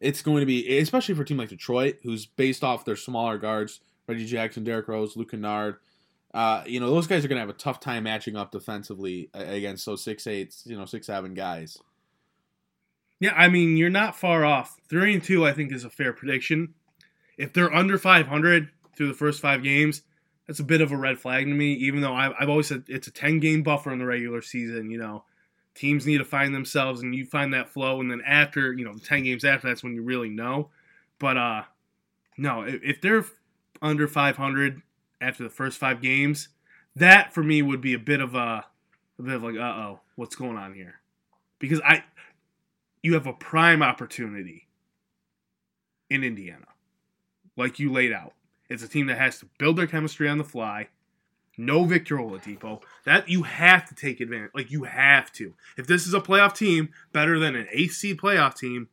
It's 0.00 0.22
going 0.22 0.40
to 0.40 0.46
be, 0.46 0.78
especially 0.78 1.14
for 1.14 1.22
a 1.22 1.24
team 1.26 1.36
like 1.36 1.50
Detroit, 1.50 1.98
who's 2.02 2.24
based 2.26 2.64
off 2.64 2.84
their 2.86 2.96
smaller 2.96 3.36
guards, 3.38 3.80
Reggie 4.08 4.24
Jackson, 4.26 4.64
Derrick 4.64 4.88
Rose, 4.88 5.14
Luke 5.16 5.30
Kennard. 5.30 5.76
Uh, 6.32 6.64
you 6.66 6.80
know, 6.80 6.88
those 6.88 7.06
guys 7.06 7.24
are 7.24 7.28
going 7.28 7.36
to 7.36 7.40
have 7.46 7.50
a 7.50 7.58
tough 7.58 7.78
time 7.78 8.04
matching 8.04 8.34
up 8.34 8.50
defensively 8.50 9.28
against 9.34 9.84
those 9.84 10.02
six 10.02 10.26
eight, 10.26 10.56
you 10.64 10.76
know, 10.78 10.86
six 10.86 11.06
seven 11.06 11.34
guys. 11.34 11.76
Yeah, 13.20 13.34
I 13.36 13.48
mean 13.48 13.76
you're 13.76 13.90
not 13.90 14.16
far 14.16 14.44
off. 14.44 14.76
Three 14.88 15.12
and 15.14 15.22
two, 15.22 15.46
I 15.46 15.52
think, 15.52 15.70
is 15.72 15.84
a 15.84 15.90
fair 15.90 16.12
prediction. 16.12 16.74
If 17.36 17.52
they're 17.52 17.72
under 17.72 17.98
500 17.98 18.70
through 18.96 19.08
the 19.08 19.14
first 19.14 19.40
five 19.40 19.62
games, 19.62 20.02
that's 20.46 20.60
a 20.60 20.64
bit 20.64 20.80
of 20.80 20.92
a 20.92 20.96
red 20.96 21.18
flag 21.18 21.46
to 21.46 21.52
me. 21.52 21.72
Even 21.74 22.00
though 22.00 22.14
I've, 22.14 22.32
I've 22.38 22.48
always 22.48 22.66
said 22.66 22.84
it's 22.88 23.06
a 23.06 23.12
10 23.12 23.40
game 23.40 23.62
buffer 23.62 23.92
in 23.92 23.98
the 23.98 24.06
regular 24.06 24.42
season. 24.42 24.90
You 24.90 24.98
know, 24.98 25.24
teams 25.74 26.06
need 26.06 26.18
to 26.18 26.24
find 26.24 26.54
themselves, 26.54 27.02
and 27.02 27.14
you 27.14 27.24
find 27.24 27.54
that 27.54 27.68
flow, 27.68 28.00
and 28.00 28.10
then 28.10 28.22
after 28.26 28.72
you 28.72 28.84
know 28.84 28.94
the 28.94 29.00
10 29.00 29.24
games 29.24 29.44
after, 29.44 29.68
that's 29.68 29.82
when 29.82 29.94
you 29.94 30.02
really 30.02 30.30
know. 30.30 30.70
But 31.18 31.36
uh, 31.36 31.62
no, 32.36 32.62
if, 32.62 32.82
if 32.82 33.00
they're 33.00 33.24
under 33.80 34.08
500 34.08 34.82
after 35.20 35.42
the 35.42 35.50
first 35.50 35.78
five 35.78 36.00
games, 36.00 36.48
that 36.96 37.32
for 37.32 37.42
me 37.42 37.62
would 37.62 37.80
be 37.80 37.94
a 37.94 37.98
bit 37.98 38.20
of 38.20 38.34
a, 38.34 38.64
a 39.18 39.22
bit 39.22 39.34
of 39.34 39.42
like, 39.42 39.56
uh 39.56 39.60
oh, 39.60 40.00
what's 40.16 40.36
going 40.36 40.56
on 40.56 40.74
here? 40.74 41.00
Because 41.58 41.80
I 41.80 42.04
you 43.02 43.14
have 43.14 43.26
a 43.26 43.32
prime 43.32 43.82
opportunity 43.82 44.68
in 46.10 46.22
Indiana, 46.22 46.66
like 47.56 47.78
you 47.78 47.92
laid 47.92 48.12
out. 48.12 48.34
It's 48.72 48.82
a 48.82 48.88
team 48.88 49.06
that 49.06 49.18
has 49.18 49.38
to 49.40 49.46
build 49.58 49.76
their 49.76 49.86
chemistry 49.86 50.28
on 50.28 50.38
the 50.38 50.44
fly. 50.44 50.88
No 51.58 51.84
Victor 51.84 52.16
Oladipo. 52.16 52.82
That 53.04 53.28
you 53.28 53.42
have 53.42 53.86
to 53.88 53.94
take 53.94 54.20
advantage. 54.20 54.50
Like 54.54 54.70
you 54.70 54.84
have 54.84 55.30
to. 55.34 55.54
If 55.76 55.86
this 55.86 56.06
is 56.06 56.14
a 56.14 56.20
playoff 56.20 56.56
team 56.56 56.88
better 57.12 57.38
than 57.38 57.54
an 57.54 57.66
seed 57.90 58.18
playoff 58.18 58.56
team, 58.56 58.88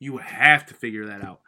you 0.00 0.16
have 0.18 0.66
to 0.66 0.74
figure 0.74 1.06
that 1.06 1.22
out. 1.22 1.40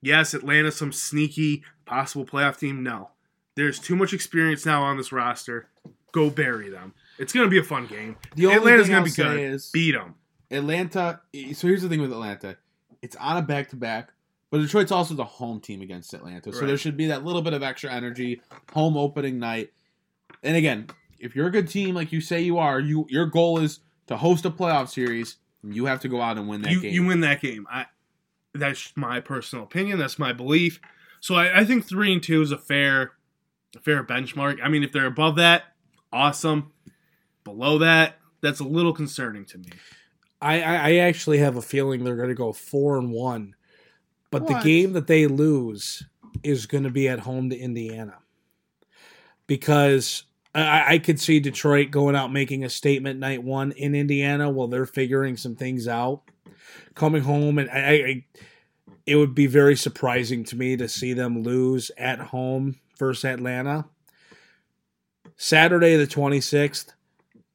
Yes, 0.00 0.34
Atlanta's 0.34 0.76
some 0.76 0.92
sneaky 0.92 1.64
possible 1.84 2.24
playoff 2.24 2.58
team. 2.58 2.82
No, 2.82 3.10
there's 3.56 3.78
too 3.78 3.96
much 3.96 4.12
experience 4.12 4.64
now 4.64 4.82
on 4.82 4.96
this 4.96 5.10
roster. 5.12 5.68
Go 6.12 6.30
bury 6.30 6.68
them. 6.70 6.94
It's 7.18 7.32
gonna 7.32 7.48
be 7.48 7.58
a 7.58 7.62
fun 7.64 7.86
game. 7.86 8.16
The 8.36 8.46
only 8.46 8.58
Atlanta's 8.58 8.86
thing 8.86 8.92
gonna 8.94 9.30
I'll 9.30 9.36
be 9.36 9.38
good. 9.40 9.52
is- 9.54 9.70
Beat 9.70 9.92
them. 9.92 10.14
Atlanta. 10.50 11.20
So 11.54 11.66
here's 11.66 11.82
the 11.82 11.88
thing 11.88 12.00
with 12.00 12.12
Atlanta, 12.12 12.56
it's 13.00 13.16
on 13.16 13.36
a 13.38 13.42
back 13.42 13.70
to 13.70 13.76
back, 13.76 14.12
but 14.52 14.58
Detroit's 14.60 14.92
also 14.92 15.14
the 15.14 15.24
home 15.24 15.60
team 15.60 15.80
against 15.80 16.12
Atlanta, 16.14 16.52
so 16.52 16.60
Right. 16.60 16.66
there 16.68 16.76
should 16.76 16.96
be 16.96 17.06
that 17.06 17.24
little 17.24 17.40
bit 17.42 17.54
of 17.54 17.62
extra 17.62 17.90
energy. 17.90 18.40
Home 18.74 18.96
opening 18.98 19.38
night, 19.38 19.72
and 20.42 20.56
again, 20.56 20.88
if 21.18 21.34
you're 21.34 21.46
a 21.46 21.50
good 21.50 21.68
team 21.68 21.94
like 21.94 22.12
you 22.12 22.20
say 22.20 22.42
you 22.42 22.58
are, 22.58 22.78
you 22.78 23.06
your 23.08 23.26
goal 23.26 23.58
is 23.58 23.80
to 24.08 24.16
host 24.18 24.44
a 24.44 24.50
playoff 24.50 24.88
series. 24.88 25.38
You 25.64 25.86
have 25.86 26.00
to 26.00 26.08
go 26.08 26.20
out 26.20 26.36
and 26.38 26.48
win 26.48 26.62
that 26.62 26.72
you, 26.72 26.80
game. 26.80 26.92
you 26.92 27.04
win 27.06 27.20
that 27.20 27.40
game. 27.40 27.66
I 27.70 27.86
that's 28.54 28.92
my 28.96 29.20
personal 29.20 29.64
opinion. 29.64 29.98
That's 29.98 30.18
my 30.18 30.32
belief. 30.32 30.80
So 31.20 31.36
I, 31.36 31.60
I 31.60 31.64
think 31.64 31.86
three 31.86 32.12
and 32.12 32.22
two 32.22 32.42
is 32.42 32.50
a 32.52 32.58
fair, 32.58 33.12
a 33.74 33.80
fair 33.80 34.04
benchmark. 34.04 34.58
I 34.62 34.68
mean, 34.68 34.82
if 34.82 34.92
they're 34.92 35.06
above 35.06 35.36
that, 35.36 35.62
awesome. 36.12 36.72
Below 37.44 37.78
that, 37.78 38.18
that's 38.42 38.60
a 38.60 38.64
little 38.64 38.92
concerning 38.92 39.44
to 39.46 39.58
me. 39.58 39.68
I, 40.40 40.60
I, 40.60 40.74
I 40.74 40.94
actually 40.96 41.38
have 41.38 41.56
a 41.56 41.62
feeling 41.62 42.02
they're 42.04 42.16
going 42.16 42.28
to 42.28 42.34
go 42.34 42.52
four 42.52 42.98
and 42.98 43.10
one, 43.12 43.54
but 44.32 44.48
the 44.48 44.60
game 44.64 44.94
that 44.94 45.06
they 45.06 45.28
lose 45.28 46.02
is 46.42 46.66
going 46.66 46.84
to 46.84 46.90
be 46.90 47.08
at 47.08 47.20
home 47.20 47.50
to 47.50 47.56
Indiana 47.56 48.14
because 49.46 50.24
I, 50.54 50.94
I 50.94 50.98
could 50.98 51.20
see 51.20 51.38
Detroit 51.38 51.90
going 51.90 52.16
out 52.16 52.32
making 52.32 52.64
a 52.64 52.70
statement 52.70 53.20
night 53.20 53.44
one 53.44 53.72
in 53.72 53.94
Indiana 53.94 54.50
while 54.50 54.66
they're 54.66 54.86
figuring 54.86 55.36
some 55.36 55.54
things 55.54 55.86
out, 55.86 56.22
coming 56.94 57.22
home 57.22 57.58
and 57.58 57.70
I, 57.70 57.78
I, 57.78 58.24
it 59.06 59.16
would 59.16 59.34
be 59.34 59.46
very 59.46 59.76
surprising 59.76 60.42
to 60.44 60.56
me 60.56 60.76
to 60.76 60.88
see 60.88 61.12
them 61.12 61.42
lose 61.42 61.90
at 61.96 62.18
home 62.18 62.76
versus 62.98 63.24
Atlanta. 63.24 63.84
Saturday 65.36 65.96
the 65.96 66.06
twenty 66.06 66.40
sixth, 66.40 66.92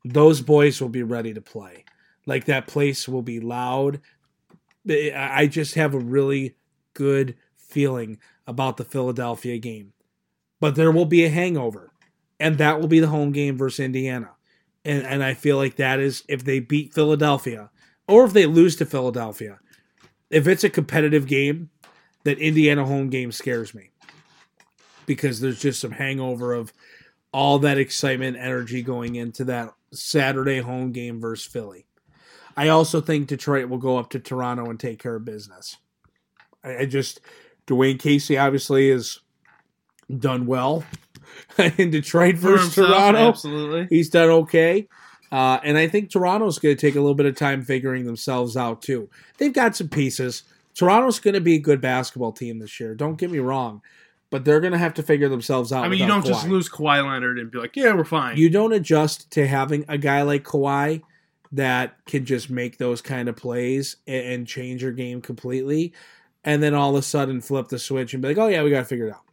those 0.05 0.41
boys 0.41 0.79
will 0.79 0.89
be 0.89 1.03
ready 1.03 1.33
to 1.33 1.41
play 1.41 1.85
like 2.27 2.45
that 2.45 2.67
place 2.67 3.07
will 3.07 3.23
be 3.23 3.39
loud. 3.39 4.01
I 4.87 5.47
just 5.47 5.75
have 5.75 5.95
a 5.95 5.99
really 5.99 6.55
good 6.97 7.35
feeling 7.55 8.17
about 8.47 8.77
the 8.77 8.83
Philadelphia 8.83 9.59
game. 9.59 9.93
But 10.59 10.73
there 10.73 10.91
will 10.91 11.05
be 11.05 11.23
a 11.23 11.29
hangover, 11.29 11.91
and 12.39 12.57
that 12.57 12.81
will 12.81 12.87
be 12.87 12.99
the 12.99 13.07
home 13.07 13.31
game 13.31 13.55
versus 13.55 13.81
Indiana. 13.81 14.31
And 14.83 15.05
and 15.05 15.23
I 15.23 15.35
feel 15.35 15.57
like 15.57 15.75
that 15.75 15.99
is 15.99 16.23
if 16.27 16.43
they 16.43 16.59
beat 16.59 16.95
Philadelphia 16.95 17.69
or 18.07 18.25
if 18.25 18.33
they 18.33 18.47
lose 18.47 18.75
to 18.77 18.85
Philadelphia. 18.85 19.59
If 20.31 20.47
it's 20.47 20.63
a 20.63 20.69
competitive 20.69 21.27
game, 21.27 21.69
that 22.23 22.39
Indiana 22.39 22.83
home 22.83 23.09
game 23.09 23.31
scares 23.31 23.75
me. 23.75 23.91
Because 25.05 25.39
there's 25.39 25.61
just 25.61 25.79
some 25.79 25.91
hangover 25.91 26.53
of 26.53 26.73
all 27.31 27.59
that 27.59 27.77
excitement, 27.77 28.37
energy 28.37 28.81
going 28.81 29.15
into 29.15 29.43
that 29.45 29.73
Saturday 29.93 30.59
home 30.59 30.91
game 30.91 31.21
versus 31.21 31.45
Philly. 31.45 31.85
I 32.57 32.69
also 32.69 32.99
think 33.01 33.27
Detroit 33.27 33.69
will 33.69 33.77
go 33.77 33.97
up 33.97 34.09
to 34.09 34.19
Toronto 34.19 34.69
and 34.69 34.79
take 34.79 34.99
care 34.99 35.15
of 35.15 35.23
business. 35.23 35.77
I, 36.63 36.77
I 36.77 36.85
just 36.85 37.21
Dwane 37.67 37.99
Casey 37.99 38.37
obviously 38.37 38.89
has 38.89 39.19
done 40.19 40.45
well 40.45 40.83
in 41.77 41.89
Detroit 41.89 42.35
For 42.35 42.51
versus 42.51 42.75
himself, 42.75 42.97
Toronto. 42.97 43.29
absolutely. 43.29 43.87
He's 43.89 44.09
done 44.09 44.29
okay. 44.29 44.87
Uh, 45.31 45.59
and 45.63 45.77
I 45.77 45.87
think 45.87 46.09
Toronto's 46.09 46.59
going 46.59 46.75
to 46.75 46.79
take 46.79 46.95
a 46.95 47.01
little 47.01 47.15
bit 47.15 47.25
of 47.25 47.35
time 47.35 47.63
figuring 47.63 48.05
themselves 48.05 48.55
out 48.55 48.81
too. 48.81 49.09
They've 49.37 49.53
got 49.53 49.75
some 49.75 49.89
pieces. 49.89 50.43
Toronto's 50.73 51.19
going 51.19 51.33
to 51.33 51.41
be 51.41 51.55
a 51.55 51.59
good 51.59 51.81
basketball 51.81 52.31
team 52.31 52.59
this 52.59 52.79
year. 52.79 52.95
Don't 52.95 53.17
get 53.17 53.31
me 53.31 53.39
wrong, 53.39 53.81
but 54.29 54.45
they're 54.45 54.61
going 54.61 54.73
to 54.73 54.79
have 54.79 54.93
to 54.93 55.03
figure 55.03 55.27
themselves 55.27 55.73
out. 55.73 55.83
I 55.83 55.89
mean, 55.89 55.99
you 55.99 56.07
don't 56.07 56.25
just 56.25 56.47
lose 56.47 56.69
Kawhi 56.69 57.03
Leonard 57.03 57.39
and 57.39 57.51
be 57.51 57.57
like, 57.57 57.75
yeah, 57.75 57.93
we're 57.93 58.05
fine. 58.05 58.37
You 58.37 58.49
don't 58.49 58.71
adjust 58.71 59.29
to 59.31 59.47
having 59.47 59.83
a 59.89 59.97
guy 59.97 60.21
like 60.21 60.43
Kawhi 60.43 61.01
that 61.51 61.97
can 62.05 62.25
just 62.25 62.49
make 62.49 62.77
those 62.77 63.01
kind 63.01 63.27
of 63.27 63.35
plays 63.35 63.97
and, 64.05 64.25
and 64.25 64.47
change 64.47 64.83
your 64.83 64.91
game 64.91 65.21
completely, 65.21 65.93
and 66.47 66.63
then 66.63 66.73
all 66.73 66.91
of 66.91 66.95
a 66.95 67.01
sudden 67.01 67.41
flip 67.41 67.67
the 67.67 67.77
switch 67.77 68.13
and 68.13 68.21
be 68.21 68.29
like, 68.29 68.37
"Oh 68.37 68.47
yeah, 68.47 68.63
we 68.63 68.69
got 68.69 68.79
to 68.79 68.85
figure 68.85 69.07
it 69.07 69.13
out." 69.13 69.25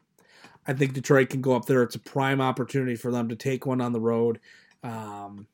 I 0.67 0.73
think 0.73 0.95
Detroit 0.95 1.31
can 1.31 1.43
go 1.43 1.55
up 1.55 1.65
there. 1.65 1.85
It's 1.85 1.95
a 1.95 2.01
prime 2.01 2.41
opportunity 2.41 2.97
for 2.97 3.13
them 3.13 3.29
to 3.29 3.37
take 3.37 3.67
one 3.67 3.81
on 3.81 3.93
the 3.93 4.01
road, 4.01 4.41
um, 4.83 5.47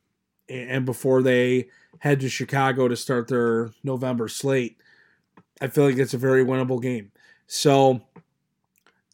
and 0.48 0.86
before 0.86 1.20
they 1.22 1.68
head 1.98 2.20
to 2.20 2.30
Chicago 2.30 2.88
to 2.88 2.96
start 2.96 3.28
their 3.28 3.72
November 3.84 4.26
slate, 4.26 4.78
I 5.60 5.66
feel 5.66 5.84
like 5.84 5.98
it's 5.98 6.14
a 6.14 6.18
very 6.18 6.42
winnable 6.46 6.80
game. 6.80 7.12
So 7.46 8.00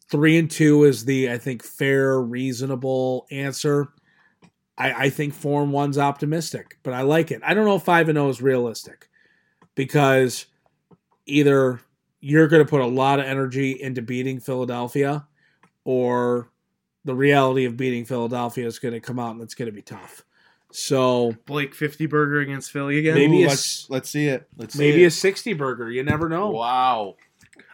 three 0.09 0.37
and 0.37 0.49
two 0.49 0.85
is 0.85 1.03
the 1.03 1.29
I 1.29 1.37
think 1.37 1.63
fair, 1.63 2.21
reasonable 2.21 3.27
answer. 3.29 3.89
I, 4.77 4.93
I 4.93 5.09
think 5.09 5.33
four 5.33 5.63
and 5.63 5.73
one's 5.73 5.97
optimistic, 5.97 6.77
but 6.81 6.93
I 6.93 7.01
like 7.01 7.29
it. 7.29 7.41
I 7.43 7.53
don't 7.53 7.65
know 7.65 7.75
if 7.75 7.83
five 7.83 8.07
and 8.07 8.15
zero 8.15 8.29
is 8.29 8.41
realistic 8.41 9.09
because 9.75 10.45
either 11.25 11.81
you're 12.19 12.47
going 12.47 12.63
to 12.65 12.69
put 12.69 12.81
a 12.81 12.85
lot 12.87 13.19
of 13.19 13.25
energy 13.25 13.71
into 13.81 14.01
beating 14.01 14.39
Philadelphia, 14.39 15.25
or 15.83 16.49
the 17.05 17.15
reality 17.15 17.65
of 17.65 17.77
beating 17.77 18.05
Philadelphia 18.05 18.65
is 18.65 18.79
going 18.79 18.93
to 18.93 18.99
come 18.99 19.19
out 19.19 19.31
and 19.31 19.41
it's 19.41 19.53
going 19.55 19.67
to 19.67 19.71
be 19.71 19.81
tough. 19.81 20.23
So 20.71 21.33
Blake 21.45 21.73
50 21.73 22.07
burger 22.07 22.39
against 22.41 22.71
Philly 22.71 22.99
again. 22.99 23.15
Maybe 23.15 23.43
Ooh, 23.43 23.45
a 23.45 23.49
let's 23.49 23.89
let's 23.89 24.09
see 24.09 24.27
it. 24.27 24.47
Let's 24.57 24.73
see 24.73 24.79
maybe 24.79 25.03
it. 25.05 25.07
a 25.07 25.11
sixty 25.11 25.53
burger. 25.53 25.89
You 25.89 26.03
never 26.03 26.27
know. 26.27 26.49
wow. 26.49 27.15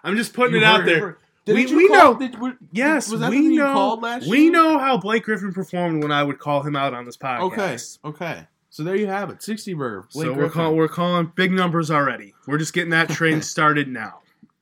I'm 0.04 0.16
just 0.16 0.34
putting 0.34 0.54
You 0.56 0.62
it 0.62 0.64
out 0.64 0.86
there. 0.86 1.18
Didn't 1.46 1.64
We- 1.66 1.70
you 1.72 1.78
we 1.78 1.88
call- 1.88 2.14
know- 2.14 2.20
did- 2.20 2.39
were- 2.39 2.58
Yes, 2.72 3.10
was 3.10 3.20
that 3.22 3.32
we 3.32 3.38
the 3.39 3.44
you 3.46 3.56
know. 3.58 3.74
called 3.74 4.02
last 4.04 4.28
we 4.30 4.44
year? 4.44 4.52
know 4.52 4.78
how 4.78 4.98
Blake 4.98 5.24
Griffin 5.24 5.52
performed 5.54 6.04
when 6.04 6.12
I 6.12 6.24
would 6.24 6.38
call 6.39 6.62
him 6.62 6.76
out 6.76 6.94
on 6.94 7.04
this 7.06 7.18
podcast. 7.18 7.98
Okay. 8.04 8.26
Okay. 8.34 8.48
So 8.70 8.84
there 8.84 8.96
you 8.96 9.08
have 9.08 9.30
it. 9.32 9.41
Sixty 9.41 9.74
burger. 9.74 10.06
Blake 10.14 10.28
so 10.28 10.34
we're 10.34 10.50
calling 10.50 10.78
we're 10.78 10.88
calling 10.88 11.32
big 11.36 11.52
numbers 11.52 11.89
already. 11.89 12.34
We're 12.48 12.60
just 12.60 12.74
getting 12.74 12.91
that 12.91 13.10
train 13.10 13.41
started 13.41 13.88
now. 13.88 14.20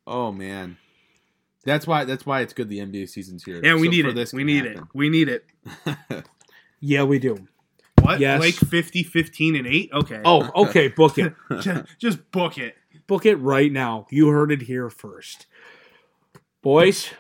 Oh 0.08 0.32
man. 0.32 0.78
That's 1.64 1.86
why. 1.86 2.06
That's 2.06 2.26
why 2.26 2.42
it's 2.42 2.54
good. 2.54 2.70
The 2.70 2.80
NBA 2.80 3.10
season's 3.10 3.44
here. 3.44 3.62
Yeah, 3.64 3.76
we 3.76 3.88
So 3.88 3.92
need 3.92 4.02
for 4.04 4.10
it. 4.10 4.16
This 4.16 4.34
We 4.34 4.42
can 4.42 4.48
need 4.48 4.66
it. 4.66 4.80
We 4.94 5.10
need 5.10 5.30
it. 5.30 5.46
Yeah, 6.82 7.04
we 7.04 7.20
do. 7.20 7.48
What? 8.02 8.20
Yes. 8.20 8.40
Blake 8.40 8.56
50, 8.56 9.04
15, 9.04 9.56
and 9.56 9.68
8? 9.68 9.90
Okay. 9.94 10.22
Oh, 10.26 10.50
okay. 10.68 10.88
Book 10.88 11.20
it. 11.20 11.34
just, 11.62 11.84
just 12.00 12.32
book 12.32 12.58
it. 12.58 12.76
Book 13.06 13.26
it 13.26 13.36
right 13.36 13.72
now. 13.72 14.08
You 14.10 14.30
heard 14.30 14.52
it 14.52 14.64
here 14.64 14.90
first. 14.90 15.46
Boys, 16.64 17.12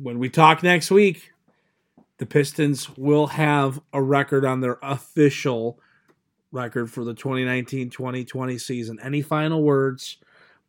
when 0.00 0.20
we 0.20 0.28
talk 0.28 0.62
next 0.62 0.92
week, 0.92 1.32
the 2.18 2.26
Pistons 2.26 2.96
will 2.96 3.28
have 3.28 3.80
a 3.92 4.00
record 4.00 4.44
on 4.44 4.60
their 4.60 4.78
official 4.82 5.80
record 6.52 6.90
for 6.90 7.04
the 7.04 7.14
2019 7.14 7.90
2020 7.90 8.58
season. 8.58 8.98
Any 9.02 9.22
final 9.22 9.62
words 9.62 10.18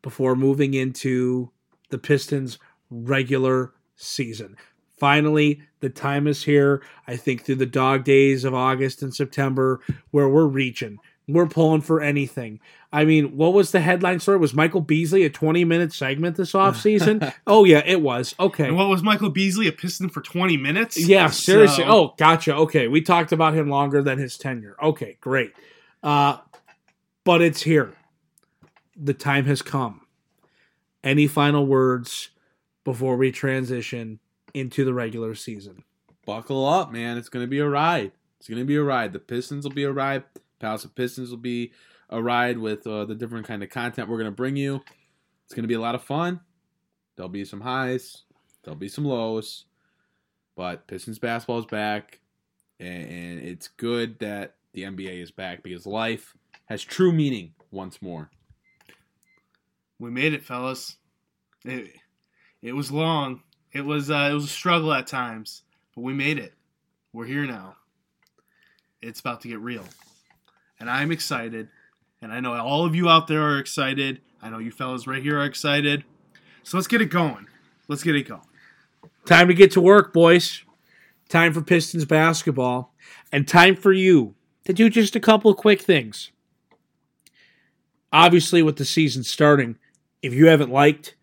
before 0.02 0.34
moving 0.36 0.74
into 0.74 1.50
the 1.90 1.98
Pistons' 1.98 2.58
regular 2.90 3.72
season? 3.96 4.56
Finally, 4.98 5.62
the 5.80 5.88
time 5.88 6.26
is 6.26 6.44
here. 6.44 6.82
I 7.06 7.16
think 7.16 7.44
through 7.44 7.54
the 7.56 7.66
dog 7.66 8.04
days 8.04 8.44
of 8.44 8.54
August 8.54 9.02
and 9.02 9.14
September, 9.14 9.80
where 10.10 10.28
we're 10.28 10.46
reaching, 10.46 10.98
we're 11.26 11.46
pulling 11.46 11.80
for 11.80 12.02
anything. 12.02 12.60
I 12.92 13.04
mean, 13.06 13.36
what 13.36 13.54
was 13.54 13.70
the 13.70 13.80
headline 13.80 14.20
story? 14.20 14.36
Was 14.36 14.52
Michael 14.52 14.80
Beasley 14.82 15.24
a 15.24 15.30
20 15.30 15.64
minute 15.64 15.92
segment 15.94 16.36
this 16.36 16.52
offseason? 16.54 17.32
oh, 17.46 17.64
yeah, 17.64 17.82
it 17.86 18.02
was. 18.02 18.34
Okay. 18.38 18.66
And 18.66 18.76
what 18.76 18.88
was 18.88 19.02
Michael 19.02 19.30
Beasley 19.30 19.68
a 19.68 19.72
Piston 19.72 20.10
for 20.10 20.20
20 20.20 20.56
minutes? 20.58 20.98
Yeah, 20.98 21.28
seriously. 21.28 21.84
So- 21.84 21.90
Oh, 21.90 22.14
gotcha. 22.18 22.54
Okay. 22.56 22.86
We 22.88 23.00
talked 23.00 23.32
about 23.32 23.54
him 23.54 23.70
longer 23.70 24.02
than 24.02 24.18
his 24.18 24.36
tenure. 24.36 24.76
Okay, 24.82 25.16
great. 25.20 25.52
Uh, 26.02 26.38
but 27.24 27.40
it's 27.40 27.62
here. 27.62 27.94
The 29.02 29.14
time 29.14 29.46
has 29.46 29.62
come. 29.62 30.02
Any 31.02 31.26
final 31.26 31.66
words 31.66 32.30
before 32.84 33.16
we 33.16 33.32
transition 33.32 34.20
into 34.52 34.84
the 34.84 34.92
regular 34.92 35.34
season? 35.34 35.84
Buckle 36.26 36.66
up, 36.66 36.92
man. 36.92 37.16
It's 37.16 37.30
going 37.30 37.44
to 37.44 37.50
be 37.50 37.60
a 37.60 37.68
ride. 37.68 38.12
It's 38.38 38.48
going 38.48 38.58
to 38.58 38.66
be 38.66 38.76
a 38.76 38.82
ride. 38.82 39.14
The 39.14 39.18
Pistons 39.18 39.64
will 39.64 39.72
be 39.72 39.84
a 39.84 39.92
ride. 39.92 40.24
Palace 40.58 40.84
of 40.84 40.94
Pistons 40.94 41.30
will 41.30 41.38
be 41.38 41.72
a 42.10 42.22
ride 42.22 42.58
with 42.58 42.86
uh, 42.86 43.06
the 43.06 43.14
different 43.14 43.46
kind 43.46 43.62
of 43.62 43.70
content 43.70 44.08
we're 44.08 44.18
going 44.18 44.26
to 44.26 44.36
bring 44.36 44.56
you. 44.56 44.82
It's 45.46 45.54
going 45.54 45.64
to 45.64 45.68
be 45.68 45.74
a 45.74 45.80
lot 45.80 45.94
of 45.94 46.02
fun. 46.02 46.40
There'll 47.16 47.28
be 47.28 47.44
some 47.44 47.60
highs, 47.60 48.22
there'll 48.62 48.78
be 48.78 48.88
some 48.88 49.04
lows, 49.04 49.64
but 50.56 50.86
Pistons 50.86 51.18
basketball 51.18 51.58
is 51.58 51.66
back, 51.66 52.20
and, 52.78 53.02
and 53.02 53.40
it's 53.40 53.68
good 53.68 54.18
that 54.20 54.56
the 54.72 54.84
NBA 54.84 55.22
is 55.22 55.30
back 55.30 55.62
because 55.62 55.86
life 55.86 56.34
has 56.66 56.82
true 56.82 57.12
meaning 57.12 57.52
once 57.70 58.00
more. 58.00 58.30
We 60.00 60.10
made 60.10 60.32
it, 60.32 60.42
fellas. 60.42 60.96
It, 61.64 61.92
it 62.62 62.72
was 62.72 62.90
long. 62.90 63.42
It 63.72 63.84
was 63.84 64.10
uh, 64.10 64.28
it 64.30 64.34
was 64.34 64.44
a 64.44 64.48
struggle 64.48 64.92
at 64.92 65.06
times, 65.06 65.62
but 65.94 66.00
we 66.00 66.14
made 66.14 66.38
it. 66.38 66.54
We're 67.12 67.26
here 67.26 67.44
now. 67.44 67.76
It's 69.02 69.20
about 69.20 69.42
to 69.42 69.48
get 69.48 69.60
real, 69.60 69.84
and 70.80 70.90
I'm 70.90 71.12
excited. 71.12 71.68
And 72.22 72.32
I 72.32 72.40
know 72.40 72.54
all 72.54 72.84
of 72.84 72.94
you 72.94 73.08
out 73.08 73.28
there 73.28 73.42
are 73.42 73.58
excited. 73.58 74.20
I 74.42 74.50
know 74.50 74.58
you 74.58 74.70
fellas 74.70 75.06
right 75.06 75.22
here 75.22 75.38
are 75.38 75.44
excited. 75.44 76.04
So 76.62 76.76
let's 76.76 76.88
get 76.88 77.00
it 77.00 77.10
going. 77.10 77.46
Let's 77.88 78.02
get 78.02 78.16
it 78.16 78.28
going. 78.28 78.42
Time 79.24 79.48
to 79.48 79.54
get 79.54 79.72
to 79.72 79.80
work, 79.80 80.12
boys. 80.12 80.62
Time 81.28 81.52
for 81.52 81.62
Pistons 81.62 82.04
basketball. 82.04 82.94
And 83.32 83.46
time 83.48 83.76
for 83.76 83.92
you 83.92 84.34
to 84.64 84.72
do 84.72 84.90
just 84.90 85.16
a 85.16 85.20
couple 85.20 85.50
of 85.50 85.56
quick 85.56 85.80
things. 85.80 86.30
Obviously, 88.12 88.62
with 88.62 88.76
the 88.76 88.84
season 88.84 89.22
starting, 89.22 89.78
if 90.22 90.32
you 90.34 90.46
haven't 90.46 90.70
liked 90.70 91.14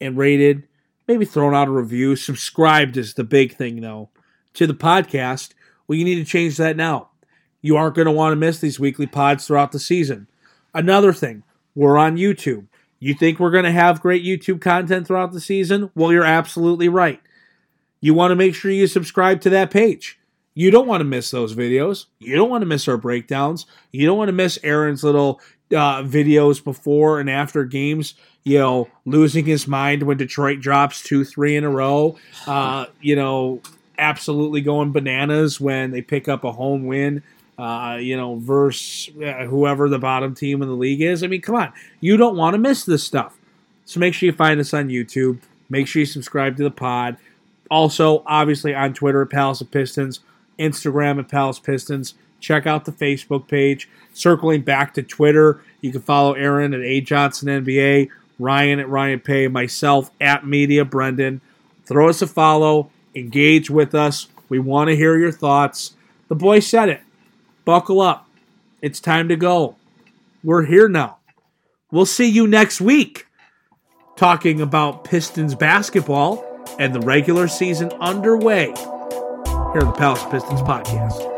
and 0.00 0.16
rated, 0.16 0.66
maybe 1.06 1.24
thrown 1.24 1.54
out 1.54 1.68
a 1.68 1.72
review, 1.72 2.16
subscribed 2.16 2.96
is 2.96 3.14
the 3.14 3.24
big 3.24 3.56
thing, 3.56 3.80
though, 3.80 4.10
to 4.54 4.66
the 4.66 4.74
podcast. 4.74 5.54
Well, 5.86 5.98
you 5.98 6.04
need 6.04 6.16
to 6.16 6.24
change 6.24 6.56
that 6.56 6.76
now. 6.76 7.08
You 7.60 7.76
aren't 7.76 7.96
going 7.96 8.06
to 8.06 8.12
want 8.12 8.32
to 8.32 8.36
miss 8.36 8.58
these 8.58 8.78
weekly 8.78 9.06
pods 9.06 9.46
throughout 9.46 9.72
the 9.72 9.78
season. 9.78 10.28
Another 10.74 11.12
thing, 11.12 11.42
we're 11.74 11.98
on 11.98 12.16
YouTube. 12.16 12.66
You 13.00 13.14
think 13.14 13.38
we're 13.38 13.50
going 13.50 13.64
to 13.64 13.72
have 13.72 14.00
great 14.00 14.24
YouTube 14.24 14.60
content 14.60 15.06
throughout 15.06 15.32
the 15.32 15.40
season? 15.40 15.90
Well, 15.94 16.12
you're 16.12 16.24
absolutely 16.24 16.88
right. 16.88 17.20
You 18.00 18.14
want 18.14 18.30
to 18.32 18.36
make 18.36 18.54
sure 18.54 18.70
you 18.70 18.86
subscribe 18.86 19.40
to 19.42 19.50
that 19.50 19.70
page. 19.70 20.18
You 20.54 20.70
don't 20.70 20.88
want 20.88 21.00
to 21.00 21.04
miss 21.04 21.30
those 21.30 21.54
videos. 21.54 22.06
You 22.18 22.34
don't 22.36 22.50
want 22.50 22.62
to 22.62 22.66
miss 22.66 22.88
our 22.88 22.96
breakdowns. 22.96 23.66
You 23.92 24.06
don't 24.06 24.18
want 24.18 24.28
to 24.28 24.32
miss 24.32 24.58
Aaron's 24.64 25.04
little 25.04 25.40
uh, 25.72 26.02
videos 26.02 26.62
before 26.62 27.20
and 27.20 27.28
after 27.28 27.64
games. 27.64 28.14
You 28.44 28.58
know, 28.58 28.88
losing 29.04 29.44
his 29.44 29.68
mind 29.68 30.04
when 30.04 30.16
Detroit 30.16 30.60
drops 30.60 31.02
two, 31.02 31.24
three 31.24 31.56
in 31.56 31.64
a 31.64 31.70
row. 31.70 32.16
Uh, 32.46 32.86
you 33.00 33.14
know, 33.14 33.60
absolutely 33.98 34.62
going 34.62 34.92
bananas 34.92 35.60
when 35.60 35.90
they 35.90 36.00
pick 36.00 36.28
up 36.28 36.44
a 36.44 36.52
home 36.52 36.86
win. 36.86 37.22
Uh, 37.58 37.98
you 38.00 38.16
know, 38.16 38.36
versus 38.36 39.12
uh, 39.20 39.44
whoever 39.44 39.88
the 39.88 39.98
bottom 39.98 40.32
team 40.32 40.62
in 40.62 40.68
the 40.68 40.74
league 40.74 41.02
is. 41.02 41.24
I 41.24 41.26
mean, 41.26 41.40
come 41.40 41.56
on, 41.56 41.72
you 42.00 42.16
don't 42.16 42.36
want 42.36 42.54
to 42.54 42.58
miss 42.58 42.84
this 42.84 43.02
stuff. 43.02 43.36
So 43.84 43.98
make 43.98 44.14
sure 44.14 44.28
you 44.28 44.32
find 44.32 44.60
us 44.60 44.72
on 44.72 44.88
YouTube. 44.88 45.40
Make 45.68 45.88
sure 45.88 46.00
you 46.00 46.06
subscribe 46.06 46.56
to 46.58 46.62
the 46.62 46.70
pod. 46.70 47.16
Also, 47.70 48.22
obviously 48.26 48.74
on 48.74 48.94
Twitter 48.94 49.26
Palace 49.26 49.60
of 49.60 49.70
Pistons, 49.70 50.20
Instagram 50.58 51.18
at 51.18 51.28
Palace 51.28 51.58
Pistons. 51.58 52.14
Check 52.40 52.66
out 52.66 52.84
the 52.84 52.92
Facebook 52.92 53.48
page. 53.48 53.88
Circling 54.12 54.62
back 54.62 54.94
to 54.94 55.02
Twitter, 55.02 55.62
you 55.80 55.92
can 55.92 56.00
follow 56.00 56.34
Aaron 56.34 56.74
at 56.74 56.80
A 56.80 57.00
Johnson 57.00 57.48
NBA, 57.64 58.10
Ryan 58.38 58.80
at 58.80 58.88
Ryan 58.88 59.20
Paye, 59.20 59.48
myself 59.48 60.10
at 60.20 60.46
Media 60.46 60.84
Brendan. 60.84 61.40
Throw 61.84 62.08
us 62.08 62.22
a 62.22 62.26
follow. 62.26 62.90
Engage 63.14 63.70
with 63.70 63.94
us. 63.94 64.28
We 64.48 64.58
want 64.58 64.88
to 64.88 64.96
hear 64.96 65.16
your 65.16 65.32
thoughts. 65.32 65.94
The 66.28 66.34
boy 66.34 66.60
said 66.60 66.88
it. 66.88 67.00
Buckle 67.64 68.00
up. 68.00 68.28
It's 68.80 69.00
time 69.00 69.28
to 69.28 69.36
go. 69.36 69.76
We're 70.44 70.64
here 70.64 70.88
now. 70.88 71.18
We'll 71.90 72.06
see 72.06 72.28
you 72.28 72.46
next 72.46 72.80
week 72.80 73.26
talking 74.16 74.60
about 74.60 75.04
Pistons 75.04 75.54
basketball 75.54 76.44
and 76.78 76.94
the 76.94 77.00
regular 77.00 77.48
season 77.48 77.90
underway 78.00 78.66
here 78.66 79.82
on 79.82 79.86
the 79.86 79.94
Palace 79.96 80.24
Pistons 80.30 80.60
podcast. 80.62 81.37